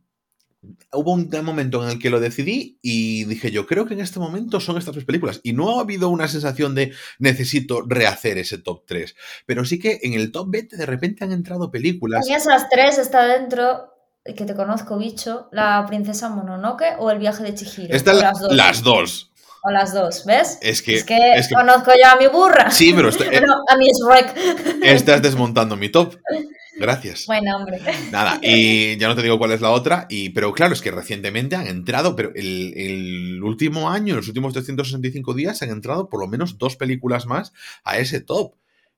hubo 0.91 1.11
un 1.13 1.29
momento 1.43 1.83
en 1.83 1.89
el 1.91 1.99
que 1.99 2.09
lo 2.09 2.19
decidí 2.19 2.79
y 2.81 3.25
dije 3.25 3.51
yo 3.51 3.67
creo 3.67 3.85
que 3.85 3.93
en 3.93 3.99
este 3.99 4.19
momento 4.19 4.59
son 4.59 4.77
estas 4.77 4.93
tres 4.93 5.05
películas 5.05 5.39
y 5.43 5.53
no 5.53 5.77
ha 5.77 5.81
habido 5.81 6.09
una 6.09 6.27
sensación 6.27 6.73
de 6.75 6.93
necesito 7.19 7.83
rehacer 7.87 8.37
ese 8.37 8.57
top 8.57 8.83
3 8.87 9.15
pero 9.45 9.63
sí 9.65 9.77
que 9.79 9.99
en 10.01 10.13
el 10.13 10.31
top 10.31 10.47
20 10.49 10.75
de 10.77 10.85
repente 10.85 11.23
han 11.23 11.31
entrado 11.31 11.69
películas 11.69 12.27
En 12.27 12.35
esas 12.35 12.67
tres 12.69 12.97
está 12.97 13.25
dentro, 13.27 13.93
que 14.25 14.45
te 14.45 14.55
conozco, 14.55 14.97
bicho, 14.97 15.47
la 15.51 15.85
princesa 15.87 16.27
Mononoke 16.29 16.95
o 16.99 17.11
el 17.11 17.19
viaje 17.19 17.43
de 17.43 17.53
Chihiro. 17.53 17.93
las 17.95 18.39
dos. 18.39 18.53
las 18.53 18.81
dos 18.83 19.31
O 19.63 19.69
las 19.71 19.93
dos, 19.93 20.25
¿ves? 20.25 20.57
es 20.61 20.81
que, 20.81 20.95
es 20.95 21.03
que, 21.03 21.17
es 21.35 21.47
que- 21.49 21.55
conozco 21.55 21.91
yo 21.91 22.09
a 22.09 22.15
mi 22.17 22.27
burra. 22.27 22.71
sí 22.71 22.93
pero 22.95 23.09
eh, 23.11 23.15
Bueno, 23.29 23.53
a 23.69 23.77
mi 23.77 23.87
Shrek. 23.87 24.83
estás 24.83 25.21
desmontando 25.21 25.77
mi 25.77 25.89
top 25.89 26.15
gracias 26.79 27.25
Bueno, 27.25 27.57
hombre. 27.57 27.79
Nada, 28.11 28.39
y 28.43 28.97
ya 28.97 29.07
no 29.07 29.15
te 29.15 29.23
digo 29.23 29.37
cuál 29.37 29.51
es 29.51 29.61
la 29.61 29.71
otra, 29.71 30.05
y, 30.09 30.29
pero 30.29 30.53
claro, 30.53 30.73
es 30.73 30.81
que 30.81 30.91
recientemente 30.91 31.55
han 31.55 31.67
entrado, 31.67 32.15
pero 32.15 32.31
el, 32.35 32.73
el 32.75 33.43
último 33.43 33.89
año, 33.89 34.15
los 34.15 34.27
últimos 34.27 34.53
365 34.53 35.33
días, 35.33 35.61
han 35.61 35.69
entrado 35.69 36.09
por 36.09 36.19
lo 36.19 36.27
menos 36.27 36.57
dos 36.57 36.75
películas 36.75 37.25
más 37.25 37.53
a 37.83 37.97
ese 37.97 38.21
top. 38.21 38.53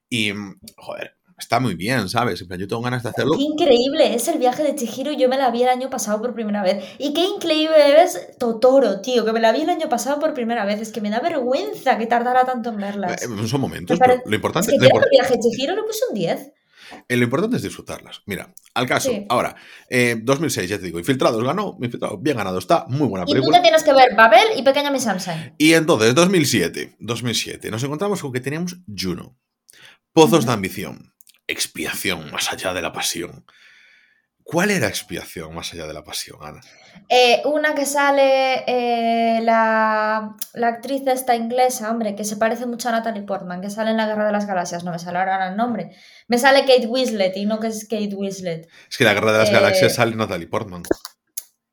Y, 0.09 0.33
mm, 0.33 0.59
joder, 0.77 1.13
está 1.37 1.59
muy 1.59 1.75
bien, 1.75 2.09
¿sabes? 2.09 2.41
En 2.41 2.47
plan, 2.47 2.59
yo 2.59 2.67
tengo 2.67 2.81
ganas 2.81 3.03
de 3.03 3.09
hacerlo. 3.09 3.33
Qué 3.37 3.43
increíble 3.43 4.13
es 4.13 4.27
el 4.27 4.39
viaje 4.39 4.63
de 4.63 4.75
Chihiro. 4.75 5.13
Yo 5.13 5.29
me 5.29 5.37
la 5.37 5.51
vi 5.51 5.63
el 5.63 5.69
año 5.69 5.89
pasado 5.89 6.19
por 6.21 6.33
primera 6.33 6.61
vez. 6.63 6.83
Y 6.97 7.13
qué 7.13 7.21
increíble 7.23 8.01
es 8.03 8.35
Totoro, 8.37 8.99
tío, 9.01 9.23
que 9.23 9.31
me 9.31 9.39
la 9.39 9.51
vi 9.53 9.61
el 9.61 9.69
año 9.69 9.87
pasado 9.87 10.19
por 10.19 10.33
primera 10.33 10.65
vez. 10.65 10.81
Es 10.81 10.91
que 10.91 10.99
me 10.99 11.09
da 11.09 11.19
vergüenza 11.21 11.97
que 11.97 12.07
tardara 12.07 12.43
tanto 12.45 12.69
en 12.71 12.77
verlas. 12.77 13.21
Eh, 13.23 13.47
Son 13.47 13.61
momentos, 13.61 13.95
Me 13.95 13.99
pare- 13.99 14.15
pero 14.17 14.29
lo 14.29 14.35
importante, 14.35 14.71
es 14.75 14.81
que 14.81 14.87
lo, 14.89 15.01
el 15.01 15.09
viaje 15.11 15.33
de 15.35 15.39
Chihiro 15.39 15.75
le 15.75 15.83
puse 15.83 16.01
un 16.09 16.15
10. 16.15 16.51
Eh, 17.07 17.15
lo 17.17 17.23
importante 17.23 17.57
es 17.57 17.63
disfrutarlas. 17.63 18.21
Mira, 18.25 18.53
al 18.73 18.87
caso, 18.87 19.09
Sí. 19.09 19.25
ahora, 19.29 19.55
eh, 19.89 20.17
2006, 20.21 20.69
ya 20.69 20.77
te 20.77 20.85
digo, 20.85 20.99
Infiltrados 20.99 21.43
ganó, 21.43 21.77
Infiltrados 21.81 22.21
bien 22.21 22.37
ganado 22.37 22.59
está, 22.59 22.85
muy 22.87 23.07
buena 23.07 23.23
Y 23.25 23.27
tú 23.27 23.33
película. 23.33 23.57
te 23.57 23.63
tienes 23.63 23.83
que 23.83 23.93
ver 23.93 24.15
Babel 24.15 24.47
y 24.57 24.63
Pequeña 24.63 24.91
Miss 24.91 25.03
Sunshine. 25.03 25.53
Y 25.57 25.73
entonces, 25.73 26.13
2007, 26.15 26.95
2007, 26.99 27.71
nos 27.71 27.83
encontramos 27.83 28.21
con 28.21 28.31
que 28.31 28.39
teníamos 28.39 28.77
Juno, 28.87 29.37
Pozos 30.13 30.45
de 30.45 30.51
Ambición, 30.53 31.13
Expiación 31.47 32.31
más 32.31 32.51
allá 32.53 32.73
de 32.73 32.81
la 32.81 32.93
pasión. 32.93 33.45
¿Cuál 34.51 34.71
era 34.71 34.87
Expiación 34.87 35.53
más 35.53 35.71
allá 35.73 35.85
de 35.85 35.93
la 35.93 36.03
pasión, 36.03 36.39
Ana? 36.41 36.59
Eh, 37.07 37.41
una 37.45 37.75
que 37.75 37.85
sale 37.85 38.63
eh, 38.67 39.41
la, 39.41 40.35
la 40.53 40.67
actriz 40.67 41.05
esta 41.05 41.35
inglesa, 41.35 41.91
hombre, 41.91 42.15
que 42.15 42.23
se 42.23 42.35
parece 42.35 42.65
mucho 42.65 42.89
a 42.89 42.93
Natalie 42.93 43.21
Portman, 43.23 43.61
que 43.61 43.69
sale 43.69 43.91
en 43.91 43.97
la 43.97 44.07
Guerra 44.07 44.25
de 44.25 44.31
las 44.31 44.47
Galaxias. 44.47 44.83
No 44.83 44.91
me 44.91 44.97
sale 44.99 45.19
ahora 45.19 45.49
el 45.49 45.55
nombre. 45.55 45.91
Me 46.27 46.37
sale 46.39 46.61
Kate 46.61 46.87
Winslet 46.87 47.37
y 47.37 47.45
no 47.45 47.59
que 47.59 47.67
es 47.67 47.83
Kate 47.87 48.15
Winslet. 48.15 48.67
Es 48.89 48.97
que 48.97 49.03
la 49.03 49.13
Guerra 49.13 49.31
de 49.33 49.37
las 49.39 49.49
Eh, 49.49 49.53
Galaxias 49.53 49.93
sale 49.95 50.15
Natalie 50.15 50.47
Portman. 50.47 50.81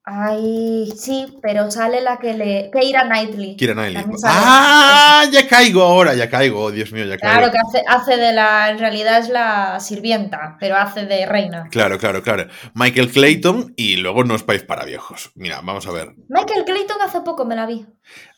Ay, 0.09 0.93
sí, 0.97 1.27
pero 1.43 1.69
sale 1.69 2.01
la 2.01 2.19
que 2.19 2.33
le. 2.33 2.71
Keira 2.73 3.03
Knightley. 3.07 3.57
Kira 3.57 3.75
Knightley. 3.75 4.05
Sale. 4.17 4.35
¡Ah! 4.39 5.25
Ya 5.33 5.49
caigo 5.49 5.83
ahora, 5.83 6.15
ya 6.15 6.31
caigo. 6.31 6.63
Oh, 6.63 6.71
Dios 6.71 6.93
mío, 6.93 7.05
ya 7.05 7.19
caigo. 7.19 7.39
Claro, 7.39 7.53
que 7.53 7.59
hace, 7.59 7.85
hace 7.89 8.17
de 8.17 8.33
la. 8.33 8.71
En 8.71 8.79
realidad 8.79 9.19
es 9.19 9.29
la 9.29 9.81
sirvienta, 9.81 10.57
pero 10.61 10.77
hace 10.77 11.07
de 11.07 11.27
reina. 11.27 11.69
Claro, 11.73 11.99
claro, 11.99 12.23
claro. 12.23 12.47
Michael 12.75 13.11
Clayton 13.11 13.75
y 13.77 13.97
luego 13.97 14.23
No 14.23 14.37
es 14.37 14.45
país 14.45 14.63
para 14.63 14.85
viejos. 14.85 15.33
Mira, 15.35 15.61
vamos 15.61 15.89
a 15.89 15.91
ver. 15.91 16.15
Michael 16.29 16.65
Clayton 16.65 17.03
hace 17.03 17.23
poco 17.23 17.45
me 17.45 17.57
la 17.57 17.67
vi. 17.67 17.85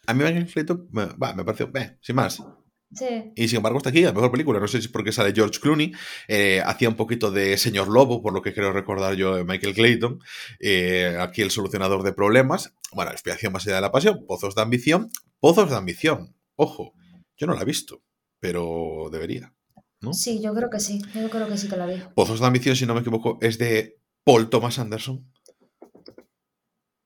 A 0.07 0.15
mí 0.15 0.25
Michael 0.25 0.51
Clayton 0.51 0.89
me, 0.91 1.05
va, 1.23 1.35
me 1.35 1.45
pareció, 1.45 1.71
eh, 1.75 1.99
sin 2.01 2.17
más. 2.17 2.43
Sí. 2.93 3.33
Y 3.37 3.49
sin 3.49 3.59
embargo 3.59 3.79
está 3.79 3.91
aquí, 3.91 4.01
la 4.03 4.13
mejor 4.13 4.31
película. 4.31 4.61
No 4.61 4.67
sé 4.69 4.79
si 4.79 4.87
es 4.87 4.93
porque 4.93 5.13
sale 5.13 5.33
George 5.35 5.61
Clooney. 5.61 5.93
eh, 6.27 6.63
hacía 6.65 6.89
un 6.89 6.97
poquito 6.97 7.31
de 7.31 7.59
señor 7.59 7.89
lobo, 7.89 8.23
por 8.23 8.33
lo 8.33 8.41
que 8.43 8.55
creo 8.55 8.73
recordar 8.73 9.15
yo 9.15 9.35
de 9.37 9.45
Michael 9.45 9.75
Clayton. 9.75 10.21
eh, 10.61 11.17
aquí 11.21 11.43
el 11.43 11.51
solucionador 11.51 12.03
de 12.03 12.13
problemas. 12.13 12.73
Bueno, 12.93 13.11
expiación 13.11 13.53
más 13.53 13.67
allá 13.67 13.77
de 13.77 13.83
la 13.83 13.93
pasión. 13.93 14.25
Pozos 14.27 14.55
de 14.55 14.63
ambición. 14.63 15.11
Pozos 15.41 15.71
de 15.71 15.77
ambición. 15.77 16.35
Ojo, 16.57 16.95
yo 17.37 17.47
no 17.47 17.55
la 17.55 17.63
he 17.63 17.67
visto, 17.67 18.03
pero 18.41 19.09
debería. 19.13 19.55
¿no? 20.01 20.13
Sí, 20.15 20.41
yo 20.43 20.55
creo 20.55 20.71
que 20.71 20.81
sí. 20.81 21.03
Yo 21.15 21.29
creo 21.29 21.49
que 21.49 21.59
sí 21.59 21.69
que 21.69 21.77
la 21.77 21.87
vi. 21.87 21.97
Pozos 22.15 22.41
de 22.41 22.47
ambición, 22.47 22.75
si 22.77 22.87
no 22.87 22.95
me 22.95 23.01
equivoco, 23.01 23.39
es 23.43 23.59
de 23.59 23.99
Paul 24.25 24.49
Thomas 24.49 24.79
Anderson 24.79 25.31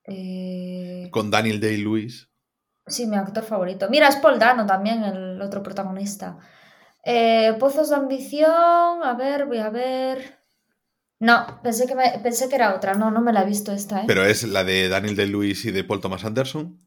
Eh, 0.05 1.07
con 1.11 1.31
Daniel 1.31 1.59
Day-Lewis. 1.59 2.29
Sí, 2.85 3.07
mi 3.07 3.15
actor 3.15 3.43
favorito. 3.43 3.87
Mira, 3.89 4.07
es 4.09 4.17
Paul 4.17 4.39
Dano 4.39 4.65
también, 4.65 5.03
el 5.03 5.41
otro 5.41 5.63
protagonista. 5.63 6.37
Eh, 7.03 7.55
Pozos 7.59 7.89
de 7.89 7.95
ambición. 7.95 8.49
A 9.03 9.13
ver, 9.17 9.45
voy 9.45 9.59
a 9.59 9.69
ver. 9.69 10.39
No, 11.19 11.61
pensé 11.63 11.87
que, 11.87 11.95
me- 11.95 12.19
pensé 12.21 12.49
que 12.49 12.55
era 12.55 12.75
otra. 12.75 12.93
No, 12.95 13.09
no 13.11 13.21
me 13.21 13.31
la 13.31 13.43
he 13.43 13.45
visto 13.45 13.71
esta, 13.71 14.01
¿eh? 14.01 14.05
Pero 14.07 14.25
es 14.25 14.43
la 14.43 14.63
de 14.63 14.89
Daniel 14.89 15.15
Day-Lewis 15.15 15.63
y 15.65 15.71
de 15.71 15.83
Paul 15.83 16.01
Thomas 16.01 16.25
Anderson. 16.25 16.85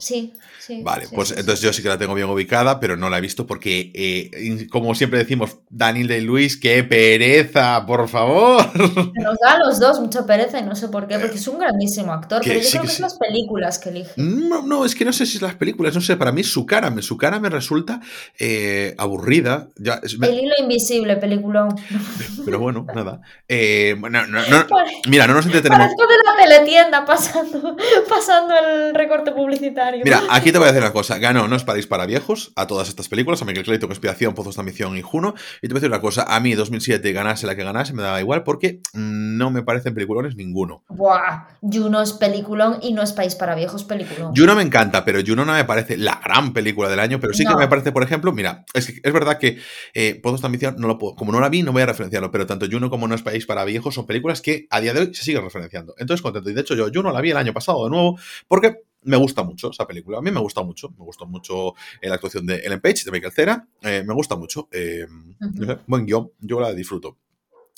Sí, 0.00 0.32
sí. 0.58 0.80
Vale, 0.82 1.06
sí, 1.06 1.14
pues 1.14 1.28
sí, 1.28 1.34
entonces 1.36 1.60
sí. 1.60 1.66
yo 1.66 1.72
sí 1.72 1.82
que 1.82 1.88
la 1.90 1.98
tengo 1.98 2.14
bien 2.14 2.28
ubicada, 2.28 2.80
pero 2.80 2.96
no 2.96 3.08
la 3.10 3.18
he 3.18 3.20
visto 3.20 3.46
porque, 3.46 3.92
eh, 3.94 4.66
como 4.70 4.94
siempre 4.94 5.18
decimos, 5.18 5.58
Daniel 5.68 6.08
Day-Lewis, 6.08 6.56
qué 6.58 6.82
pereza, 6.84 7.84
por 7.86 8.08
favor. 8.08 8.64
Nos 9.14 9.38
da 9.38 9.52
a 9.52 9.58
los 9.58 9.78
dos 9.78 10.00
mucha 10.00 10.24
pereza 10.26 10.58
y 10.58 10.62
no 10.64 10.74
sé 10.74 10.88
por 10.88 11.06
qué, 11.06 11.18
porque 11.18 11.36
es 11.36 11.46
un 11.48 11.58
grandísimo 11.58 12.12
actor. 12.12 12.40
Que 12.40 12.48
Pero 12.50 12.60
yo 12.62 12.66
sí 12.66 12.70
creo 12.78 12.82
que 12.84 12.92
es 12.92 13.00
las 13.00 13.18
películas 13.18 13.78
que 13.78 13.90
elige. 13.90 14.12
No, 14.16 14.62
no, 14.62 14.84
es 14.86 14.94
que 14.94 15.04
no 15.04 15.12
sé 15.12 15.26
si 15.26 15.36
es 15.36 15.42
las 15.42 15.54
películas, 15.56 15.94
no 15.94 16.00
sé, 16.00 16.16
para 16.16 16.32
mí 16.32 16.42
su 16.44 16.64
cara, 16.66 16.90
su 17.02 17.16
cara 17.18 17.38
me 17.38 17.50
resulta 17.50 18.00
eh, 18.38 18.94
aburrida, 18.98 19.68
ya, 19.76 20.00
es- 20.02 20.18
me- 20.18 20.28
El 20.28 20.38
hilo 20.40 20.54
invisible, 20.60 21.16
peliculón. 21.16 21.74
pero 22.44 22.58
bueno, 22.58 22.86
nada. 22.94 23.20
Eh, 23.48 23.96
no, 24.00 24.08
no, 24.26 24.38
Pare- 24.66 25.02
mira, 25.08 25.26
no 25.26 25.34
nos 25.34 25.44
entretenemos. 25.44 25.88
Parezco 25.88 26.06
de 26.06 26.16
la 26.24 26.56
teletienda 26.58 27.04
pasando, 27.04 27.76
pasando 28.08 28.54
el 28.56 28.94
recorte 28.94 29.32
publicitario. 29.32 29.89
Mira, 30.04 30.22
aquí 30.30 30.52
te 30.52 30.58
voy 30.58 30.68
a 30.68 30.72
decir 30.72 30.82
una 30.82 30.92
cosa. 30.92 31.18
Ganó 31.18 31.48
No 31.48 31.56
es 31.56 31.64
para 31.64 31.80
para 31.88 32.06
viejos 32.06 32.52
a 32.56 32.66
todas 32.66 32.88
estas 32.88 33.08
películas, 33.08 33.42
a 33.42 33.44
Michael 33.44 33.64
Clayton, 33.64 33.88
Conspiración, 33.88 34.34
Pozos 34.34 34.56
de 34.56 34.60
Ambición 34.60 34.96
y 34.96 35.02
Juno. 35.02 35.34
Y 35.62 35.68
te 35.68 35.68
voy 35.68 35.78
a 35.78 35.80
decir 35.80 35.90
una 35.90 36.00
cosa. 36.00 36.24
A 36.28 36.40
mí 36.40 36.54
2007 36.54 37.12
ganase 37.12 37.46
la 37.46 37.56
que 37.56 37.64
ganase 37.64 37.92
me 37.94 38.02
daba 38.02 38.20
igual 38.20 38.42
porque 38.42 38.80
no 38.94 39.50
me 39.50 39.62
parecen 39.62 39.94
peliculones 39.94 40.36
ninguno. 40.36 40.84
Buah, 40.88 41.46
Juno 41.60 42.02
es 42.02 42.12
peliculón 42.12 42.78
y 42.82 42.92
no 42.92 43.02
es 43.02 43.12
país 43.12 43.34
para 43.34 43.54
viejos, 43.54 43.84
peliculón. 43.84 44.34
Juno 44.36 44.54
me 44.54 44.62
encanta, 44.62 45.04
pero 45.04 45.20
Juno 45.26 45.44
no 45.44 45.52
me 45.52 45.64
parece 45.64 45.96
la 45.96 46.20
gran 46.22 46.52
película 46.52 46.88
del 46.88 47.00
año, 47.00 47.18
pero 47.20 47.32
sí 47.32 47.44
que 47.44 47.54
me 47.56 47.68
parece, 47.68 47.92
por 47.92 48.02
ejemplo, 48.02 48.32
mira, 48.32 48.64
es, 48.74 48.86
que 48.86 49.00
es 49.02 49.12
verdad 49.12 49.38
que 49.38 49.58
eh, 49.94 50.20
Pozos 50.22 50.42
de 50.42 50.46
Ambición 50.46 50.76
no 50.78 50.86
lo 50.86 50.98
puedo, 50.98 51.16
como 51.16 51.32
no 51.32 51.40
la 51.40 51.48
vi, 51.48 51.62
no 51.62 51.72
voy 51.72 51.82
a 51.82 51.86
referenciarlo, 51.86 52.30
pero 52.30 52.46
tanto 52.46 52.66
Juno 52.70 52.90
como 52.90 53.08
No 53.08 53.14
es 53.14 53.22
País 53.22 53.46
para 53.46 53.64
Viejos 53.64 53.94
son 53.94 54.06
películas 54.06 54.40
que 54.40 54.66
a 54.70 54.80
día 54.80 54.92
de 54.92 55.00
hoy 55.00 55.14
se 55.14 55.24
siguen 55.24 55.42
referenciando. 55.42 55.94
Entonces, 55.98 56.22
contento. 56.22 56.50
Y 56.50 56.54
de 56.54 56.60
hecho, 56.60 56.74
yo, 56.74 56.88
yo 56.88 57.02
no 57.02 57.12
la 57.12 57.20
vi 57.20 57.30
el 57.30 57.36
año 57.36 57.52
pasado 57.52 57.84
de 57.84 57.90
nuevo, 57.90 58.18
porque 58.48 58.82
me 59.02 59.16
gusta 59.16 59.42
mucho 59.42 59.70
esa 59.70 59.86
película. 59.86 60.18
A 60.18 60.22
mí 60.22 60.30
me 60.30 60.40
gusta 60.40 60.62
mucho. 60.62 60.90
Me 60.90 61.04
gustó 61.04 61.26
mucho 61.26 61.74
eh, 62.00 62.08
la 62.08 62.16
actuación 62.16 62.46
de 62.46 62.56
Ellen 62.56 62.80
Page, 62.80 63.04
de 63.04 63.10
Michael 63.10 63.32
Cera. 63.32 63.68
Eh, 63.82 64.04
me 64.06 64.14
gusta 64.14 64.36
mucho. 64.36 64.68
Eh, 64.72 65.06
no 65.38 65.66
sé, 65.66 65.78
buen 65.86 66.06
guion. 66.06 66.30
Yo 66.40 66.60
la 66.60 66.72
disfruto. 66.72 67.16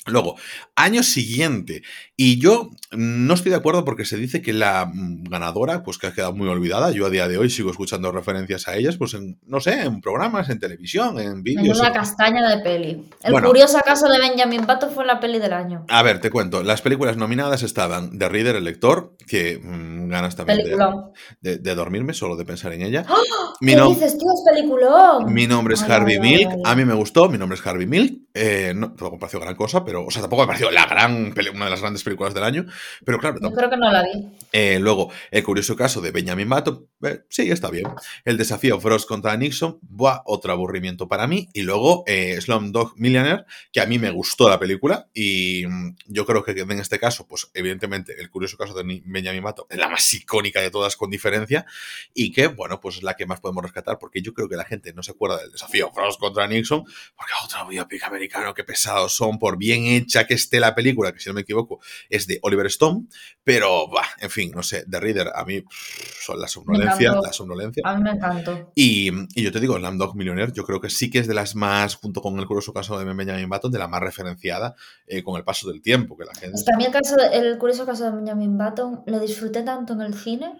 Luego, 0.05 0.35
año 0.75 1.01
siguiente, 1.01 1.81
y 2.17 2.37
yo 2.37 2.69
no 2.91 3.33
estoy 3.33 3.51
de 3.51 3.55
acuerdo 3.57 3.85
porque 3.85 4.03
se 4.03 4.17
dice 4.17 4.41
que 4.41 4.51
la 4.51 4.85
mm, 4.93 5.23
ganadora, 5.29 5.81
pues 5.83 5.97
que 5.97 6.07
ha 6.07 6.13
quedado 6.13 6.33
muy 6.33 6.49
olvidada, 6.49 6.91
yo 6.91 7.05
a 7.05 7.09
día 7.09 7.29
de 7.29 7.37
hoy 7.37 7.49
sigo 7.49 7.71
escuchando 7.71 8.11
referencias 8.11 8.67
a 8.67 8.75
ellas, 8.75 8.97
pues 8.97 9.13
en, 9.13 9.39
no 9.45 9.61
sé, 9.61 9.81
en 9.83 10.01
programas, 10.01 10.49
en 10.49 10.59
televisión, 10.59 11.19
en 11.19 11.41
vídeos. 11.41 11.79
Una 11.79 11.93
castaña 11.93 12.47
de 12.49 12.61
peli. 12.61 13.09
El 13.23 13.31
Bueno. 13.31 13.47
curioso 13.47 13.79
caso 13.85 14.07
de 14.09 14.19
Benjamin 14.19 14.65
Button 14.67 14.91
fue 14.91 15.05
la 15.05 15.21
peli 15.21 15.39
del 15.39 15.53
año. 15.53 15.85
A 15.87 16.03
ver, 16.03 16.19
te 16.19 16.29
cuento, 16.29 16.63
las 16.63 16.81
películas 16.81 17.15
nominadas 17.15 17.63
estaban 17.63 18.19
The 18.19 18.27
Reader, 18.27 18.57
el 18.57 18.65
lector, 18.65 19.15
que 19.25 19.57
mm, 19.63 20.09
ganas 20.09 20.35
también 20.35 20.57
de, 20.57 20.63
Peliculón. 20.65 21.11
de- 21.39 21.57
de 21.59 21.75
dormirme 21.75 22.13
solo 22.13 22.35
de 22.35 22.43
pensar 22.43 22.73
en 22.73 22.81
ella. 22.81 23.05
¡Oh! 23.09 23.53
Mi, 23.61 23.71
¿Qué 23.73 23.79
nom- 23.79 23.89
dices, 23.93 24.17
tío? 24.17 24.27
Es 24.33 24.43
peliculón. 24.53 25.33
mi 25.33 25.47
nombre 25.47 25.75
es 25.75 25.83
Ay, 25.83 25.91
Harvey 25.91 26.15
ay, 26.15 26.19
Milk, 26.19 26.49
ay, 26.51 26.61
a 26.65 26.75
mí 26.75 26.83
me 26.83 26.93
gustó, 26.93 27.29
mi 27.29 27.37
nombre 27.37 27.57
es 27.57 27.65
Harvey 27.65 27.87
Milk, 27.87 28.19
eh, 28.33 28.73
no, 28.75 28.87
tampoco 28.87 29.13
me 29.13 29.19
pareció 29.19 29.39
gran 29.39 29.55
cosa, 29.55 29.83
pero, 29.85 30.05
o 30.05 30.11
sea, 30.11 30.21
tampoco 30.21 30.43
me 30.43 30.47
pareció 30.47 30.71
la 30.71 30.85
gran, 30.85 31.33
una 31.53 31.65
de 31.65 31.71
las 31.71 31.81
grandes 31.81 32.03
películas 32.03 32.33
del 32.33 32.43
año, 32.43 32.65
pero 33.05 33.19
claro, 33.19 33.39
Yo 33.41 33.51
creo 33.51 33.69
que 33.69 33.77
no 33.77 33.91
la 33.91 34.03
vi. 34.03 34.33
Eh, 34.51 34.79
luego, 34.79 35.11
el 35.31 35.43
curioso 35.43 35.75
caso 35.75 36.01
de 36.01 36.11
Benjamin 36.11 36.49
Button, 36.49 36.87
eh, 37.03 37.21
sí, 37.29 37.51
está 37.51 37.69
bien. 37.69 37.85
El 38.25 38.37
desafío 38.37 38.79
Frost 38.79 39.07
contra 39.07 39.35
Nixon, 39.37 39.79
buah, 39.81 40.21
otro 40.25 40.51
aburrimiento 40.51 41.07
para 41.07 41.27
mí. 41.27 41.49
Y 41.53 41.63
luego, 41.63 42.03
eh, 42.07 42.39
Slumdog 42.39 42.93
Millionaire, 42.97 43.45
que 43.71 43.81
a 43.81 43.85
mí 43.85 43.99
me 43.99 44.11
gustó 44.11 44.49
la 44.49 44.59
película. 44.59 45.09
Y 45.13 45.65
mm, 45.67 45.95
yo 46.07 46.25
creo 46.25 46.43
que 46.43 46.51
en 46.51 46.79
este 46.79 46.99
caso, 46.99 47.27
pues 47.27 47.49
evidentemente, 47.53 48.19
el 48.19 48.29
curioso 48.29 48.57
caso 48.57 48.73
de 48.73 49.01
Benjamin 49.05 49.43
Button 49.43 49.65
es 49.69 49.77
la 49.77 49.89
más 49.89 50.13
icónica 50.13 50.61
de 50.61 50.71
todas 50.71 50.95
con 50.95 51.09
diferencia. 51.09 51.65
Y 52.13 52.31
que, 52.31 52.47
bueno, 52.47 52.79
pues 52.79 52.97
es 52.97 53.03
la 53.03 53.15
que 53.15 53.25
más 53.25 53.39
podemos 53.39 53.63
rescatar, 53.63 53.99
porque 53.99 54.21
yo 54.21 54.33
creo 54.33 54.47
que 54.47 54.55
la 54.55 54.65
gente 54.65 54.93
no 54.93 55.03
se 55.03 55.11
acuerda 55.11 55.37
del 55.37 55.51
desafío 55.51 55.91
Frost 55.91 56.19
contra 56.19 56.47
Nixon, 56.47 56.83
porque 57.15 57.33
otro 57.43 57.67
biopic 57.67 58.03
americano, 58.23 58.53
qué 58.53 58.63
pesados 58.63 59.15
son, 59.15 59.37
por 59.37 59.57
bien 59.57 59.85
hecha 59.85 60.25
que 60.25 60.33
esté 60.33 60.59
la 60.59 60.73
película, 60.73 61.11
que 61.11 61.19
si 61.19 61.29
no 61.29 61.35
me 61.35 61.41
equivoco, 61.41 61.79
es 62.09 62.27
de 62.27 62.39
Oliver 62.41 62.67
Stone. 62.67 63.07
Pero, 63.43 63.89
bah, 63.89 64.07
en 64.19 64.29
fin, 64.29 64.51
no 64.55 64.63
sé, 64.63 64.85
The 64.89 64.99
Reader 64.99 65.31
a 65.35 65.43
mí 65.43 65.61
pff, 65.61 66.23
son 66.23 66.39
la 66.39 66.47
somnolencia, 66.47 67.13
la 67.21 67.33
somnolencia. 67.33 67.83
A 67.85 67.95
mí 67.95 68.03
me 68.03 68.11
encantó. 68.11 68.71
Y, 68.75 69.11
y 69.35 69.43
yo 69.43 69.51
te 69.51 69.59
digo, 69.59 69.77
Dog 69.79 70.15
Millionaire, 70.15 70.51
yo 70.53 70.63
creo 70.63 70.79
que 70.79 70.89
sí 70.89 71.09
que 71.09 71.19
es 71.19 71.27
de 71.27 71.33
las 71.33 71.55
más, 71.55 71.95
junto 71.95 72.21
con 72.21 72.39
el 72.39 72.47
curioso 72.47 72.73
caso 72.73 72.97
de 72.97 73.05
Benjamin 73.05 73.49
Button, 73.49 73.71
de 73.71 73.79
la 73.79 73.87
más 73.87 74.01
referenciada 74.01 74.75
eh, 75.07 75.23
con 75.23 75.35
el 75.35 75.43
paso 75.43 75.69
del 75.69 75.81
tiempo, 75.81 76.17
que 76.17 76.25
la 76.25 76.33
gente... 76.33 76.55
Es 76.55 76.63
que 76.63 76.73
a 76.73 76.77
mí 76.77 76.85
el, 76.85 76.91
caso 76.91 77.15
el 77.31 77.57
curioso 77.57 77.85
caso 77.85 78.05
de 78.05 78.11
Benjamin 78.11 78.57
Button 78.57 79.03
lo 79.05 79.19
disfruté 79.19 79.63
tanto 79.63 79.93
en 79.93 80.01
el 80.01 80.13
cine, 80.13 80.53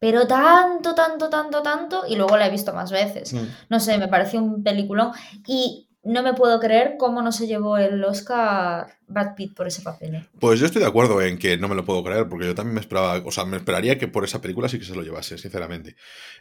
pero 0.00 0.26
tanto, 0.26 0.94
tanto, 0.94 1.28
tanto, 1.28 1.62
tanto, 1.62 2.04
y 2.08 2.16
luego 2.16 2.36
la 2.36 2.46
he 2.46 2.50
visto 2.50 2.72
más 2.72 2.90
veces. 2.90 3.32
Mm. 3.32 3.46
No 3.68 3.80
sé, 3.80 3.98
me 3.98 4.08
pareció 4.08 4.42
un 4.42 4.62
peliculón 4.62 5.12
y 5.46 5.89
no 6.02 6.22
me 6.22 6.32
puedo 6.34 6.58
creer 6.60 6.96
cómo 6.98 7.20
no 7.22 7.30
se 7.30 7.46
llevó 7.46 7.76
el 7.76 8.02
Oscar 8.04 8.86
Brad 9.06 9.34
Pitt 9.34 9.54
por 9.54 9.66
ese 9.66 9.82
papel. 9.82 10.14
¿eh? 10.14 10.26
Pues 10.38 10.58
yo 10.58 10.66
estoy 10.66 10.80
de 10.80 10.88
acuerdo 10.88 11.20
en 11.20 11.38
que 11.38 11.58
no 11.58 11.68
me 11.68 11.74
lo 11.74 11.84
puedo 11.84 12.02
creer, 12.02 12.28
porque 12.28 12.46
yo 12.46 12.54
también 12.54 12.74
me 12.74 12.80
esperaba, 12.80 13.22
o 13.24 13.30
sea, 13.30 13.44
me 13.44 13.58
esperaría 13.58 13.98
que 13.98 14.08
por 14.08 14.24
esa 14.24 14.40
película 14.40 14.68
sí 14.68 14.78
que 14.78 14.84
se 14.84 14.94
lo 14.94 15.02
llevase, 15.02 15.36
sinceramente. 15.36 15.90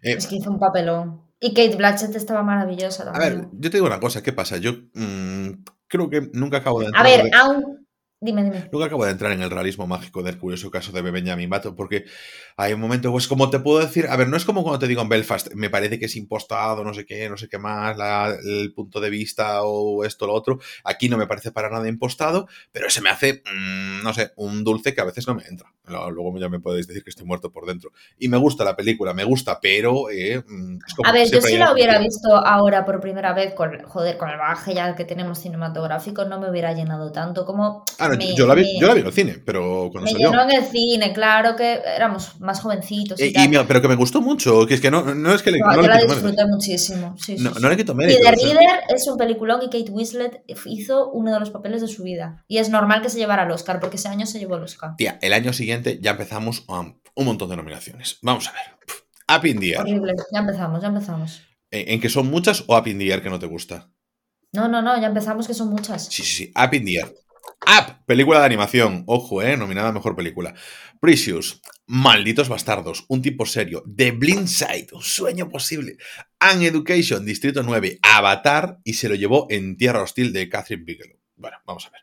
Eh, 0.01 0.13
Es 0.17 0.27
que 0.27 0.37
hizo 0.37 0.49
un 0.49 0.59
papelón. 0.59 1.21
Y 1.39 1.53
Kate 1.53 1.75
Blanchett 1.75 2.15
estaba 2.15 2.43
maravillosa 2.43 3.03
a 3.03 3.11
también. 3.13 3.39
ver, 3.41 3.49
yo 3.53 3.69
te 3.69 3.77
digo 3.77 3.87
una 3.87 3.99
cosa, 3.99 4.23
¿qué 4.23 4.33
pasa? 4.33 4.57
Yo 4.57 4.73
mm, 4.93 5.49
creo 5.87 6.09
que 6.09 6.29
nunca 6.33 6.57
acabo 6.57 6.81
de 6.81 6.91
A 6.93 7.03
ver, 7.03 7.29
aún... 7.33 7.78
Dime, 8.21 8.43
dime. 8.43 8.67
Nunca 8.69 8.87
acabo 8.87 9.05
de 9.05 9.11
entrar 9.11 9.31
en 9.31 9.41
el 9.41 9.49
realismo 9.49 9.87
mágico 9.87 10.21
del 10.21 10.37
curioso 10.37 10.69
caso 10.69 10.91
de 10.91 11.01
Benjamin 11.01 11.49
Button, 11.49 11.73
porque 11.73 12.03
hay 12.57 12.73
un 12.73 12.81
momento, 12.81 13.09
pues 13.13 13.29
como 13.29 13.49
te 13.49 13.59
puedo 13.59 13.79
decir, 13.79 14.07
a 14.09 14.17
ver, 14.17 14.27
no 14.27 14.35
es 14.35 14.43
como 14.43 14.61
cuando 14.61 14.79
te 14.79 14.87
digo 14.87 15.01
en 15.01 15.07
Belfast, 15.07 15.53
me 15.53 15.69
parece 15.69 15.99
que 15.99 16.05
es 16.07 16.17
impostado, 16.17 16.83
no 16.83 16.93
sé 16.93 17.05
qué, 17.05 17.29
no 17.29 17.37
sé 17.37 17.47
qué 17.47 17.57
más, 17.57 17.95
la- 17.95 18.35
el 18.43 18.73
punto 18.73 18.99
de 18.99 19.09
vista 19.09 19.63
o 19.63 20.03
esto, 20.03 20.27
lo 20.27 20.33
otro. 20.33 20.59
Aquí 20.83 21.07
no 21.07 21.17
me 21.17 21.27
parece 21.27 21.53
para 21.53 21.69
nada 21.69 21.87
impostado, 21.87 22.49
pero 22.73 22.89
se 22.89 22.99
me 22.99 23.09
hace, 23.09 23.41
mm, 23.55 24.03
no 24.03 24.13
sé, 24.13 24.33
un 24.35 24.65
dulce 24.65 24.93
que 24.93 24.99
a 24.99 25.05
veces 25.05 25.25
no 25.25 25.35
me 25.35 25.43
entra. 25.47 25.73
Luego 25.85 26.37
ya 26.37 26.49
me 26.49 26.59
podéis 26.59 26.87
decir 26.87 27.03
que 27.03 27.09
estoy 27.09 27.25
muerto 27.25 27.51
por 27.51 27.65
dentro. 27.65 27.91
Y 28.19 28.27
me 28.27 28.37
gusta 28.37 28.63
la 28.65 28.75
película, 28.75 29.13
me 29.13 29.23
gusta, 29.23 29.59
pero 29.61 30.09
eh, 30.11 30.43
mm, 30.45 30.77
es 30.85 30.93
como 30.93 31.09
A 31.09 31.13
ver, 31.13 31.27
yo 31.31 31.41
si 31.41 31.57
la 31.57 31.71
hubiera 31.73 31.97
visto 31.97 32.35
ahora 32.35 32.85
por 32.85 32.99
primera 32.99 33.33
vez, 33.33 33.53
con, 33.53 33.81
joder, 33.83 34.17
con 34.17 34.29
el 34.29 34.37
bagaje 34.37 34.75
ya 34.75 34.93
que 34.95 35.05
tenemos 35.05 35.39
cinematográfico, 35.39 36.25
no 36.25 36.39
me 36.39 36.49
hubiera 36.49 36.73
llenado 36.73 37.11
tanto 37.11 37.45
como... 37.45 37.85
Ah, 37.97 38.08
me- 38.17 38.35
yo, 38.35 38.47
la 38.47 38.53
vi, 38.55 38.63
me- 38.63 38.79
yo 38.79 38.87
la 38.87 38.93
vi 38.93 39.01
en 39.01 39.07
el 39.07 39.13
cine, 39.13 39.37
pero 39.45 39.89
cuando 39.91 40.01
Me 40.05 40.11
salió. 40.11 40.29
llenó 40.31 40.43
en 40.43 40.51
el 40.51 40.63
cine, 40.65 41.13
claro 41.13 41.55
que 41.55 41.81
éramos 41.95 42.39
más 42.39 42.59
jovencitos 42.61 43.19
y, 43.19 43.23
Eh, 43.23 43.27
y 43.29 43.33
tal. 43.51 43.67
pero 43.67 43.81
que 43.81 43.87
me 43.87 43.95
gustó 43.95 44.21
mucho, 44.21 44.65
que 44.67 44.73
es 44.73 44.81
que 44.81 44.89
no, 44.91 45.13
no 45.15 45.33
es 45.33 45.41
que 45.41 45.51
le, 45.51 45.59
No, 45.59 45.67
no 45.67 45.75
yo 45.75 45.81
le 45.83 45.87
la 45.87 45.97
disfruté 46.01 46.45
muchísimo. 46.45 47.15
Sí, 47.17 47.35
No, 47.39 47.53
sí. 47.53 47.59
no 47.61 47.69
le 47.69 47.77
quito 47.77 47.91
Y 47.91 47.95
mérito. 47.95 48.19
The 48.21 48.29
o 48.29 48.35
sea. 48.37 48.53
Reader 48.53 48.79
es 48.95 49.07
un 49.07 49.17
peliculón 49.17 49.61
y 49.63 49.65
Kate 49.65 49.91
Winslet 49.91 50.43
hizo 50.65 51.09
uno 51.11 51.33
de 51.33 51.39
los 51.39 51.49
papeles 51.49 51.81
de 51.81 51.87
su 51.87 52.03
vida. 52.03 52.43
Y 52.47 52.57
es 52.57 52.69
normal 52.69 53.01
que 53.01 53.09
se 53.09 53.17
llevara 53.17 53.43
el 53.43 53.51
Oscar, 53.51 53.79
porque 53.79 53.97
ese 53.97 54.07
año 54.07 54.25
se 54.25 54.39
llevó 54.39 54.55
el 54.57 54.63
Oscar. 54.63 54.95
Tía, 54.97 55.19
el 55.21 55.33
año 55.33 55.53
siguiente 55.53 55.99
ya 56.01 56.11
empezamos 56.11 56.63
um, 56.67 56.99
un 57.15 57.25
montón 57.25 57.49
de 57.49 57.57
nominaciones. 57.57 58.17
Vamos 58.21 58.47
a 58.47 58.51
ver. 58.53 59.37
Up 59.37 59.45
in 59.45 59.59
the 59.59 59.69
Air. 59.69 59.79
Horrible. 59.81 60.15
Ya 60.33 60.39
empezamos, 60.39 60.81
ya 60.81 60.87
empezamos. 60.87 61.41
¿En, 61.71 61.89
en 61.93 62.01
que 62.01 62.09
son 62.09 62.27
muchas 62.31 62.63
o 62.67 62.77
Up 62.77 62.87
in 62.87 62.97
the 62.97 63.07
Air 63.11 63.21
que 63.21 63.29
no 63.29 63.37
te 63.37 63.45
gusta? 63.45 63.89
No, 64.51 64.67
no, 64.67 64.81
no, 64.81 64.99
ya 64.99 65.05
empezamos 65.07 65.45
que 65.45 65.53
son 65.53 65.69
muchas. 65.69 66.05
Sí, 66.07 66.23
sí, 66.23 66.45
sí. 66.45 66.53
Up 66.55 66.73
in 66.73 66.83
the 66.85 66.95
Air. 66.95 67.13
Up, 67.67 68.05
película 68.05 68.39
de 68.39 68.45
animación. 68.45 69.03
Ojo, 69.07 69.41
eh, 69.41 69.57
nominada 69.57 69.91
mejor 69.91 70.15
película. 70.15 70.53
Precious, 70.99 71.61
Malditos 71.87 72.49
Bastardos, 72.49 73.05
Un 73.07 73.21
tipo 73.21 73.45
serio. 73.45 73.83
The 73.95 74.11
Blind 74.11 74.47
Side, 74.47 74.87
Un 74.91 75.01
sueño 75.01 75.49
posible. 75.49 75.97
An 76.39 76.61
Education, 76.61 77.25
Distrito 77.25 77.63
9. 77.63 77.99
Avatar 78.01 78.79
y 78.83 78.93
se 78.93 79.09
lo 79.09 79.15
llevó 79.15 79.47
en 79.49 79.77
Tierra 79.77 80.01
Hostil 80.01 80.33
de 80.33 80.49
Catherine 80.49 80.85
Bigelow. 80.85 81.17
Bueno, 81.35 81.57
vamos 81.65 81.85
a 81.87 81.89
ver. 81.91 82.01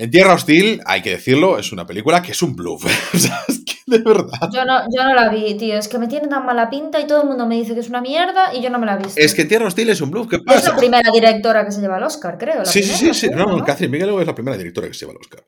En 0.00 0.10
Tierra 0.10 0.32
Hostil, 0.32 0.80
hay 0.86 1.02
que 1.02 1.10
decirlo, 1.10 1.58
es 1.58 1.72
una 1.72 1.86
película 1.86 2.22
que 2.22 2.32
es 2.32 2.40
un 2.40 2.56
bluff. 2.56 2.86
o 3.14 3.18
sea, 3.18 3.38
es 3.46 3.62
que 3.66 3.74
de 3.86 3.98
verdad. 3.98 4.48
Yo 4.50 4.64
no, 4.64 4.80
yo 4.96 5.04
no 5.04 5.14
la 5.14 5.28
vi, 5.28 5.58
tío. 5.58 5.76
Es 5.76 5.88
que 5.88 5.98
me 5.98 6.08
tiene 6.08 6.26
tan 6.26 6.46
mala 6.46 6.70
pinta 6.70 6.98
y 6.98 7.06
todo 7.06 7.20
el 7.20 7.28
mundo 7.28 7.46
me 7.46 7.56
dice 7.56 7.74
que 7.74 7.80
es 7.80 7.90
una 7.90 8.00
mierda 8.00 8.54
y 8.54 8.62
yo 8.62 8.70
no 8.70 8.78
me 8.78 8.86
la 8.86 8.94
he 8.94 8.96
visto. 8.96 9.20
Es 9.20 9.34
que 9.34 9.44
Tierra 9.44 9.66
Hostil 9.66 9.90
es 9.90 10.00
un 10.00 10.10
bluff. 10.10 10.26
¿Qué 10.30 10.36
Es 10.36 10.64
la 10.64 10.74
primera 10.74 11.10
directora 11.12 11.66
que 11.66 11.72
se 11.72 11.82
lleva 11.82 11.98
el 11.98 12.04
Oscar, 12.04 12.38
creo. 12.38 12.60
la 12.60 12.64
Sí, 12.64 12.82
sí, 12.82 13.12
sí, 13.12 13.28
No, 13.28 13.44
no, 13.44 13.62
Catherine 13.62 13.92
Bigelow 13.92 14.18
es 14.20 14.26
la 14.26 14.34
primera 14.34 14.56
directora 14.56 14.88
que 14.88 14.94
se 14.94 15.00
lleva 15.00 15.12
el 15.12 15.18
Oscar. 15.18 15.44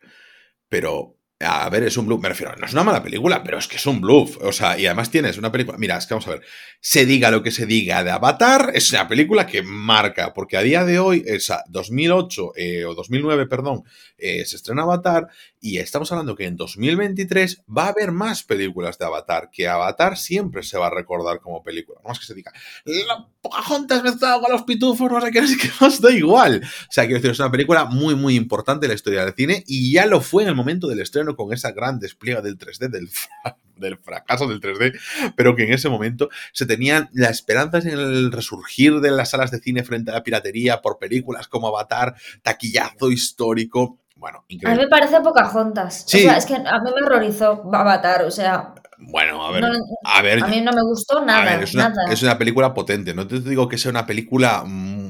Pero, 0.68 1.16
a 1.42 1.68
ver, 1.68 1.84
es 1.84 1.96
un 1.96 2.06
bluff. 2.06 2.22
Me 2.22 2.28
refiero, 2.28 2.54
no 2.56 2.66
es 2.66 2.72
una 2.72 2.84
mala 2.84 3.02
película, 3.02 3.42
pero 3.42 3.58
es 3.58 3.68
que 3.68 3.76
es 3.76 3.86
un 3.86 4.00
bluff. 4.00 4.38
O 4.40 4.52
sea, 4.52 4.78
y 4.78 4.86
además 4.86 5.10
tienes 5.10 5.38
una 5.38 5.50
película. 5.52 5.78
Mira, 5.78 5.96
es 5.96 6.06
que 6.06 6.14
vamos 6.14 6.26
a 6.28 6.32
ver. 6.32 6.42
Se 6.80 7.06
diga 7.06 7.30
lo 7.30 7.42
que 7.42 7.50
se 7.50 7.66
diga 7.66 8.02
de 8.04 8.10
Avatar, 8.10 8.70
es 8.74 8.92
una 8.92 9.08
película 9.08 9.46
que 9.46 9.62
marca, 9.62 10.32
porque 10.32 10.56
a 10.56 10.62
día 10.62 10.84
de 10.84 10.98
hoy, 10.98 11.22
esa 11.26 11.62
2008 11.68 12.52
eh, 12.56 12.84
o 12.84 12.94
2009, 12.94 13.46
perdón, 13.46 13.84
eh, 14.16 14.44
se 14.44 14.56
estrena 14.56 14.82
Avatar 14.82 15.28
y 15.64 15.78
estamos 15.78 16.10
hablando 16.12 16.34
que 16.34 16.44
en 16.44 16.56
2023 16.56 17.62
va 17.74 17.84
a 17.86 17.88
haber 17.90 18.10
más 18.12 18.42
películas 18.42 18.98
de 18.98 19.04
Avatar, 19.06 19.48
que 19.52 19.68
Avatar 19.68 20.18
siempre 20.18 20.64
se 20.64 20.76
va 20.76 20.88
a 20.88 20.90
recordar 20.90 21.40
como 21.40 21.62
película. 21.62 22.00
No 22.02 22.08
más 22.08 22.18
que 22.18 22.26
se 22.26 22.34
diga, 22.34 22.52
la 22.84 23.28
Pocahontas 23.40 24.02
mezclado 24.02 24.40
con 24.40 24.52
los 24.52 24.62
pitufos, 24.64 25.10
no 25.10 25.20
sé 25.20 25.30
qué, 25.30 25.40
no 25.40 25.46
sé 25.46 25.56
qué 25.56 25.70
más, 25.80 26.00
da 26.00 26.10
igual. 26.10 26.62
O 26.64 26.92
sea, 26.92 27.04
quiero 27.04 27.18
decir, 27.18 27.30
es 27.30 27.38
una 27.38 27.50
película 27.50 27.84
muy, 27.84 28.14
muy 28.16 28.34
importante 28.34 28.86
en 28.86 28.90
la 28.90 28.94
historia 28.96 29.24
del 29.24 29.34
cine 29.34 29.62
y 29.66 29.92
ya 29.92 30.06
lo 30.06 30.20
fue 30.20 30.42
en 30.42 30.48
el 30.48 30.54
momento 30.56 30.88
del 30.88 31.00
estreno 31.00 31.36
con 31.36 31.52
esa 31.52 31.70
gran 31.72 31.98
despliegue 32.00 32.42
del 32.42 32.58
3D, 32.58 32.88
del, 32.90 33.08
fra- 33.08 33.56
del 33.76 33.98
fracaso 33.98 34.46
del 34.48 34.60
3D, 34.60 34.98
pero 35.36 35.54
que 35.56 35.64
en 35.64 35.72
ese 35.72 35.88
momento 35.88 36.28
se 36.52 36.66
tenían 36.66 37.08
las 37.12 37.30
esperanzas 37.32 37.84
en 37.86 37.98
el 37.98 38.32
resurgir 38.32 39.00
de 39.00 39.10
las 39.12 39.30
salas 39.30 39.50
de 39.52 39.60
cine 39.60 39.84
frente 39.84 40.10
a 40.10 40.14
la 40.14 40.22
piratería 40.24 40.80
por 40.82 40.98
películas 40.98 41.46
como 41.48 41.68
Avatar, 41.68 42.14
taquillazo 42.42 43.10
histórico. 43.10 44.00
Bueno, 44.22 44.44
A 44.66 44.70
mí 44.70 44.76
me 44.76 44.86
parece 44.86 45.20
Pocahontas. 45.20 46.04
Sí. 46.06 46.18
O 46.20 46.22
sea, 46.28 46.36
es 46.36 46.46
que 46.46 46.54
a 46.54 46.60
mí 46.78 46.90
me 46.94 47.04
horrorizó 47.04 47.68
Avatar. 47.74 48.22
O 48.22 48.30
sea, 48.30 48.72
Bueno, 48.98 49.44
a 49.44 49.50
ver, 49.50 49.62
no- 49.62 49.72
a 50.04 50.22
ver, 50.22 50.44
a 50.44 50.46
mí 50.46 50.60
no 50.60 50.70
me 50.72 50.82
gustó 50.82 51.24
nada. 51.24 51.44
ver, 51.44 51.64
es 51.64 51.74
una, 51.74 51.88
nada. 51.88 52.12
es 52.12 52.22
una 52.22 52.38
película 52.38 52.72
potente. 52.72 53.12
No 53.14 53.26
te 53.26 53.40
digo 53.40 53.68
que 53.68 53.76
sea 53.78 53.90
una 53.90 54.06
película 54.06 54.62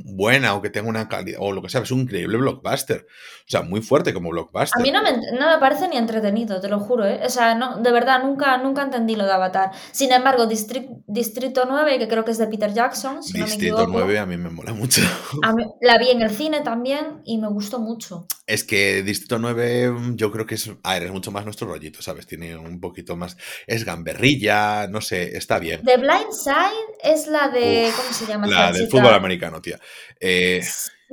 buena 0.04 0.54
o 0.54 0.62
que 0.62 0.70
tenga 0.70 0.88
una 0.88 1.08
calidad 1.08 1.38
o 1.40 1.52
lo 1.52 1.62
que 1.62 1.68
sea. 1.68 1.80
Es 1.82 1.90
un 1.90 2.00
increíble 2.00 2.36
blockbuster. 2.38 3.06
O 3.46 3.50
sea, 3.52 3.62
muy 3.62 3.80
fuerte 3.82 4.12
como 4.14 4.30
blockbuster. 4.30 4.80
A 4.80 4.82
mí 4.82 4.90
no 4.90 5.02
me, 5.02 5.12
no 5.12 5.48
me 5.50 5.58
parece 5.58 5.88
ni 5.88 5.96
entretenido, 5.96 6.60
te 6.60 6.68
lo 6.68 6.80
juro, 6.80 7.06
¿eh? 7.06 7.20
O 7.24 7.28
sea, 7.28 7.54
no, 7.54 7.78
de 7.78 7.92
verdad, 7.92 8.22
nunca, 8.22 8.56
nunca 8.58 8.82
entendí 8.82 9.16
lo 9.16 9.24
de 9.24 9.32
Avatar. 9.32 9.70
Sin 9.92 10.12
embargo, 10.12 10.46
Distric- 10.48 11.02
Distrito 11.06 11.64
9, 11.68 11.98
que 11.98 12.08
creo 12.08 12.24
que 12.24 12.30
es 12.32 12.38
de 12.38 12.46
Peter 12.46 12.72
Jackson, 12.72 13.22
si 13.22 13.32
no 13.34 13.40
me 13.40 13.44
Distrito 13.50 13.82
equivoco, 13.82 13.98
9 13.98 14.18
a 14.18 14.26
mí 14.26 14.36
me 14.36 14.50
mola 14.50 14.72
mucho. 14.72 15.02
a 15.42 15.52
mí- 15.54 15.64
la 15.80 15.98
vi 15.98 16.10
en 16.10 16.22
el 16.22 16.30
cine 16.30 16.60
también 16.60 17.20
y 17.24 17.38
me 17.38 17.48
gustó 17.48 17.78
mucho. 17.78 18.26
Es 18.46 18.64
que 18.64 19.02
Distrito 19.02 19.38
9 19.38 19.90
mm, 19.90 20.16
yo 20.16 20.30
creo 20.30 20.46
que 20.46 20.56
es, 20.56 20.70
a 20.82 20.94
ver, 20.94 21.04
es 21.04 21.10
mucho 21.12 21.30
más 21.30 21.44
nuestro 21.44 21.66
rollito, 21.68 22.02
¿sabes? 22.02 22.26
Tiene 22.26 22.56
un 22.56 22.80
poquito 22.80 23.16
más... 23.16 23.36
Es 23.66 23.84
gamberrilla, 23.84 24.86
no 24.88 25.00
sé, 25.00 25.36
está 25.36 25.58
bien. 25.58 25.82
The 25.84 25.96
Blind 25.96 26.32
Side 26.32 26.98
es 27.02 27.26
la 27.26 27.48
de. 27.48 27.86
Uf, 27.88 27.96
¿Cómo 27.96 28.12
se 28.12 28.26
llama? 28.26 28.46
La 28.46 28.72
del 28.72 28.88
fútbol 28.88 29.14
americano, 29.14 29.60
tía. 29.60 29.78
Eh, 30.20 30.62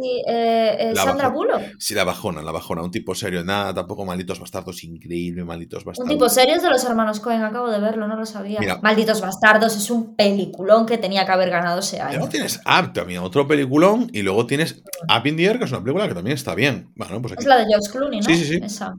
Sí, 0.02 0.24
eh, 0.26 0.78
eh, 0.80 0.92
La 0.96 1.04
Sandra 1.04 1.28
bajona. 1.28 1.58
Bullock. 1.58 1.76
sí, 1.78 1.94
la 1.94 2.06
bajona, 2.06 2.42
la 2.42 2.54
bajona. 2.54 2.82
Un 2.84 2.90
tipo 2.92 3.14
serio, 3.14 3.44
nada, 3.44 3.74
tampoco 3.74 4.06
malditos 4.06 4.40
bastardos, 4.40 4.82
increíble, 4.86 5.44
malditos 5.44 5.84
Un 5.84 5.88
bastardos. 5.88 6.10
tipo 6.10 6.30
serio 6.30 6.56
es 6.56 6.64
de 6.64 6.70
los 6.70 6.82
hermanos 6.86 7.20
Cohen, 7.20 7.44
acabo 7.44 7.70
de 7.70 7.82
verlo, 7.82 8.08
no 8.08 8.16
lo 8.16 8.26
sabía. 8.26 8.62
Mira. 8.62 8.80
Malditos 8.82 9.20
Bastardos 9.20 9.76
es 9.76 9.90
un 9.92 10.16
peliculón 10.16 10.86
que 10.86 10.98
tenía 10.98 11.26
que 11.26 11.32
haber 11.34 11.50
ganado 11.50 11.80
ese 11.80 12.00
año. 12.00 12.14
Luego 12.14 12.30
tienes 12.30 12.62
Up 12.66 12.94
también, 12.94 13.22
otro 13.24 13.46
peliculón, 13.46 14.10
y 14.14 14.22
luego 14.22 14.46
tienes 14.48 14.82
Up 15.14 15.28
in 15.28 15.36
the 15.36 15.44
Air, 15.44 15.60
que 15.60 15.66
es 15.66 15.72
una 15.72 15.84
película 15.84 16.08
que 16.08 16.14
también 16.14 16.36
está 16.36 16.56
bien. 16.56 16.94
Bueno, 16.96 17.22
pues 17.22 17.34
aquí. 17.34 17.42
Es 17.42 17.48
la 17.48 17.58
de 17.58 17.66
George 17.66 17.90
Clooney, 17.92 18.20
¿no? 18.22 18.26
Sí, 18.26 18.36
sí, 18.38 18.46
sí. 18.46 18.60
Esa. 18.64 18.96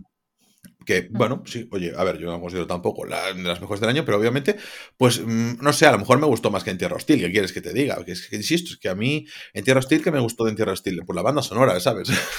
Que, 0.90 1.06
bueno, 1.08 1.44
sí, 1.46 1.68
oye, 1.70 1.92
a 1.96 2.02
ver, 2.02 2.18
yo 2.18 2.28
no 2.32 2.40
considero 2.40 2.66
tampoco 2.66 3.04
la, 3.04 3.32
de 3.32 3.44
las 3.44 3.60
mejores 3.60 3.80
del 3.80 3.90
año, 3.90 4.04
pero 4.04 4.18
obviamente, 4.18 4.56
pues, 4.96 5.24
mm, 5.24 5.62
no 5.62 5.72
sé, 5.72 5.86
a 5.86 5.92
lo 5.92 5.98
mejor 5.98 6.18
me 6.18 6.26
gustó 6.26 6.50
más 6.50 6.64
que 6.64 6.70
en 6.72 6.78
Tierra 6.78 6.96
Hostil, 6.96 7.20
¿qué 7.20 7.30
quieres 7.30 7.52
que 7.52 7.60
te 7.60 7.72
diga? 7.72 7.94
Que 8.04 8.14
que, 8.28 8.34
insisto, 8.36 8.72
es 8.72 8.76
que 8.76 8.88
a 8.88 8.96
mí, 8.96 9.24
en 9.54 9.62
Tierra 9.62 9.78
Hostil, 9.78 10.02
que 10.02 10.10
me 10.10 10.18
gustó 10.18 10.42
de 10.42 10.50
en 10.50 10.56
Tierra 10.56 10.72
Hostil? 10.72 11.04
Por 11.06 11.14
la 11.14 11.22
banda 11.22 11.42
sonora, 11.42 11.78
¿sabes? 11.78 12.08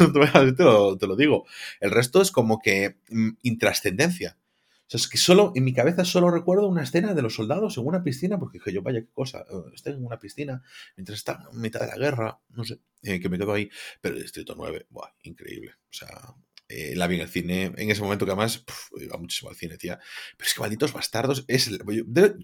te, 0.58 0.64
lo, 0.66 0.98
te 0.98 1.08
lo 1.08 1.16
digo. 1.16 1.46
El 1.80 1.92
resto 1.92 2.22
es 2.22 2.30
como 2.30 2.60
que 2.60 2.98
mm, 3.10 3.30
intrascendencia. 3.44 4.38
O 4.38 4.92
sea, 4.92 4.98
es 4.98 5.08
que 5.08 5.18
solo, 5.18 5.54
en 5.56 5.64
mi 5.64 5.74
cabeza 5.74 6.04
solo 6.04 6.30
recuerdo 6.30 6.68
una 6.68 6.84
escena 6.84 7.14
de 7.14 7.22
los 7.22 7.36
soldados 7.36 7.78
en 7.78 7.88
una 7.88 8.04
piscina, 8.04 8.38
porque 8.38 8.58
dije 8.58 8.74
yo, 8.74 8.82
vaya, 8.82 9.00
qué 9.00 9.14
cosa, 9.14 9.46
eh, 9.50 9.72
estén 9.74 9.94
en 9.94 10.06
una 10.06 10.20
piscina 10.20 10.62
mientras 10.98 11.20
están 11.20 11.46
en 11.54 11.62
mitad 11.62 11.80
de 11.80 11.88
la 11.88 11.98
guerra, 11.98 12.42
no 12.50 12.66
sé, 12.66 12.82
eh, 13.04 13.22
que 13.22 13.30
me 13.30 13.38
quedo 13.38 13.54
ahí. 13.54 13.70
Pero 14.02 14.16
el 14.16 14.24
Distrito 14.24 14.56
9, 14.58 14.88
buah, 14.90 15.12
increíble. 15.24 15.76
O 15.90 15.94
sea, 15.94 16.36
eh, 16.72 16.94
la 16.96 17.08
vi 17.08 17.16
en 17.16 17.22
el 17.22 17.30
cine, 17.30 17.72
en 17.78 17.90
ese 17.92 18.02
momento 18.02 18.26
que 18.26 18.32
además 18.32 18.64
iba 19.00 19.18
muchísimo 19.18 19.50
al 19.50 19.56
cine, 19.58 19.78
tía. 19.78 20.00
Pero 20.38 20.48
es 20.48 20.54
que 20.54 20.62
Malditos 20.62 20.94
Bastardos 20.94 21.46
es... 21.48 21.68
el- 21.68 21.82
de- 22.08 22.36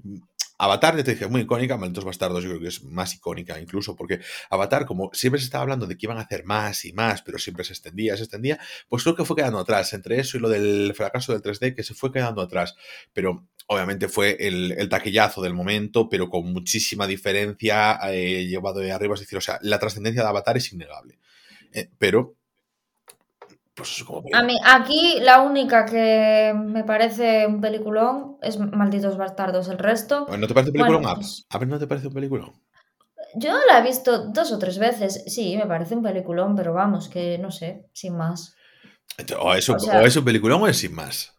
Avatar, 0.59 0.97
ya 0.97 1.03
te 1.03 1.11
dije, 1.11 1.25
es 1.25 1.30
muy 1.30 1.41
icónica, 1.41 1.78
Malditos 1.78 2.03
Bastardos 2.03 2.43
yo 2.43 2.49
creo 2.49 2.61
que 2.61 2.69
es 2.69 2.84
más 2.84 3.13
icónica 3.13 3.59
incluso, 3.59 3.95
porque 3.95 4.21
Avatar, 4.49 4.88
como 4.88 5.11
siempre 5.13 5.39
se 5.39 5.45
estaba 5.45 5.61
hablando 5.61 5.86
de 5.86 5.95
que 5.95 6.07
iban 6.07 6.17
a 6.17 6.21
hacer 6.21 6.45
más 6.45 6.84
y 6.86 6.93
más, 6.93 7.21
pero 7.21 7.38
siempre 7.38 7.63
se 7.63 7.73
extendía, 7.73 8.17
se 8.17 8.23
extendía, 8.23 8.59
pues 8.89 9.03
creo 9.03 9.15
que 9.15 9.23
fue 9.23 9.36
quedando 9.36 9.59
atrás, 9.59 9.93
entre 9.93 10.19
eso 10.19 10.36
y 10.36 10.39
lo 10.39 10.49
del 10.49 10.93
fracaso 10.95 11.32
del 11.32 11.43
3D, 11.43 11.75
que 11.75 11.84
se 11.84 11.93
fue 11.93 12.11
quedando 12.11 12.41
atrás. 12.41 12.75
Pero 13.13 13.47
obviamente 13.67 14.07
fue 14.07 14.36
el, 14.39 14.71
el 14.71 14.89
taquillazo 14.89 15.43
del 15.43 15.53
momento, 15.53 16.09
pero 16.09 16.28
con 16.28 16.51
muchísima 16.51 17.05
diferencia 17.05 17.99
eh, 18.11 18.47
llevado 18.47 18.80
de 18.80 18.91
arriba, 18.91 19.13
es 19.13 19.19
decir, 19.19 19.38
o 19.38 19.41
sea, 19.41 19.59
la 19.61 19.78
trascendencia 19.78 20.23
de 20.23 20.30
Avatar 20.30 20.57
es 20.57 20.73
innegable. 20.73 21.19
Eh, 21.73 21.89
pero, 21.99 22.36
pues 23.78 24.03
como... 24.03 24.23
A 24.34 24.41
mí, 24.43 24.57
aquí 24.65 25.19
la 25.21 25.41
única 25.41 25.86
que 25.86 26.53
me 26.57 26.84
parece 26.84 27.45
un 27.47 27.61
peliculón 27.61 28.38
es 28.41 28.57
Malditos 28.59 29.15
Bastardos. 29.17 29.67
El 29.69 29.78
resto, 29.78 30.25
¿No 30.38 30.47
te 30.47 30.53
parece 30.53 30.71
un 30.71 30.73
peliculón? 30.73 31.01
Bueno, 31.03 31.09
Ah, 31.09 31.15
pues- 31.15 31.45
A 31.49 31.57
ver, 31.59 31.67
¿no 31.69 31.78
te 31.80 31.88
parece 31.88 32.07
un 32.07 32.13
peliculón? 32.13 32.51
yo 33.36 33.51
la 33.67 33.80
he 33.80 33.84
visto 33.84 34.30
dos 34.30 34.51
o 34.51 34.57
tres 34.57 34.80
veces. 34.80 35.23
Sí, 35.28 35.55
me 35.57 35.67
parece 35.67 35.93
un 35.95 36.01
peliculón, 36.01 36.55
pero 36.55 36.73
vamos, 36.73 37.07
que 37.07 37.38
no 37.38 37.51
sé, 37.51 37.86
sin 37.93 38.17
más. 38.17 38.55
Entonces, 39.17 39.45
O 39.45 39.53
es, 39.53 39.69
un, 39.69 39.75
O 39.75 39.80
sea- 39.80 39.99
o 40.01 40.05
es 40.05 40.15
un 40.17 40.25
peliculón 40.25 40.61
o 40.63 40.67
es 40.67 40.78
sin 40.78 40.95
más. 40.95 41.34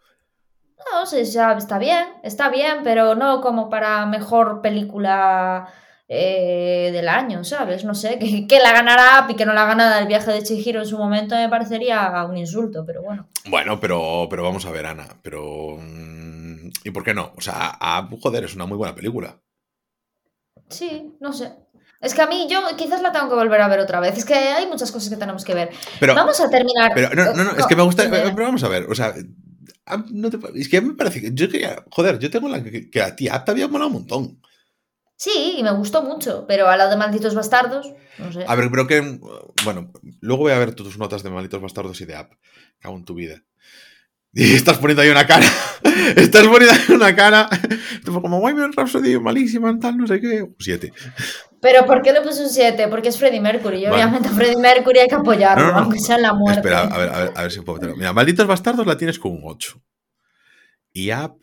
No, 0.93 1.05
sé, 1.07 1.24
ya 1.24 1.53
está 1.53 1.78
bien, 1.78 2.07
está 2.22 2.49
bien, 2.51 2.78
pero 2.84 3.14
no 3.14 3.41
como 3.41 3.68
para 3.68 4.07
mejor 4.07 4.62
película 4.62 5.68
eh, 6.11 6.90
del 6.92 7.06
año, 7.09 7.44
¿sabes? 7.44 7.84
No 7.84 7.94
sé, 7.94 8.18
que, 8.20 8.46
que 8.46 8.61
la 8.61 8.72
ganara 8.72 9.22
Up 9.24 9.30
y 9.32 9.36
que 9.36 9.44
no 9.46 9.52
la 9.52 9.66
ganara 9.66 9.98
el 9.98 10.06
viaje 10.09 10.32
de 10.32 10.42
Chihiro 10.42 10.80
en 10.80 10.86
su 10.86 10.96
momento 10.98 11.34
me 11.36 11.48
parecería 11.48 12.24
un 12.28 12.36
insulto, 12.36 12.84
pero 12.86 13.02
bueno. 13.02 13.28
Bueno, 13.48 13.78
pero, 13.78 14.26
pero 14.30 14.42
vamos 14.42 14.64
a 14.66 14.70
ver, 14.70 14.86
Ana. 14.86 15.06
Pero. 15.22 15.76
mm, 15.78 16.70
¿Y 16.84 16.90
por 16.90 17.04
qué 17.04 17.14
no? 17.14 17.32
O 17.36 17.40
sea, 17.40 17.54
ah, 17.80 18.09
joder, 18.20 18.44
es 18.44 18.54
una 18.54 18.66
muy 18.66 18.76
buena 18.76 18.94
película. 18.94 19.38
Sí, 20.68 21.14
no 21.20 21.32
sé. 21.32 21.52
Es 22.00 22.14
que 22.14 22.22
a 22.22 22.26
mí 22.26 22.46
yo 22.48 22.61
quizás 22.76 23.02
la 23.02 23.11
tengo 23.11 23.28
que 23.28 23.34
volver 23.34 23.61
a 23.61 23.68
ver 23.68 23.80
otra 23.80 24.00
vez. 24.00 24.16
Es 24.16 24.24
que 24.24 24.34
hay 24.34 24.66
muchas 24.66 24.92
cosas 24.92 25.09
que 25.11 25.16
tenemos 25.16 25.44
que 25.44 25.54
ver. 25.54 25.70
Pero, 25.98 26.14
Vamos 26.14 26.40
a 26.40 26.48
terminar. 26.48 26.92
pero 26.94 27.11
no, 27.14 27.32
no, 27.34 27.44
no, 27.44 27.50
es 27.52 27.66
que 27.66 27.74
me 27.76 27.82
gusta. 27.82 28.09
Pero 28.09 28.32
vamos 28.34 28.62
a 28.62 28.68
ver, 28.68 28.84
o 28.88 28.94
sea. 28.94 29.14
no 30.11 30.30
te- 30.30 30.38
es 30.61 30.68
que 30.68 30.80
me 30.80 30.94
parece 30.94 31.20
que. 31.20 31.30
Yo 31.34 31.48
quería. 31.48 31.84
Joder, 31.90 32.18
yo 32.18 32.30
tengo 32.30 32.48
la 32.48 32.62
que, 32.62 32.88
que 32.90 33.02
a 33.02 33.16
ti 33.16 33.28
App 33.28 33.44
te 33.44 33.50
había 33.50 33.66
molado 33.68 33.88
un 33.88 33.94
montón. 33.94 34.40
Sí, 35.21 35.57
y 35.59 35.64
me 35.64 35.73
gustó 35.73 36.03
mucho, 36.05 36.47
pero 36.47 36.69
a 36.69 36.77
la 36.77 36.89
de 36.89 36.97
Malditos 36.97 37.35
Bastardos, 37.35 37.93
no 38.19 38.33
sé. 38.33 38.45
A 38.47 38.55
ver, 38.55 38.71
pero 38.71 38.87
que. 38.87 39.19
Bueno, 39.64 39.91
luego 40.21 40.45
voy 40.45 40.53
a 40.53 40.59
ver 40.61 40.75
tus 40.75 40.97
notas 40.97 41.25
de 41.25 41.31
Malditos 41.31 41.61
Bastardos 41.61 42.01
y 42.01 42.05
de 42.05 42.14
App. 42.14 42.33
Cago 42.79 42.97
en 42.97 43.05
tu 43.05 43.14
vida. 43.14 43.43
Y 44.33 44.55
estás 44.55 44.79
poniendo 44.79 45.03
ahí 45.03 45.09
una 45.09 45.27
cara. 45.27 45.45
estás 46.16 46.47
poniendo 46.47 46.73
ahí 46.73 46.95
una 46.95 47.16
cara. 47.16 47.49
Como 48.05 48.39
Bohemian 48.41 48.73
Rhapsody, 48.73 49.19
malísima, 49.19 49.77
tal, 49.81 49.97
no 49.97 50.07
sé 50.07 50.21
qué. 50.21 50.43
Un 50.43 50.55
7. 50.57 50.93
Pero 51.61 51.85
¿por 51.85 52.01
qué 52.03 52.12
le 52.12 52.21
puse 52.21 52.45
un 52.45 52.49
7? 52.51 52.87
Porque 52.87 53.09
es 53.09 53.19
Freddie 53.19 53.41
Mercury. 53.41 53.79
Y 53.79 53.85
Vale. 53.87 53.97
obviamente 53.97 54.29
a 54.29 54.31
Freddie 54.33 54.59
Mercury 54.59 55.01
hay 55.01 55.09
que 55.09 55.16
apoyarlo, 55.16 55.64
No, 55.64 55.69
no, 55.71 55.75
no. 55.79 55.83
aunque 55.85 55.99
sea 55.99 56.14
en 56.16 56.23
la 56.23 56.35
muerte. 56.35 56.61
Espera, 56.61 56.83
a 56.83 56.97
ver, 56.99 57.09
a 57.09 57.19
ver, 57.19 57.33
a 57.35 57.43
ver 57.43 57.51
si 57.51 57.61
puedo 57.62 57.79
meterlo. 57.79 57.97
Mira, 57.97 58.12
Malditos 58.12 58.47
Bastardos 58.47 58.87
la 58.87 58.97
tienes 58.97 59.19
con 59.19 59.33
un 59.33 59.41
8. 59.43 59.83
Y 60.93 61.11
App. 61.11 61.35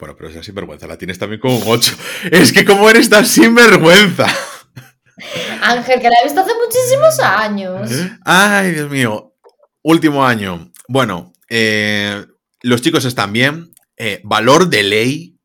Bueno, 0.00 0.16
pero 0.16 0.30
esa 0.30 0.42
sinvergüenza 0.42 0.86
la 0.86 0.96
tienes 0.96 1.18
también 1.18 1.40
con 1.40 1.52
un 1.52 1.62
8. 1.64 1.96
Es 2.32 2.52
que, 2.52 2.64
¿cómo 2.64 2.88
eres 2.88 3.10
tan 3.10 3.26
sinvergüenza? 3.26 4.26
Ángel, 5.62 6.00
que 6.00 6.08
la 6.08 6.16
he 6.20 6.24
visto 6.24 6.40
hace 6.40 6.52
muchísimos 6.54 7.20
años. 7.20 7.90
Ay, 8.24 8.72
Dios 8.72 8.90
mío. 8.90 9.34
Último 9.82 10.24
año. 10.24 10.72
Bueno, 10.88 11.34
eh, 11.50 12.24
los 12.62 12.80
chicos 12.80 13.04
están 13.04 13.32
bien. 13.32 13.70
Eh, 13.98 14.20
valor 14.24 14.70
de 14.70 14.82
ley. 14.82 15.36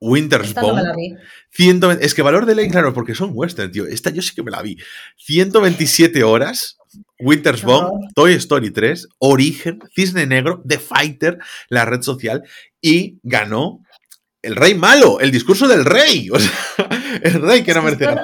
Winter's 0.00 0.54
no 0.54 0.62
Bone. 0.62 0.82
la 0.82 0.94
vi. 0.94 1.14
120 1.50 2.06
es 2.06 2.14
que 2.14 2.22
valor 2.22 2.46
de 2.46 2.54
ley, 2.54 2.70
claro, 2.70 2.94
porque 2.94 3.14
son 3.14 3.30
western, 3.34 3.70
tío. 3.70 3.86
Esta 3.86 4.10
yo 4.10 4.22
sí 4.22 4.34
que 4.34 4.42
me 4.42 4.50
la 4.50 4.62
vi. 4.62 4.78
127 5.18 6.22
horas. 6.22 6.78
Winter's 7.18 7.64
No. 7.64 7.90
Bone, 7.90 8.08
Toy 8.14 8.32
Story 8.34 8.70
3, 8.70 9.08
Origen, 9.18 9.80
Cisne 9.94 10.26
Negro, 10.26 10.62
The 10.66 10.78
Fighter, 10.78 11.38
la 11.68 11.84
red 11.84 12.00
social 12.02 12.42
y 12.80 13.18
ganó 13.22 13.80
el 14.42 14.56
rey 14.56 14.74
malo, 14.74 15.20
el 15.20 15.30
discurso 15.30 15.66
del 15.68 15.84
rey. 15.84 16.28
O 16.32 16.38
sea, 16.38 16.52
el 17.22 17.40
rey 17.42 17.62
que 17.62 17.74
no 17.74 17.82
merece 17.82 18.06
no- 18.06 18.22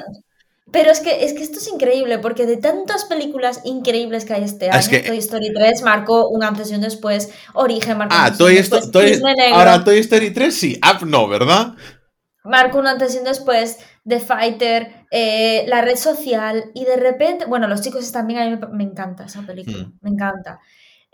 Pero 0.72 0.90
es 0.90 1.00
que, 1.00 1.24
es 1.24 1.32
que 1.34 1.42
esto 1.42 1.58
es 1.58 1.68
increíble, 1.68 2.18
porque 2.18 2.46
de 2.46 2.56
tantas 2.56 3.04
películas 3.04 3.60
increíbles 3.64 4.24
que 4.24 4.34
hay 4.34 4.44
este 4.44 4.66
Ah, 4.70 4.74
año, 4.74 4.80
es 4.80 4.88
que- 4.88 5.00
Toy 5.00 5.18
Story 5.18 5.52
3 5.54 5.82
marcó 5.82 6.28
un 6.28 6.42
antes 6.42 6.70
y 6.70 6.74
un 6.74 6.80
después, 6.80 7.30
Origen 7.54 7.98
marcó 7.98 8.14
Ah, 8.16 8.28
un 8.32 8.38
Toy 8.38 8.54
después. 8.56 8.90
Toy- 8.90 9.20
ahora 9.52 9.84
Toy 9.84 9.98
Story 9.98 10.30
3 10.32 10.54
sí, 10.54 10.80
Up 10.82 11.06
no, 11.06 11.28
¿verdad? 11.28 11.74
marcó 12.44 12.78
un 12.78 12.86
antes 12.86 13.14
y 13.14 13.18
un 13.18 13.24
después, 13.24 13.78
The 14.06 14.20
Fighter, 14.20 15.06
eh, 15.10 15.64
la 15.66 15.80
red 15.80 15.96
social, 15.96 16.70
y 16.74 16.84
de 16.84 16.96
repente, 16.96 17.46
bueno, 17.46 17.68
los 17.68 17.80
chicos 17.80 18.04
están 18.04 18.26
bien, 18.26 18.38
a 18.40 18.44
mí 18.50 18.56
me, 18.56 18.66
me 18.76 18.84
encanta 18.84 19.24
esa 19.24 19.42
película, 19.42 19.78
Mm. 19.84 19.92
me 20.02 20.10
encanta. 20.10 20.60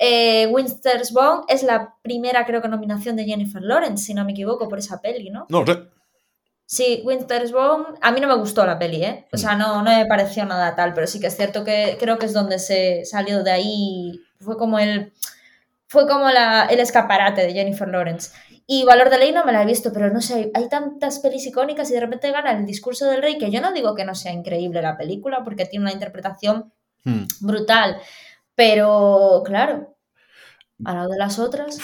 Eh, 0.02 0.46
Winter's 0.46 1.12
Bone 1.12 1.42
es 1.48 1.62
la 1.62 1.94
primera, 2.02 2.46
creo 2.46 2.62
que, 2.62 2.68
nominación 2.68 3.16
de 3.16 3.24
Jennifer 3.24 3.62
Lawrence, 3.62 4.04
si 4.04 4.14
no 4.14 4.24
me 4.24 4.32
equivoco, 4.32 4.68
por 4.68 4.78
esa 4.78 5.00
peli, 5.00 5.30
¿no? 5.30 5.46
No 5.48 5.64
sé. 5.66 5.78
Sí, 6.64 7.02
Winter's 7.04 7.52
Bone, 7.52 7.84
a 8.00 8.10
mí 8.12 8.20
no 8.20 8.28
me 8.28 8.36
gustó 8.36 8.64
la 8.64 8.78
peli, 8.78 9.04
¿eh? 9.04 9.26
O 9.32 9.36
sea, 9.36 9.56
no, 9.56 9.82
no 9.82 9.90
me 9.90 10.06
pareció 10.06 10.44
nada 10.46 10.74
tal, 10.74 10.94
pero 10.94 11.06
sí 11.06 11.20
que 11.20 11.26
es 11.26 11.36
cierto 11.36 11.64
que 11.64 11.96
creo 12.00 12.18
que 12.18 12.26
es 12.26 12.32
donde 12.32 12.58
se 12.58 13.04
salió 13.04 13.42
de 13.42 13.50
ahí, 13.50 14.20
fue 14.40 14.56
como 14.56 14.78
el, 14.78 15.12
fue 15.88 16.06
como 16.08 16.30
la, 16.30 16.66
el 16.66 16.80
escaparate 16.80 17.42
de 17.42 17.52
Jennifer 17.52 17.88
Lawrence. 17.88 18.30
Y 18.66 18.84
Valor 18.84 19.10
de 19.10 19.18
Ley 19.18 19.32
no 19.32 19.44
me 19.44 19.52
la 19.52 19.62
he 19.62 19.66
visto, 19.66 19.92
pero 19.92 20.10
no 20.12 20.20
sé, 20.20 20.52
hay 20.54 20.68
tantas 20.68 21.18
pelis 21.18 21.44
icónicas 21.46 21.90
y 21.90 21.94
de 21.94 22.00
repente 22.00 22.30
gana 22.30 22.52
el 22.52 22.64
discurso 22.66 23.06
del 23.10 23.20
rey, 23.20 23.36
que 23.36 23.50
yo 23.50 23.60
no 23.60 23.72
digo 23.72 23.96
que 23.96 24.04
no 24.04 24.14
sea 24.14 24.32
increíble 24.32 24.80
la 24.80 24.96
película, 24.96 25.42
porque 25.42 25.66
tiene 25.66 25.86
una 25.86 25.92
interpretación 25.92 26.72
Hmm. 27.04 27.24
brutal, 27.40 27.98
pero 28.54 29.42
claro, 29.44 29.89
a 30.84 30.94
la 30.94 31.06
de 31.06 31.16
las 31.18 31.38
otras... 31.38 31.78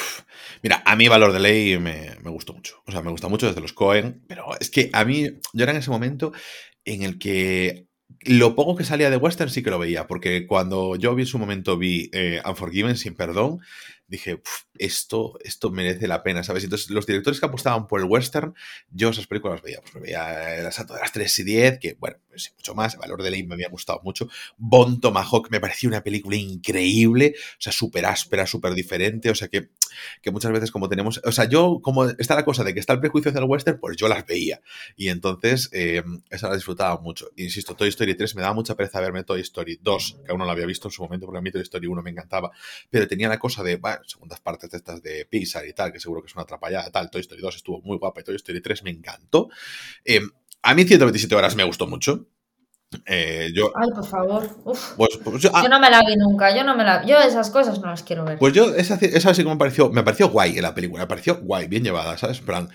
Mira, 0.63 0.83
a 0.85 0.97
mí 0.97 1.09
Valor 1.09 1.33
de 1.33 1.41
Ley 1.41 1.79
me, 1.79 2.17
me 2.23 2.31
gustó 2.31 2.53
mucho. 2.53 2.83
O 2.87 2.93
sea, 2.93 3.03
me 3.03 3.11
gusta 3.11 3.29
mucho 3.29 3.47
desde 3.47 3.61
los 3.61 3.73
Cohen, 3.73 4.23
pero 4.27 4.47
es 4.59 4.71
que 4.71 4.91
a 4.93 5.05
mí, 5.05 5.29
yo 5.53 5.63
era 5.63 5.73
en 5.73 5.79
ese 5.79 5.91
momento 5.91 6.33
en 6.85 7.03
el 7.03 7.19
que 7.19 7.87
lo 8.21 8.55
poco 8.55 8.77
que 8.77 8.85
salía 8.85 9.11
de 9.11 9.17
western 9.17 9.51
sí 9.51 9.63
que 9.63 9.71
lo 9.71 9.79
veía, 9.79 10.07
porque 10.07 10.47
cuando 10.47 10.97
yo 10.97 11.15
vi 11.15 11.23
en 11.23 11.29
su 11.29 11.39
momento 11.39 11.77
vi 11.77 12.11
eh, 12.13 12.41
Unforgiven 12.45 12.97
sin 12.97 13.15
perdón, 13.15 13.61
dije, 14.09 14.35
"Uf, 14.35 14.63
esto, 14.79 15.39
esto 15.43 15.71
merece 15.71 16.07
la 16.09 16.23
pena, 16.23 16.43
¿sabes? 16.45 16.65
Entonces, 16.65 16.91
los 16.91 17.07
directores 17.07 17.41
que 17.41 17.47
apostaban 17.47 17.87
por 17.87 18.01
el 18.01 18.07
western, 18.07 18.55
yo 18.91 19.11
esas 19.11 19.27
películas 19.27 19.57
las 19.57 19.63
veía. 19.63 19.81
Pues 19.81 19.95
me 19.95 20.01
veía 20.03 20.57
El 20.59 20.67
asalto 20.67 20.95
de 20.95 21.01
las 21.01 21.13
3 21.13 21.39
y 21.39 21.45
10, 21.45 21.79
que, 21.79 21.95
bueno, 21.99 22.17
pues, 22.29 22.53
mucho 22.57 22.75
más. 22.75 22.95
El 22.95 23.01
Valor 23.01 23.23
de 23.23 23.31
Ley 23.31 23.43
me 23.45 23.55
había 23.55 23.69
gustado 23.69 24.01
mucho. 24.05 24.29
Bon 24.57 25.01
Tomahawk 25.01 25.49
me 25.51 25.61
parecía 25.61 25.89
una 25.89 26.03
película 26.03 26.37
increíble, 26.37 27.35
o 27.37 27.61
sea, 27.61 27.73
súper 27.73 28.07
áspera, 28.07 28.47
súper 28.47 28.75
diferente, 28.75 29.31
o 29.31 29.35
sea 29.35 29.49
que 29.49 29.71
que 30.23 30.31
muchas 30.31 30.53
veces 30.53 30.71
como 30.71 30.89
tenemos, 30.89 31.21
o 31.25 31.33
sea, 31.33 31.45
yo 31.47 31.81
como 31.83 32.05
está 32.05 32.35
la 32.35 32.45
cosa 32.45 32.65
de 32.65 32.75
que 32.75 32.81
está 32.81 32.93
el 32.93 33.01
prejuicio 33.01 33.31
hacia 33.31 33.41
el 33.41 33.47
western, 33.49 33.79
pues 33.79 33.97
yo 33.97 34.09
las 34.09 34.27
veía. 34.27 34.61
Y 34.97 35.09
entonces 35.09 35.69
eh, 35.73 36.03
esa 36.31 36.49
la 36.49 36.55
disfrutaba 36.55 37.01
mucho. 37.01 37.31
Insisto, 37.37 37.75
Toy 37.75 37.89
Story 37.89 38.15
3 38.15 38.35
me 38.37 38.43
daba 38.43 38.55
mucha 38.55 38.75
pereza 38.75 39.01
verme 39.01 39.25
Toy 39.25 39.41
Story 39.41 39.79
2, 39.83 40.21
que 40.25 40.31
aún 40.31 40.39
no 40.39 40.45
la 40.47 40.53
había 40.53 40.67
visto 40.67 40.89
en 40.89 40.93
su 40.93 41.03
momento, 41.03 41.27
porque 41.27 41.39
a 41.39 41.43
mí 41.43 41.51
Toy 41.51 41.63
Story 41.63 41.87
1 41.87 42.03
me 42.03 42.11
encantaba, 42.11 42.51
pero 42.91 43.07
tenía 43.07 43.29
la 43.29 43.39
cosa 43.39 43.63
de, 43.63 43.77
bueno, 43.77 43.99
segundas 44.07 44.41
partes 44.41 44.71
de 44.71 44.77
estas 44.77 45.03
de 45.03 45.27
Pixar 45.27 45.67
y 45.67 45.73
tal, 45.73 45.93
que 45.93 46.01
seguro 46.01 46.23
que 46.23 46.29
es 46.29 46.35
una 46.35 46.43
atrapallada, 46.43 46.91
tal. 46.91 47.11
Toy 47.11 47.21
Story 47.21 47.41
2 47.41 47.57
estuvo 47.57 47.81
muy 47.83 47.99
guapa 47.99 48.21
y 48.21 48.25
Toy 48.25 48.37
Story 48.37 48.61
3 48.61 48.83
me 48.85 48.91
encantó. 48.91 49.49
Eh, 50.05 50.21
A 50.63 50.75
mí 50.75 50.85
127 50.85 51.35
horas 51.35 51.55
me 51.55 51.65
gustó 51.65 51.87
mucho. 51.87 52.27
Eh, 53.07 53.51
yo, 53.55 53.73
Ay, 53.75 53.89
por 53.91 54.07
favor. 54.07 54.49
Uf. 54.65 54.93
pues, 54.97 55.19
pues 55.23 55.43
yo, 55.43 55.51
ah, 55.53 55.63
Yo 55.63 55.69
no 55.69 55.81
me 55.81 55.91
la 55.91 56.01
vi 56.01 56.15
nunca, 56.17 56.55
yo 56.57 56.63
no 56.65 56.77
me 56.77 56.85
la 56.85 57.05
Yo 57.05 57.19
esas 57.19 57.51
cosas 57.51 57.81
no 57.81 57.89
las 57.89 58.03
quiero 58.03 58.25
ver. 58.25 58.39
pues 58.39 58.55
yo, 58.55 58.75
esa, 58.75 58.95
esa 58.95 59.35
sí 59.35 59.43
que 59.43 59.49
me 59.49 59.57
pareció, 59.57 59.91
me 59.91 60.03
pareció 60.05 60.29
guay 60.31 60.57
en 60.57 60.63
la 60.63 60.75
película, 60.75 61.03
me 61.03 61.09
pareció 61.09 61.37
guay, 61.43 61.67
bien 61.67 61.83
llevada, 61.83 62.17
¿sabes? 62.17 62.41
Plan, 62.41 62.69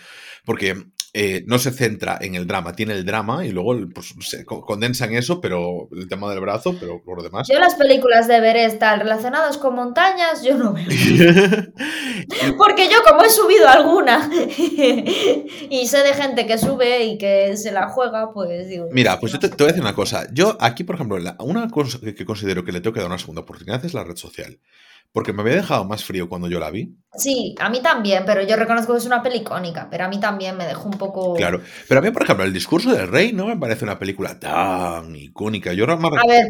porque 0.46 0.76
eh, 1.14 1.44
no 1.46 1.60
se 1.60 1.72
centra 1.72 2.18
en 2.22 2.36
el 2.36 2.48
drama, 2.48 2.74
tiene 2.74 2.94
el 2.94 3.06
drama 3.06 3.46
y 3.46 3.52
luego 3.52 3.76
pues, 3.94 4.14
se 4.22 4.46
co- 4.46 4.62
condensa 4.62 5.06
en 5.06 5.16
eso, 5.16 5.42
pero 5.42 5.90
el 5.92 6.08
tema 6.08 6.30
del 6.32 6.40
brazo, 6.40 6.76
pero 6.80 7.02
por 7.04 7.18
lo 7.18 7.24
demás. 7.24 7.48
Yo 7.52 7.60
las 7.60 7.76
películas 7.76 8.28
de 8.30 8.38
Everest 8.38 8.80
tal 8.80 9.00
relacionadas 9.02 9.58
con 9.58 9.76
montañas, 9.76 10.42
yo 10.44 10.58
no 10.58 10.74
veo. 10.74 10.86
Porque 12.58 12.88
yo 12.90 12.98
como 13.08 13.24
he 13.24 13.30
subido 13.30 13.68
alguna 13.68 14.30
y 15.70 15.88
sé 15.88 16.04
de 16.04 16.14
gente 16.14 16.46
que 16.46 16.58
sube 16.58 17.04
y 17.06 17.18
que 17.18 17.58
se 17.58 17.72
la 17.72 17.90
juega, 17.90 18.32
pues 18.34 18.68
digo... 18.68 18.88
Mira, 18.92 19.20
pues 19.20 19.34
yo 19.34 19.40
te, 19.40 19.50
te 19.50 19.56
voy 19.56 19.66
a 19.66 19.68
decir 19.68 19.82
una 19.82 19.94
cosa. 19.96 20.28
Yo 20.34 20.58
aquí, 20.60 20.84
por 20.84 20.96
ejemplo, 20.96 21.18
la- 21.20 21.36
una 21.40 21.70
cosa 21.70 22.00
que, 22.00 22.16
que 22.16 22.26
considero 22.26 22.64
que 22.64 22.72
le 22.72 22.82
tengo 22.82 22.94
que 22.94 23.00
dar 23.02 23.10
una 23.10 23.18
segunda 23.20 23.42
oportunidad 23.42 23.84
es 23.84 23.94
la 23.94 24.04
red 24.04 24.16
social. 24.16 24.60
Porque 25.14 25.34
me 25.34 25.42
había 25.42 25.56
dejado 25.56 25.84
más 25.86 26.04
frío 26.04 26.30
cuando 26.30 26.48
yo 26.48 26.60
la 26.60 26.72
vi. 26.72 26.96
Sí, 27.14 27.54
a 27.60 27.70
mí 27.70 27.82
también, 27.82 28.24
pero 28.26 28.42
yo 28.44 28.56
reconozco 28.56 28.94
que 28.94 29.00
es 29.00 29.06
una 29.06 29.22
peli 29.22 29.40
icónica, 29.40 29.90
pero 29.90 30.06
a 30.06 30.08
mí 30.08 30.20
también 30.20 30.56
me 30.56 30.66
dejó 30.66 30.88
un 30.88 30.98
poco... 30.98 31.34
Claro. 31.34 31.62
Pero 31.88 32.00
a 32.00 32.04
mí, 32.04 32.12
por 32.12 32.24
ejemplo, 32.24 32.46
El 32.46 32.54
discurso 32.54 32.94
del 32.94 33.10
rey 33.10 33.34
no 33.34 33.48
me 33.48 33.58
parece 33.58 33.84
una 33.84 34.00
película 34.00 34.40
tan 34.40 35.14
icónica. 35.16 35.74
Yo 35.74 35.86
más 35.86 36.14
A 36.24 36.28
ver, 36.28 36.48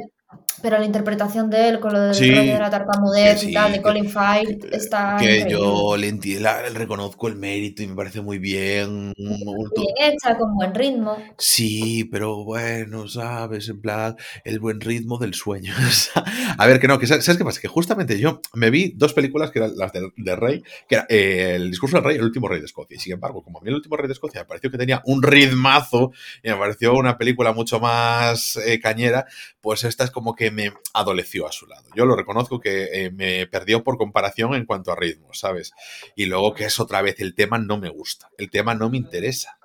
pero 0.61 0.77
la 0.79 0.85
interpretación 0.85 1.49
de 1.49 1.69
él 1.69 1.79
con 1.79 1.93
lo 1.93 1.99
del 1.99 2.13
Sí, 2.15 2.29
rollo 2.29 2.53
de 2.53 2.59
la 2.59 2.69
tartamudez 2.69 3.33
que 3.35 3.39
sí, 3.39 3.49
y 3.49 3.53
tal, 3.53 3.71
de 3.71 3.77
que- 3.77 3.81
Colin 3.83 4.05
Firth, 4.09 4.65
está 4.73 5.17
que 5.19 5.25
increíble. 5.25 5.51
yo 5.51 5.97
le, 5.97 6.13
enti- 6.13 6.39
la- 6.39 6.61
le 6.69 6.77
reconozco 6.77 7.27
el 7.27 7.35
mérito 7.35 7.81
y 7.83 7.87
me 7.87 7.95
parece 7.95 8.21
muy 8.21 8.37
bien. 8.39 9.13
bien 9.17 10.13
hecha, 10.13 10.37
con 10.37 10.53
buen 10.55 10.73
ritmo. 10.73 11.17
Sí, 11.37 12.05
pero 12.05 12.43
bueno, 12.43 13.07
sabes, 13.07 13.69
en 13.69 13.81
plan, 13.81 14.15
el 14.43 14.59
buen 14.59 14.79
ritmo 14.81 15.17
del 15.17 15.33
sueño. 15.33 15.73
A 16.57 16.67
ver, 16.67 16.79
que 16.79 16.87
no, 16.87 16.99
que 16.99 17.07
sa- 17.07 17.21
¿sabes 17.21 17.37
qué 17.37 17.45
pasa? 17.45 17.61
Que 17.61 17.67
justamente 17.67 18.19
yo 18.19 18.41
me 18.53 18.69
vi 18.69 18.93
dos 18.95 19.13
películas 19.13 19.51
que 19.51 19.59
eran 19.59 19.71
las 19.77 19.91
del, 19.93 20.11
del 20.17 20.37
rey, 20.37 20.63
que 20.87 20.95
era 20.95 21.05
eh, 21.09 21.53
El 21.55 21.69
discurso 21.71 21.97
del 21.97 22.05
rey 22.05 22.15
y 22.15 22.19
El 22.19 22.25
último 22.25 22.47
rey 22.47 22.59
de 22.59 22.65
Escocia. 22.65 22.95
Y 22.95 22.99
sin 22.99 23.13
embargo, 23.13 23.43
como 23.43 23.59
a 23.59 23.61
mí 23.61 23.69
El 23.69 23.75
último 23.75 23.97
rey 23.97 24.07
de 24.07 24.13
Escocia 24.13 24.41
me 24.41 24.45
pareció 24.45 24.69
que 24.71 24.77
tenía 24.77 25.01
un 25.05 25.23
ritmazo 25.23 26.11
y 26.43 26.49
me 26.49 26.55
pareció 26.55 26.93
una 26.93 27.17
película 27.17 27.53
mucho 27.53 27.79
más 27.79 28.57
eh, 28.57 28.79
cañera, 28.79 29.25
pues 29.61 29.83
esta 29.83 30.03
es 30.03 30.11
como 30.11 30.35
que 30.35 30.50
me 30.51 30.73
adoleció 30.93 31.47
a 31.47 31.51
su 31.51 31.67
lado. 31.67 31.87
Yo 31.95 32.05
lo 32.05 32.15
reconozco 32.15 32.59
que 32.59 33.05
eh, 33.05 33.11
me 33.11 33.47
perdió 33.47 33.83
por 33.83 33.97
comparación 33.97 34.53
en 34.55 34.65
cuanto 34.65 34.91
a 34.91 34.95
ritmo, 34.95 35.33
¿sabes? 35.33 35.73
Y 36.15 36.25
luego 36.25 36.53
que 36.53 36.65
es 36.65 36.79
otra 36.79 37.01
vez, 37.01 37.19
el 37.19 37.35
tema 37.35 37.57
no 37.57 37.77
me 37.77 37.89
gusta, 37.89 38.29
el 38.37 38.49
tema 38.49 38.75
no 38.75 38.89
me 38.89 38.97
interesa. 38.97 39.57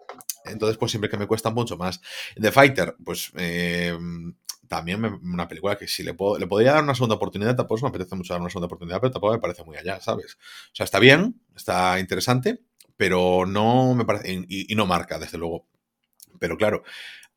Entonces, 0.45 0.77
pues 0.77 0.93
siempre 0.93 1.11
que 1.11 1.17
me 1.17 1.27
cuesta 1.27 1.51
mucho 1.51 1.77
más. 1.77 2.01
The 2.41 2.53
Fighter, 2.53 2.97
pues 3.05 3.33
eh, 3.37 3.97
también 4.69 5.05
una 5.05 5.49
película 5.49 5.77
que 5.77 5.89
si 5.89 6.03
le, 6.03 6.15
puedo, 6.15 6.39
le 6.39 6.47
podría 6.47 6.73
dar 6.73 6.85
una 6.85 6.95
segunda 6.95 7.17
oportunidad, 7.17 7.57
tampoco 7.57 7.83
me 7.83 7.89
apetece 7.89 8.15
mucho 8.15 8.35
dar 8.35 8.41
una 8.41 8.51
segunda 8.51 8.67
oportunidad, 8.67 9.01
pero 9.01 9.13
tampoco 9.13 9.35
me 9.35 9.41
parece 9.41 9.65
muy 9.65 9.77
allá, 9.77 10.01
¿sabes? 10.01 10.35
O 10.73 10.75
sea, 10.75 10.85
está 10.85 10.99
bien, 10.99 11.41
está 11.55 11.99
interesante, 11.99 12.61
pero 12.97 13.47
no 13.47 13.95
me 13.95 14.05
parece, 14.05 14.33
y, 14.33 14.73
y 14.73 14.75
no 14.75 14.87
marca, 14.87 15.19
desde 15.19 15.39
luego. 15.39 15.67
Pero 16.39 16.57
claro, 16.57 16.83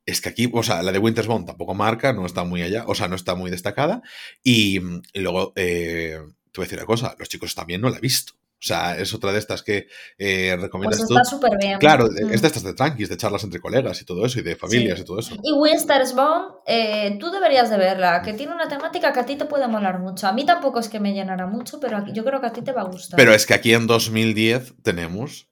es 0.09 0.21
que 0.21 0.29
aquí, 0.29 0.49
o 0.53 0.63
sea, 0.63 0.81
la 0.83 0.91
de 0.91 0.99
Winter's 0.99 1.27
Bone 1.27 1.45
tampoco 1.45 1.73
marca, 1.73 2.13
no 2.13 2.25
está 2.25 2.43
muy 2.43 2.61
allá, 2.61 2.83
o 2.87 2.95
sea, 2.95 3.07
no 3.07 3.15
está 3.15 3.35
muy 3.35 3.49
destacada. 3.51 4.01
Y, 4.43 4.79
y 5.13 5.19
luego, 5.19 5.53
eh, 5.55 6.17
te 6.51 6.59
voy 6.59 6.63
a 6.63 6.65
decir 6.65 6.79
una 6.79 6.85
cosa, 6.85 7.15
los 7.17 7.29
chicos 7.29 7.55
también 7.55 7.81
no 7.81 7.89
la 7.89 7.97
he 7.97 8.01
visto. 8.01 8.33
O 8.61 8.61
sea, 8.61 8.97
es 8.99 9.13
otra 9.13 9.31
de 9.31 9.39
estas 9.39 9.63
que 9.63 9.87
eh, 10.17 10.57
recomiendas 10.59 10.99
Pues 10.99 11.11
está 11.11 11.23
súper 11.23 11.57
bien. 11.57 11.79
Claro, 11.79 12.07
Mm. 12.07 12.33
es 12.33 12.41
de 12.41 12.47
estas 12.47 12.63
de 12.63 12.73
tranquis, 12.73 13.07
de 13.07 13.15
charlas 13.15 13.45
entre 13.45 13.61
colegas 13.61 14.01
y 14.01 14.05
todo 14.05 14.25
eso, 14.25 14.37
y 14.39 14.41
de 14.41 14.57
familias 14.57 14.99
y 14.99 15.05
todo 15.05 15.19
eso. 15.19 15.37
Y 15.41 15.53
Winter's 15.53 16.13
Bone, 16.13 16.55
eh, 16.65 17.15
tú 17.21 17.31
deberías 17.31 17.69
de 17.69 17.77
verla, 17.77 18.21
que 18.21 18.33
tiene 18.33 18.53
una 18.53 18.67
temática 18.67 19.13
que 19.13 19.19
a 19.21 19.25
ti 19.25 19.37
te 19.37 19.45
puede 19.45 19.69
molar 19.69 19.99
mucho. 19.99 20.27
A 20.27 20.33
mí 20.33 20.45
tampoco 20.45 20.81
es 20.81 20.89
que 20.89 20.99
me 20.99 21.13
llenara 21.13 21.47
mucho, 21.47 21.79
pero 21.79 22.05
yo 22.11 22.25
creo 22.25 22.41
que 22.41 22.47
a 22.47 22.51
ti 22.51 22.61
te 22.61 22.73
va 22.73 22.81
a 22.81 22.85
gustar. 22.85 23.15
Pero 23.15 23.33
es 23.33 23.45
que 23.45 23.53
aquí 23.53 23.73
en 23.73 23.87
2010 23.87 24.73
tenemos. 24.83 25.47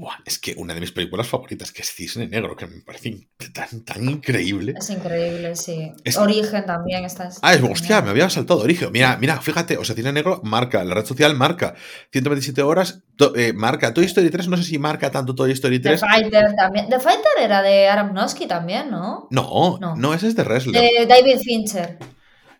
Buah, 0.00 0.16
es 0.24 0.38
que 0.38 0.54
una 0.56 0.74
de 0.74 0.80
mis 0.80 0.92
películas 0.92 1.28
favoritas, 1.28 1.70
que 1.72 1.82
es 1.82 1.92
Cisne 1.92 2.26
Negro, 2.26 2.56
que 2.56 2.66
me 2.66 2.80
parece 2.80 3.28
tan, 3.52 3.84
tan 3.84 4.08
increíble. 4.08 4.74
Es 4.78 4.90
increíble, 4.90 5.54
sí. 5.56 5.92
Es- 6.04 6.16
Origen 6.16 6.64
también 6.66 7.04
está. 7.04 7.28
Ah, 7.42 7.54
es, 7.54 7.62
hostia, 7.62 8.00
me 8.02 8.10
había 8.10 8.28
saltado 8.30 8.60
origen. 8.60 8.90
Mira, 8.92 9.16
mira, 9.20 9.40
fíjate, 9.40 9.76
o 9.76 9.84
sea, 9.84 9.94
Cisne 9.94 10.12
Negro 10.12 10.40
marca, 10.42 10.82
la 10.84 10.94
red 10.94 11.04
social 11.04 11.36
marca 11.36 11.74
127 12.12 12.62
horas, 12.62 13.02
to- 13.16 13.36
eh, 13.36 13.52
marca 13.52 13.92
Toy 13.94 14.04
Story 14.06 14.30
3, 14.30 14.48
no 14.48 14.56
sé 14.56 14.64
si 14.64 14.78
marca 14.78 15.10
tanto 15.10 15.34
Toy 15.34 15.52
Story 15.52 15.78
The 15.80 15.90
3. 15.96 16.00
Fighter 16.00 16.54
también. 16.56 16.88
The 16.88 16.98
Fighter 16.98 17.32
era 17.40 17.62
de 17.62 17.88
Aronofsky 17.88 18.46
también, 18.46 18.90
¿no? 18.90 19.28
No, 19.30 19.78
no, 19.80 19.96
No. 19.96 20.14
ese 20.14 20.28
es 20.28 20.34
de 20.36 20.44
Wrestler. 20.44 20.80
De 20.82 21.06
David 21.06 21.38
Fincher. 21.44 21.98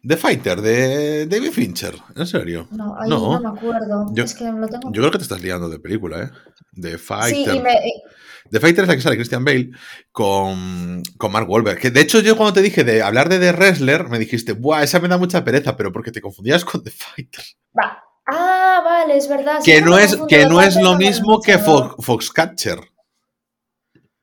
The 0.07 0.17
Fighter, 0.17 0.61
de 0.63 1.27
David 1.27 1.51
Fincher, 1.53 1.95
en 2.17 2.27
serio. 2.27 2.69
No, 2.71 2.97
ahí 2.99 3.09
No. 3.11 3.39
no, 3.39 3.53
me 3.53 3.59
acuerdo. 3.59 4.07
Yo- 4.15 4.25
es 4.25 4.35
que 4.35 4.45
lo 4.45 4.67
tengo. 4.69 4.91
Yo 4.93 5.03
creo 5.03 5.11
que 5.11 5.19
te 5.19 5.25
estás 5.25 5.43
liando 5.43 5.69
de 5.69 5.79
película, 5.79 6.23
¿eh? 6.23 6.31
Sí, 6.75 6.97
Fighter. 6.99 7.55
y 7.55 7.61
me. 7.61 7.73
y- 7.75 8.03
The 8.51 8.59
Fighter 8.59 8.85
es 8.85 8.89
la 8.89 8.97
que 8.97 9.03
sale 9.03 9.17
Christian 9.17 9.45
Bale 9.45 9.71
con, 10.11 11.03
con 11.19 11.31
Mark 11.31 11.49
Wahlberg. 11.49 11.79
Que 11.79 11.91
de 11.91 12.01
hecho, 12.01 12.21
yo 12.21 12.37
cuando 12.37 12.55
te 12.55 12.63
dije 12.63 12.83
de 12.83 13.03
hablar 13.03 13.29
de 13.29 13.39
The 13.39 13.53
Wrestler, 13.53 14.09
me 14.09 14.19
dijiste, 14.19 14.55
¡buah! 14.55 14.83
Esa 14.83 14.99
me 14.99 15.09
da 15.09 15.19
mucha 15.19 15.45
pereza, 15.45 15.77
pero 15.77 15.93
porque 15.93 16.11
te 16.11 16.21
confundías 16.23 16.65
con 16.65 16.83
The 16.83 16.91
Fighter. 16.91 17.45
Va. 17.79 18.03
Ah, 18.27 18.81
vale, 18.85 19.17
es 19.17 19.29
verdad. 19.29 19.59
que 19.65 19.83
no 19.83 19.99
es, 19.99 20.17
que 20.29 20.39
The 20.45 20.49
no 20.49 20.63
es 20.63 20.77
lo 20.77 20.97
mismo 20.97 21.41
que 21.41 21.59
Foxcatcher. 21.59 22.81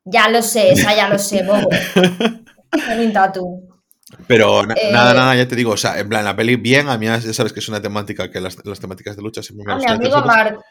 Ya 0.06 0.30
lo 0.30 0.42
sé, 0.42 0.72
esa 0.72 0.96
ya 0.96 1.10
lo 1.10 1.20
sé, 1.20 1.44
bobo. 1.48 1.70
Un 3.00 3.14
tatu. 3.14 3.67
Pero 4.28 4.66
na- 4.66 4.74
Eh, 4.76 4.92
nada, 4.92 5.14
nada, 5.14 5.36
ya 5.36 5.48
te 5.48 5.56
digo, 5.56 5.72
o 5.72 5.78
sea, 5.78 6.00
en 6.00 6.08
plan, 6.10 6.24
la 6.24 6.36
peli 6.36 6.56
bien, 6.56 6.88
a 6.90 6.98
mí 6.98 7.06
ya 7.08 7.20
sabes 7.22 7.52
que 7.54 7.60
es 7.60 7.68
una 7.70 7.82
temática 7.82 8.30
que 8.32 8.40
las, 8.40 8.58
las 8.66 8.80
temáticas 8.80 9.16
de 9.16 9.22
lucha 9.22 9.44
siempre 9.44 9.66
me 9.66 9.74
A 9.74 9.76
mi 9.76 9.82
gustan 9.82 9.96
amigo 9.98 10.18
interesantes. 10.18 10.54
Mark, 10.54 10.66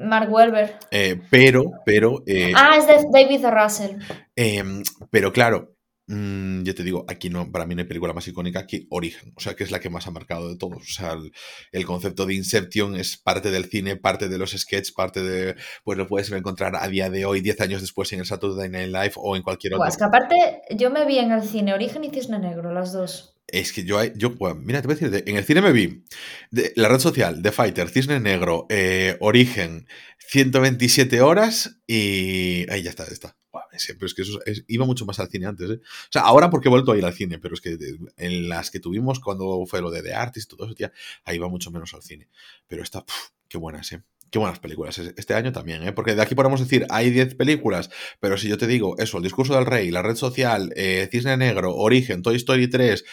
Mark 0.00 0.32
Welber. 0.32 0.76
Eh, 0.90 1.20
pero, 1.30 1.64
pero, 1.84 2.22
eh, 2.26 2.52
Ah, 2.56 2.76
es 2.78 2.86
de 2.86 3.06
David 3.12 3.44
Russell. 3.50 3.96
Em, 4.34 4.82
pero 5.10 5.32
claro, 5.32 5.74
mm, 6.10 6.62
yo 6.64 6.74
te 6.74 6.82
digo, 6.82 7.04
aquí 7.08 7.30
no, 7.30 7.50
para 7.50 7.66
mí 7.66 7.74
no 7.74 7.80
hay 7.82 7.86
película 7.88 8.12
más 8.12 8.26
icónica 8.28 8.66
que 8.66 8.86
Origen, 8.90 9.32
o 9.36 9.40
sea, 9.40 9.54
que 9.54 9.64
es 9.64 9.70
la 9.70 9.80
que 9.80 9.88
más 9.90 10.06
ha 10.06 10.10
marcado 10.10 10.48
de 10.48 10.56
todos. 10.56 10.82
O 10.82 10.92
sea, 10.92 11.12
el, 11.12 11.32
el 11.72 11.86
concepto 11.86 12.26
de 12.26 12.34
Inception 12.34 12.96
es 12.96 13.16
parte 13.16 13.50
del 13.50 13.66
cine, 13.66 13.96
parte 13.96 14.28
de 14.28 14.38
los 14.38 14.50
sketches, 14.50 14.92
parte 14.92 15.22
de, 15.22 15.54
pues 15.84 15.96
lo 15.96 16.06
puedes 16.06 16.30
encontrar 16.32 16.74
a 16.76 16.86
día 16.88 17.08
de 17.10 17.24
hoy, 17.24 17.40
10 17.40 17.60
años 17.60 17.80
después 17.80 18.12
en 18.12 18.20
el 18.20 18.26
Saturday 18.26 18.68
Night 18.68 18.88
Live 18.92 19.12
o 19.16 19.36
en 19.36 19.42
cualquier 19.42 19.74
otro. 19.74 19.86
es 19.86 19.96
que 19.96 20.04
aparte, 20.04 20.62
yo 20.76 20.90
me 20.90 21.06
vi 21.06 21.18
en 21.18 21.32
el 21.32 21.42
cine 21.42 21.72
Origen 21.74 22.04
y 22.04 22.10
Cisne 22.10 22.38
Negro, 22.38 22.72
las 22.72 22.92
dos. 22.92 23.36
Es 23.46 23.72
que 23.72 23.82
yo, 23.84 24.00
yo 24.14 24.30
bueno, 24.36 24.60
mira, 24.62 24.80
te 24.80 24.86
voy 24.86 24.94
a 24.94 24.98
decir, 24.98 25.10
de- 25.10 25.28
en 25.28 25.36
el 25.36 25.44
cine 25.44 25.60
me 25.60 25.72
vi 25.72 26.04
de, 26.52 26.72
la 26.76 26.88
red 26.88 27.00
social, 27.00 27.42
The 27.42 27.50
Fighter, 27.50 27.88
Cisne 27.88 28.20
Negro, 28.20 28.66
eh, 28.68 29.16
Origen, 29.20 29.86
127 30.28 31.20
horas 31.20 31.80
y... 31.86 32.70
Ahí 32.70 32.82
ya 32.84 32.90
está, 32.90 33.04
ya 33.06 33.12
está. 33.12 33.36
Siempre 33.76 34.06
es 34.06 34.14
que 34.14 34.22
eso 34.22 34.40
es- 34.44 34.64
iba 34.68 34.84
mucho 34.86 35.06
más 35.06 35.18
al 35.20 35.28
cine 35.28 35.46
antes, 35.46 35.70
¿eh? 35.70 35.80
O 35.82 36.08
sea, 36.12 36.22
ahora 36.22 36.50
porque 36.50 36.68
he 36.68 36.70
vuelto 36.70 36.92
a 36.92 36.98
ir 36.98 37.04
al 37.04 37.12
cine, 37.14 37.38
pero 37.38 37.54
es 37.54 37.60
que 37.60 37.76
en 38.16 38.48
las 38.48 38.70
que 38.70 38.80
tuvimos 38.80 39.20
cuando 39.20 39.64
fue 39.66 39.80
lo 39.80 39.90
de 39.90 40.02
The 40.02 40.14
Artist 40.14 40.52
y 40.52 40.56
todo 40.56 40.66
eso, 40.66 40.74
tía, 40.74 40.92
ahí 41.24 41.38
va 41.38 41.48
mucho 41.48 41.70
menos 41.70 41.94
al 41.94 42.02
cine. 42.02 42.28
Pero 42.66 42.82
esta, 42.82 43.04
puf, 43.04 43.30
qué 43.48 43.58
buenas, 43.58 43.90
¿eh? 43.92 44.02
Qué 44.30 44.38
buenas 44.38 44.60
películas. 44.60 44.96
Es- 44.98 45.12
Este 45.16 45.34
año 45.34 45.50
también, 45.52 45.82
¿eh? 45.82 45.92
Porque 45.92 46.14
de 46.14 46.22
aquí 46.22 46.34
podemos 46.36 46.60
decir, 46.60 46.86
hay 46.90 47.10
10 47.10 47.34
películas, 47.34 47.90
pero 48.20 48.36
si 48.38 48.48
yo 48.48 48.56
te 48.58 48.66
digo 48.68 48.96
eso, 48.98 49.16
El 49.18 49.24
discurso 49.24 49.54
del 49.54 49.66
rey, 49.66 49.90
La 49.90 50.02
red 50.02 50.14
social, 50.16 50.72
eh, 50.76 51.08
Cisne 51.10 51.36
Negro, 51.36 51.74
Origen, 51.74 52.22
Toy 52.22 52.36
Story 52.36 52.68
3, 52.68 53.04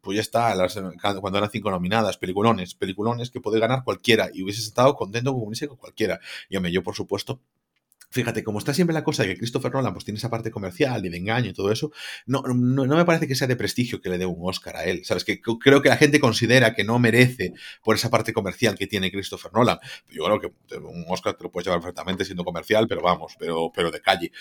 pues 0.00 0.16
ya 0.16 0.22
está, 0.22 0.54
cuando 1.20 1.38
eran 1.38 1.50
cinco 1.50 1.70
nominadas, 1.70 2.18
peliculones, 2.18 2.74
peliculones 2.74 3.30
que 3.30 3.40
puede 3.40 3.60
ganar 3.60 3.84
cualquiera 3.84 4.30
y 4.32 4.42
hubieses 4.42 4.66
estado 4.66 4.94
contento 4.96 5.32
con 5.32 5.46
con 5.68 5.76
cualquiera. 5.76 6.20
Y 6.48 6.56
hombre, 6.56 6.72
yo 6.72 6.82
por 6.82 6.94
supuesto, 6.94 7.40
fíjate, 8.16 8.42
como 8.42 8.58
está 8.58 8.74
siempre 8.74 8.94
la 8.94 9.04
cosa 9.04 9.22
de 9.22 9.28
que 9.30 9.36
Christopher 9.38 9.72
Nolan 9.72 9.92
pues 9.92 10.04
tiene 10.04 10.18
esa 10.18 10.28
parte 10.28 10.50
comercial 10.50 11.06
y 11.06 11.08
de 11.08 11.16
engaño 11.18 11.50
y 11.50 11.52
todo 11.52 11.70
eso, 11.70 11.92
no, 12.26 12.42
no, 12.42 12.96
me 12.96 13.04
parece 13.04 13.28
que 13.28 13.34
sea 13.36 13.46
de 13.46 13.54
prestigio 13.56 14.00
que 14.00 14.08
le 14.08 14.18
dé 14.18 14.26
un 14.26 14.38
Oscar 14.40 14.76
a 14.76 14.84
él, 14.84 15.04
¿sabes? 15.04 15.24
Que 15.24 15.40
creo 15.40 15.82
que 15.82 15.88
la 15.88 15.96
gente 15.96 16.18
considera 16.18 16.74
que 16.74 16.82
no 16.82 16.98
merece 16.98 17.52
por 17.84 17.94
esa 17.94 18.10
parte 18.10 18.32
comercial 18.32 18.76
que 18.76 18.86
tiene 18.88 19.12
Christopher 19.12 19.52
Nolan. 19.52 19.78
Yo 20.10 20.24
creo 20.24 20.40
que 20.40 20.76
un 20.78 21.04
Oscar 21.08 21.34
te 21.34 21.44
lo 21.44 21.50
puedes 21.52 21.66
llevar 21.66 21.80
perfectamente 21.80 22.24
siendo 22.24 22.44
comercial, 22.44 22.86
pero 22.88 23.02
vamos, 23.02 23.34
pero, 23.38 23.70
pero 23.74 23.90
de 23.90 24.00
calle. 24.00 24.32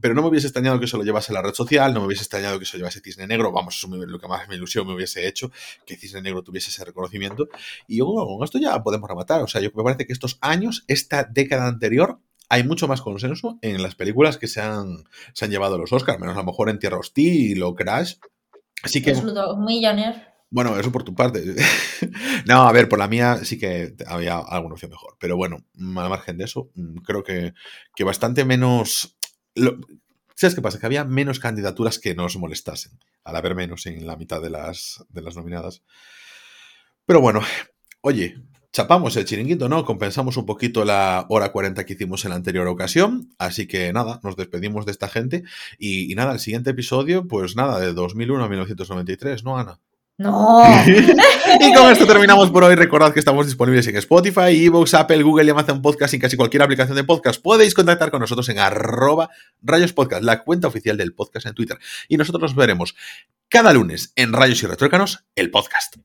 Pero 0.00 0.14
no 0.14 0.22
me 0.22 0.28
hubiese 0.28 0.48
extrañado 0.48 0.80
que 0.80 0.88
se 0.88 0.96
lo 0.96 1.04
llevase 1.04 1.32
la 1.32 1.42
red 1.42 1.54
social, 1.54 1.94
no 1.94 2.00
me 2.00 2.06
hubiese 2.06 2.22
extrañado 2.24 2.58
que 2.58 2.64
se 2.64 2.76
lo 2.76 2.80
llevase 2.80 3.00
Cisne 3.00 3.26
Negro, 3.28 3.52
vamos, 3.52 3.76
eso 3.76 3.86
me- 3.88 4.04
lo 4.04 4.18
que 4.18 4.26
más 4.26 4.48
me 4.48 4.56
ilusión 4.56 4.84
me 4.86 4.94
hubiese 4.94 5.28
hecho, 5.28 5.52
que 5.86 5.96
Cisne 5.96 6.22
Negro 6.22 6.42
tuviese 6.42 6.70
ese 6.70 6.84
reconocimiento. 6.84 7.48
Y 7.86 7.98
yo 7.98 8.06
con 8.06 8.42
esto 8.42 8.58
ya 8.58 8.82
podemos 8.82 9.08
rematar, 9.08 9.42
o 9.42 9.46
sea, 9.46 9.60
yo 9.60 9.70
me 9.74 9.82
parece 9.84 10.04
que 10.06 10.12
estos 10.12 10.38
años, 10.40 10.84
esta 10.88 11.22
década 11.24 11.68
anterior, 11.68 12.18
hay 12.52 12.64
mucho 12.64 12.86
más 12.86 13.00
consenso 13.00 13.58
en 13.62 13.82
las 13.82 13.94
películas 13.94 14.36
que 14.36 14.46
se 14.46 14.60
han, 14.60 15.04
se 15.32 15.46
han 15.46 15.50
llevado 15.50 15.78
los 15.78 15.90
Oscars, 15.90 16.20
menos 16.20 16.36
a 16.36 16.40
lo 16.40 16.44
mejor 16.46 16.68
en 16.68 16.78
Tierra 16.78 16.98
Hostil 16.98 17.62
o 17.62 17.74
Crash. 17.74 18.16
Así 18.82 19.00
que, 19.00 19.14
Slumdog 19.14 19.58
Millionaire. 19.58 20.26
bueno, 20.50 20.78
eso 20.78 20.92
por 20.92 21.02
tu 21.02 21.14
parte. 21.14 21.42
no, 22.46 22.68
a 22.68 22.72
ver, 22.72 22.90
por 22.90 22.98
la 22.98 23.08
mía 23.08 23.38
sí 23.42 23.58
que 23.58 23.94
había 24.06 24.38
alguna 24.38 24.74
opción 24.74 24.90
mejor. 24.90 25.16
Pero 25.18 25.36
bueno, 25.36 25.64
al 25.78 26.10
margen 26.10 26.36
de 26.36 26.44
eso, 26.44 26.70
mm, 26.74 26.96
creo 26.98 27.22
que, 27.24 27.54
que 27.96 28.04
bastante 28.04 28.44
menos. 28.44 29.16
lo- 29.54 29.78
¿Sabes 30.34 30.54
qué 30.54 30.60
pasa? 30.60 30.78
Que 30.78 30.86
había 30.86 31.04
menos 31.04 31.38
candidaturas 31.40 31.98
que 31.98 32.14
nos 32.14 32.36
molestasen, 32.36 32.98
al 33.24 33.36
haber 33.36 33.54
menos 33.54 33.86
en 33.86 34.06
la 34.06 34.16
mitad 34.16 34.42
de 34.42 34.50
las, 34.50 35.04
de 35.08 35.22
las 35.22 35.36
nominadas. 35.36 35.82
Pero 37.06 37.20
bueno, 37.22 37.40
oye, 38.02 38.36
chapamos 38.72 39.16
el 39.16 39.24
chiringuito, 39.24 39.68
¿no? 39.68 39.84
Compensamos 39.84 40.36
un 40.36 40.46
poquito 40.46 40.84
la 40.84 41.26
hora 41.28 41.52
40 41.52 41.84
que 41.84 41.92
hicimos 41.92 42.24
en 42.24 42.30
la 42.30 42.36
anterior 42.36 42.66
ocasión. 42.66 43.32
Así 43.38 43.66
que 43.66 43.92
nada, 43.92 44.20
nos 44.22 44.36
despedimos 44.36 44.86
de 44.86 44.92
esta 44.92 45.08
gente. 45.08 45.44
Y, 45.78 46.10
y 46.10 46.14
nada, 46.14 46.32
el 46.32 46.40
siguiente 46.40 46.70
episodio, 46.70 47.28
pues 47.28 47.56
nada, 47.56 47.78
de 47.80 47.92
2001 47.92 48.44
a 48.44 48.48
1993, 48.48 49.44
¿no, 49.44 49.58
Ana? 49.58 49.80
No. 50.18 50.62
y 50.86 51.74
con 51.74 51.90
esto 51.90 52.06
terminamos 52.06 52.50
por 52.50 52.64
hoy. 52.64 52.74
Recordad 52.74 53.12
que 53.12 53.18
estamos 53.18 53.46
disponibles 53.46 53.86
en 53.88 53.96
Spotify, 53.96 54.64
Evox, 54.64 54.94
Apple, 54.94 55.22
Google 55.22 55.46
y 55.46 55.50
Amazon 55.50 55.82
Podcast 55.82 56.14
y 56.14 56.18
casi 56.18 56.36
cualquier 56.36 56.62
aplicación 56.62 56.96
de 56.96 57.04
podcast. 57.04 57.42
Podéis 57.42 57.74
contactar 57.74 58.10
con 58.10 58.20
nosotros 58.20 58.48
en 58.48 58.58
arroba 58.58 59.30
rayos 59.62 59.92
podcast, 59.92 60.22
la 60.22 60.42
cuenta 60.44 60.68
oficial 60.68 60.96
del 60.96 61.14
podcast 61.14 61.46
en 61.46 61.54
Twitter. 61.54 61.78
Y 62.08 62.18
nosotros 62.18 62.42
nos 62.42 62.54
veremos 62.54 62.94
cada 63.48 63.72
lunes 63.72 64.12
en 64.16 64.32
Rayos 64.32 64.62
y 64.62 64.66
Retrócanos, 64.66 65.24
el 65.34 65.50
podcast. 65.50 65.96